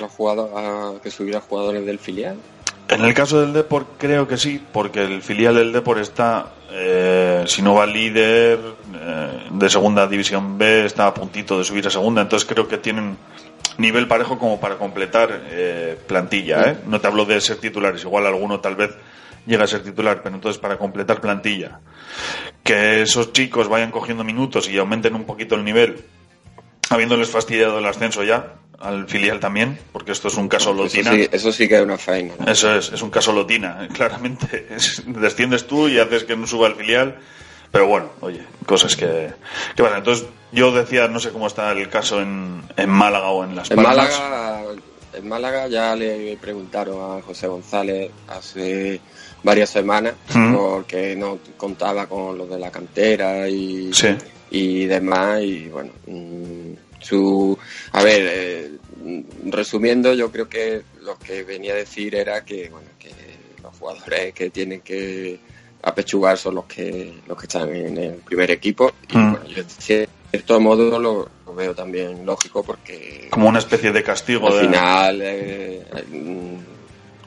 los 0.00 0.10
jugadores 0.10 0.52
a- 0.56 0.92
que 1.02 1.10
subirá 1.10 1.40
jugadores 1.40 1.86
del 1.86 1.98
filial 2.00 2.36
En 2.88 3.04
el 3.04 3.14
caso 3.14 3.40
del 3.40 3.52
Depor 3.52 3.86
creo 3.96 4.26
que 4.28 4.36
sí, 4.36 4.60
porque 4.72 5.02
el 5.04 5.22
filial 5.22 5.54
del 5.54 5.72
Depor 5.72 5.98
está, 6.00 6.52
eh, 6.70 7.44
si 7.46 7.62
no 7.62 7.74
va 7.74 7.86
líder 7.86 8.58
eh, 8.94 9.28
de 9.50 9.70
segunda 9.70 10.06
división 10.06 10.58
B, 10.58 10.84
está 10.84 11.06
a 11.06 11.14
puntito 11.14 11.56
de 11.56 11.64
subir 11.64 11.86
a 11.86 11.90
segunda, 11.90 12.20
entonces 12.22 12.46
creo 12.46 12.66
que 12.68 12.76
tienen 12.78 13.16
nivel 13.78 14.06
parejo 14.08 14.38
como 14.38 14.60
para 14.60 14.76
completar 14.76 15.42
eh, 15.50 15.96
plantilla. 16.06 16.62
¿eh? 16.70 16.76
No 16.86 17.00
te 17.00 17.06
hablo 17.06 17.24
de 17.24 17.40
ser 17.40 17.56
titulares, 17.56 18.02
igual 18.02 18.26
alguno 18.26 18.60
tal 18.60 18.76
vez 18.76 18.90
llega 19.46 19.64
a 19.64 19.66
ser 19.66 19.82
titular, 19.82 20.22
pero 20.22 20.34
entonces 20.34 20.60
para 20.60 20.78
completar 20.78 21.20
plantilla. 21.20 21.80
Que 22.62 23.02
esos 23.02 23.32
chicos 23.32 23.68
vayan 23.68 23.90
cogiendo 23.90 24.22
minutos 24.24 24.68
y 24.68 24.78
aumenten 24.78 25.14
un 25.14 25.24
poquito 25.24 25.54
el 25.56 25.64
nivel, 25.64 26.04
habiéndoles 26.90 27.30
fastidiado 27.30 27.78
el 27.78 27.86
ascenso 27.86 28.22
ya, 28.22 28.54
al 28.78 29.08
filial 29.08 29.40
también, 29.40 29.78
porque 29.92 30.12
esto 30.12 30.28
es 30.28 30.36
un 30.36 30.48
caso 30.48 30.70
eso 30.70 30.82
lotina. 30.82 31.12
sí, 31.12 31.28
eso 31.30 31.52
sí 31.52 31.68
que 31.68 31.76
es 31.76 31.82
una 31.82 31.98
faena 31.98 32.34
¿no? 32.38 32.50
Eso 32.50 32.74
es, 32.74 32.92
es 32.92 33.00
un 33.02 33.10
caso 33.10 33.32
lotina, 33.32 33.88
claramente. 33.94 34.66
Es- 34.70 35.02
desciendes 35.06 35.66
tú 35.66 35.88
y 35.88 35.98
haces 35.98 36.24
que 36.24 36.36
no 36.36 36.46
suba 36.46 36.68
el 36.68 36.74
filial. 36.74 37.16
Pero 37.72 37.86
bueno, 37.88 38.10
oye, 38.20 38.42
cosas 38.66 38.94
que, 38.96 39.30
que 39.74 39.82
pasan. 39.82 39.98
Entonces, 39.98 40.26
yo 40.52 40.70
decía, 40.72 41.08
no 41.08 41.18
sé 41.18 41.30
cómo 41.30 41.46
está 41.48 41.72
el 41.72 41.88
caso 41.88 42.20
en, 42.20 42.62
en 42.76 42.90
Málaga 42.90 43.30
o 43.30 43.42
en 43.44 43.56
Las 43.56 43.70
En 43.70 43.76
Palmas. 43.76 43.96
Málaga, 44.20 44.62
en 45.14 45.28
Málaga 45.28 45.68
ya 45.68 45.96
le 45.96 46.36
preguntaron 46.36 47.18
a 47.18 47.22
José 47.22 47.46
González 47.46 48.10
hace 48.28 49.00
varias 49.42 49.70
semanas 49.70 50.14
Mm. 50.34 50.54
porque 50.54 51.16
no 51.16 51.38
contaba 51.56 52.06
con 52.06 52.38
los 52.38 52.48
de 52.48 52.58
la 52.58 52.70
cantera 52.70 53.48
y, 53.48 53.92
Sí. 53.92 54.08
y 54.50 54.84
demás 54.86 55.42
y 55.42 55.68
bueno 55.68 55.90
mm, 56.06 56.72
su 57.00 57.58
a 57.92 58.02
ver 58.04 58.20
eh, 58.24 58.70
resumiendo 59.46 60.14
yo 60.14 60.30
creo 60.30 60.48
que 60.48 60.82
lo 61.02 61.18
que 61.18 61.42
venía 61.42 61.72
a 61.72 61.76
decir 61.76 62.14
era 62.14 62.44
que 62.44 62.68
bueno 62.70 62.88
que 63.00 63.10
los 63.62 63.76
jugadores 63.76 64.32
que 64.32 64.50
tienen 64.50 64.80
que 64.82 65.40
apechugar 65.82 66.38
son 66.38 66.54
los 66.56 66.64
que 66.66 67.12
los 67.26 67.36
que 67.36 67.46
están 67.46 67.74
en 67.74 67.96
el 67.98 68.14
primer 68.16 68.50
equipo 68.50 68.92
y 69.08 69.16
Mm. 69.16 69.30
bueno, 69.32 69.46
yo 69.48 69.62
de 69.64 70.08
cierto 70.30 70.60
modo 70.60 70.98
lo, 70.98 71.28
lo 71.46 71.54
veo 71.54 71.74
también 71.74 72.24
lógico 72.24 72.62
porque 72.62 73.28
Como 73.30 73.48
una 73.48 73.58
especie 73.58 73.90
de 73.92 74.02
castigo. 74.02 74.46
al 74.48 74.52
de- 74.54 74.60
final 74.60 75.20
eh, 75.22 75.84
mm, 76.10 76.56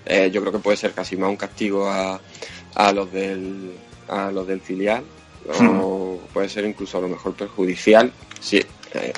eh, 0.05 0.29
yo 0.31 0.41
creo 0.41 0.53
que 0.53 0.59
puede 0.59 0.77
ser 0.77 0.93
casi 0.93 1.17
más 1.17 1.29
un 1.29 1.35
castigo 1.37 1.87
a, 1.89 2.19
a 2.75 2.91
los 2.91 3.11
del 3.11 3.71
a 4.07 4.31
los 4.31 4.47
del 4.47 4.61
filial 4.61 5.03
o 5.47 6.19
puede 6.33 6.49
ser 6.49 6.65
incluso 6.65 6.97
a 6.97 7.01
lo 7.01 7.07
mejor 7.09 7.33
perjudicial 7.35 8.11
sí 8.39 8.63
eh, 8.93 9.13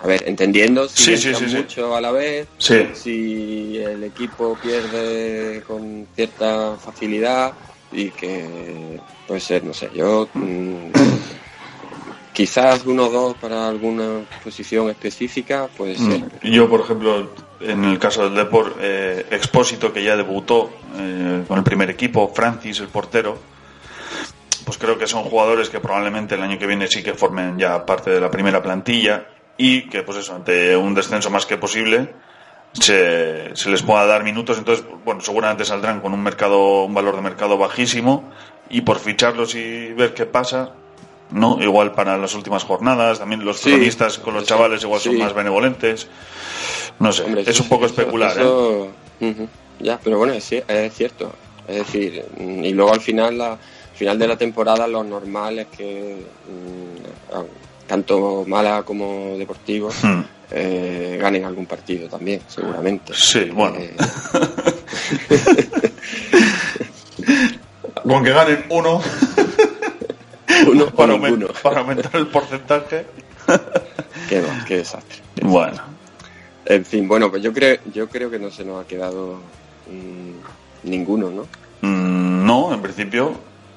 a 0.00 0.06
ver 0.06 0.22
entendiendo 0.26 0.88
si 0.88 1.16
Sí, 1.16 1.16
sí, 1.16 1.34
sí, 1.34 1.56
mucho 1.56 1.94
a 1.94 2.00
la 2.00 2.10
vez 2.12 2.48
si 2.94 3.76
el 3.78 4.02
equipo 4.04 4.56
pierde 4.56 5.62
con 5.66 6.06
cierta 6.14 6.76
facilidad 6.76 7.52
y 7.92 8.10
que 8.10 9.00
puede 9.26 9.40
ser 9.40 9.64
no 9.64 9.72
sé 9.72 9.90
yo 9.94 10.28
mm, 10.34 10.90
quizás 12.32 12.84
uno 12.86 13.06
o 13.06 13.10
dos 13.10 13.36
para 13.36 13.66
alguna 13.66 14.20
posición 14.44 14.90
específica 14.90 15.68
puede 15.76 15.96
ser 15.96 16.20
Mm. 16.42 16.50
Yo, 16.50 16.68
por 16.68 16.80
ejemplo, 16.80 17.30
en 17.60 17.84
el 17.84 17.98
caso 17.98 18.24
del 18.24 18.34
Depor, 18.34 18.76
eh, 18.80 19.26
Expósito, 19.30 19.92
que 19.92 20.02
ya 20.02 20.16
debutó 20.16 20.70
eh, 20.96 21.44
con 21.46 21.58
el 21.58 21.64
primer 21.64 21.90
equipo, 21.90 22.32
Francis, 22.34 22.80
el 22.80 22.88
portero, 22.88 23.38
pues 24.64 24.78
creo 24.78 24.98
que 24.98 25.06
son 25.06 25.24
jugadores 25.24 25.68
que 25.68 25.80
probablemente 25.80 26.34
el 26.34 26.42
año 26.42 26.58
que 26.58 26.66
viene 26.66 26.86
sí 26.86 27.02
que 27.02 27.14
formen 27.14 27.58
ya 27.58 27.84
parte 27.84 28.10
de 28.10 28.20
la 28.20 28.30
primera 28.30 28.62
plantilla 28.62 29.26
y 29.56 29.88
que, 29.88 30.02
pues 30.02 30.18
eso, 30.18 30.34
ante 30.34 30.76
un 30.76 30.94
descenso 30.94 31.30
más 31.30 31.46
que 31.46 31.56
posible, 31.56 32.14
se, 32.80 33.54
se 33.56 33.70
les 33.70 33.82
pueda 33.82 34.06
dar 34.06 34.24
minutos. 34.24 34.58
Entonces, 34.58 34.84
bueno, 35.04 35.20
seguramente 35.20 35.64
saldrán 35.64 36.00
con 36.00 36.12
un 36.12 36.22
mercado, 36.22 36.84
un 36.84 36.94
valor 36.94 37.16
de 37.16 37.22
mercado 37.22 37.58
bajísimo 37.58 38.24
y 38.70 38.80
por 38.82 38.98
ficharlos 38.98 39.54
y 39.54 39.92
ver 39.94 40.14
qué 40.14 40.26
pasa, 40.26 40.72
¿no? 41.30 41.58
Igual 41.62 41.92
para 41.92 42.16
las 42.18 42.34
últimas 42.34 42.64
jornadas, 42.64 43.18
también 43.18 43.44
los 43.44 43.58
Sí, 43.60 43.70
cronistas 43.70 44.18
con 44.18 44.34
los 44.34 44.44
sí, 44.44 44.48
chavales 44.50 44.82
igual 44.82 45.00
son 45.00 45.18
más 45.18 45.34
benevolentes. 45.34 46.08
No 46.98 47.12
sé, 47.12 47.22
Hombre, 47.24 47.44
es 47.46 47.60
un 47.60 47.68
poco 47.68 47.86
eso- 47.86 47.94
especular, 48.00 48.36
¿eh? 48.40 49.46
Ya, 49.80 49.98
pero 50.02 50.18
bueno, 50.18 50.32
es, 50.32 50.50
es 50.52 50.94
cierto. 50.94 51.32
Es 51.68 51.76
decir, 51.76 52.24
y 52.40 52.72
luego 52.72 52.92
al 52.92 53.00
final, 53.00 53.36
la, 53.38 53.52
al 53.52 53.58
final 53.94 54.18
de 54.18 54.26
la 54.26 54.36
temporada, 54.36 54.86
lo 54.88 55.04
normal 55.04 55.58
es 55.60 55.66
que 55.68 56.16
mm, 56.48 57.36
tanto 57.88 58.44
Mala 58.46 58.84
como 58.84 59.34
Deportivo 59.36 59.90
Hmm. 60.02 60.20
eh, 60.52 61.18
ganen 61.20 61.44
algún 61.44 61.66
partido 61.66 62.08
también, 62.08 62.40
seguramente. 62.46 63.12
Sí, 63.14 63.50
bueno. 63.52 63.78
Eh, 63.78 63.96
Con 68.04 68.24
que 68.24 68.30
ganen 68.32 68.64
uno 68.70 69.00
uno 70.66 70.86
para, 70.96 71.14
aumen- 71.14 71.30
ninguno. 71.32 71.48
para 71.62 71.80
aumentar 71.80 72.14
el 72.16 72.26
porcentaje. 72.28 73.06
Qué, 74.28 74.40
va, 74.40 74.64
qué 74.66 74.78
desastre. 74.78 75.18
Bueno, 75.42 75.80
En 76.66 76.84
fin, 76.84 77.06
bueno, 77.08 77.30
pues 77.30 77.42
yo 77.42 77.52
creo, 77.52 77.78
yo 77.94 78.08
creo 78.08 78.30
que 78.30 78.38
no 78.38 78.50
se 78.50 78.64
nos 78.64 78.82
ha 78.84 78.86
quedado 78.86 79.40
mm, 79.90 80.88
ninguno, 80.90 81.30
¿no? 81.30 81.42
mm, 81.82 82.44
no, 82.46 82.72
en 82.74 82.80
principio. 82.82 83.32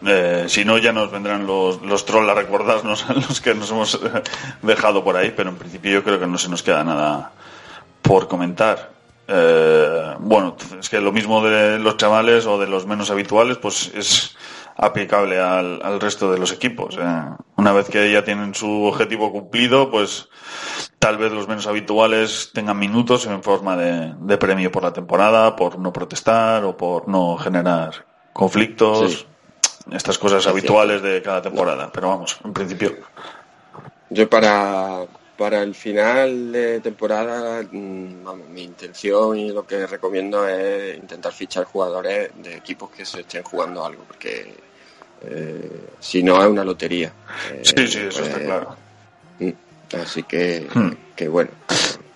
Eh, 0.05 0.45
si 0.47 0.65
no, 0.65 0.77
ya 0.77 0.91
nos 0.93 1.11
vendrán 1.11 1.45
los, 1.45 1.81
los 1.81 2.05
trolls 2.05 2.29
a 2.29 2.33
recordarnos 2.33 3.09
a 3.09 3.13
los 3.13 3.41
que 3.41 3.53
nos 3.53 3.71
hemos 3.71 3.99
dejado 4.61 5.03
por 5.03 5.17
ahí, 5.17 5.33
pero 5.35 5.49
en 5.49 5.57
principio 5.57 5.91
yo 5.91 6.03
creo 6.03 6.19
que 6.19 6.27
no 6.27 6.37
se 6.37 6.49
nos 6.49 6.63
queda 6.63 6.83
nada 6.83 7.31
por 8.01 8.27
comentar. 8.27 8.91
Eh, 9.27 10.15
bueno, 10.19 10.55
es 10.79 10.89
que 10.89 10.99
lo 10.99 11.11
mismo 11.11 11.43
de 11.43 11.79
los 11.79 11.97
chavales 11.97 12.45
o 12.45 12.59
de 12.59 12.67
los 12.67 12.85
menos 12.85 13.11
habituales, 13.11 13.57
pues 13.57 13.91
es 13.95 14.35
aplicable 14.75 15.39
al, 15.39 15.81
al 15.83 15.99
resto 15.99 16.31
de 16.31 16.39
los 16.39 16.51
equipos. 16.51 16.97
eh. 16.99 17.29
Una 17.55 17.71
vez 17.71 17.87
que 17.89 18.11
ya 18.11 18.23
tienen 18.23 18.55
su 18.55 18.85
objetivo 18.85 19.31
cumplido, 19.31 19.91
pues 19.91 20.29
tal 20.99 21.17
vez 21.17 21.31
los 21.31 21.47
menos 21.47 21.67
habituales 21.67 22.51
tengan 22.53 22.79
minutos 22.79 23.27
en 23.27 23.43
forma 23.43 23.77
de, 23.77 24.15
de 24.19 24.37
premio 24.37 24.71
por 24.71 24.83
la 24.83 24.93
temporada, 24.93 25.55
por 25.55 25.77
no 25.77 25.93
protestar 25.93 26.63
o 26.65 26.75
por 26.75 27.07
no 27.07 27.37
generar 27.37 28.05
conflictos. 28.33 29.27
Estas 29.91 30.17
cosas 30.17 30.41
Es 30.41 30.47
habituales 30.47 31.01
de 31.01 31.21
cada 31.21 31.41
temporada. 31.41 31.89
Pero 31.93 32.09
vamos, 32.09 32.37
en 32.43 32.53
principio. 32.53 32.95
Yo 34.09 34.29
para, 34.29 35.05
para 35.37 35.61
el 35.63 35.73
final 35.73 36.51
de 36.51 36.79
temporada, 36.81 37.63
mm, 37.71 38.23
vamos, 38.23 38.47
mi 38.49 38.63
intención 38.63 39.37
y 39.37 39.51
lo 39.51 39.65
que 39.65 39.87
recomiendo 39.87 40.47
es 40.47 40.97
intentar 40.97 41.31
fichar 41.33 41.63
jugadores 41.65 42.29
de 42.35 42.57
equipos 42.57 42.89
que 42.91 43.05
se 43.05 43.21
estén 43.21 43.43
jugando 43.43 43.85
algo, 43.85 44.03
porque 44.05 44.53
eh, 45.23 45.81
si 45.99 46.23
no 46.23 46.41
es 46.41 46.47
una 46.49 46.63
lotería. 46.65 47.13
Eh, 47.51 47.61
Sí, 47.63 47.87
sí, 47.87 47.99
eso 47.99 48.19
pues, 48.19 48.27
está 48.29 48.39
claro. 48.43 48.75
mm, 49.39 49.49
Así 50.01 50.23
que, 50.23 50.67
Hmm. 50.73 50.91
que 51.15 51.27
bueno, 51.27 51.51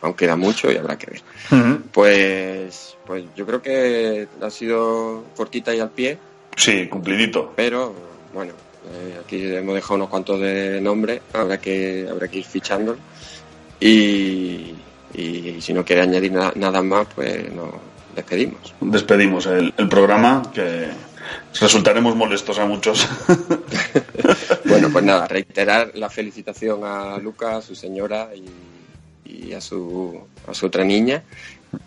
aún 0.01 0.13
queda 0.13 0.35
mucho 0.35 0.71
y 0.71 0.77
habrá 0.77 0.97
que 0.97 1.07
ver. 1.11 1.21
Ujú. 1.51 1.81
Pues, 1.91 2.95
pues 3.05 3.23
yo 3.35 3.45
creo 3.45 3.61
que 3.61 4.27
ha 4.41 4.49
sido 4.49 5.23
cortita 5.35 5.73
y 5.75 5.79
al 5.81 5.89
pie, 5.91 6.17
Sí, 6.55 6.87
cumplidito. 6.87 7.53
pero 7.55 7.93
bueno, 8.33 8.53
eh, 8.91 9.17
aquí 9.23 9.53
hemos 9.55 9.75
dejado 9.75 9.95
unos 9.95 10.09
cuantos 10.09 10.39
de 10.39 10.79
nombres, 10.81 11.21
habrá 11.33 11.59
que, 11.59 12.07
habrá 12.09 12.27
que 12.27 12.39
ir 12.39 12.45
fichando. 12.45 12.97
Y, 13.79 14.73
y 15.13 15.57
si 15.61 15.73
no 15.73 15.83
quiere 15.83 16.01
añadir 16.03 16.31
na- 16.31 16.53
nada 16.55 16.81
más, 16.81 17.07
pues 17.13 17.51
nos 17.53 17.69
despedimos. 18.15 18.73
Despedimos 18.79 19.45
el, 19.47 19.73
el 19.77 19.89
programa, 19.89 20.43
que 20.53 20.87
resultaremos 21.59 22.15
molestos 22.15 22.57
a 22.59 22.65
muchos. 22.65 23.07
Bueno, 24.65 24.89
pues 24.91 25.05
nada, 25.05 25.27
reiterar 25.27 25.91
la 25.93 26.09
felicitación 26.09 26.81
a 26.83 27.17
Lucas, 27.19 27.53
a 27.55 27.61
su 27.61 27.75
señora 27.75 28.29
y, 28.35 28.45
y 29.47 29.53
a, 29.53 29.61
su, 29.61 30.19
a 30.47 30.53
su 30.53 30.65
otra 30.65 30.83
niña. 30.83 31.23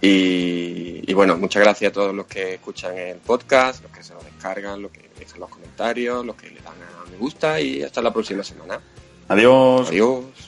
Y, 0.01 1.11
y 1.11 1.15
bueno, 1.15 1.37
muchas 1.37 1.63
gracias 1.63 1.91
a 1.91 1.93
todos 1.93 2.15
los 2.15 2.27
que 2.27 2.55
escuchan 2.55 2.97
el 2.97 3.19
podcast, 3.19 3.83
los 3.83 3.93
que 3.93 4.03
se 4.03 4.15
lo 4.15 4.23
descargan, 4.23 4.83
los 4.83 4.91
que 4.91 5.09
dejan 5.19 5.41
los 5.41 5.49
comentarios, 5.49 6.25
los 6.25 6.37
que 6.37 6.51
le 6.51 6.61
dan 6.61 6.75
a 6.75 7.11
me 7.11 7.17
gusta 7.17 7.61
y 7.61 7.83
hasta 7.83 8.03
la 8.03 8.13
próxima 8.13 8.45
semana. 8.45 8.81
Adiós. 9.29 9.89
Adiós. 9.89 10.48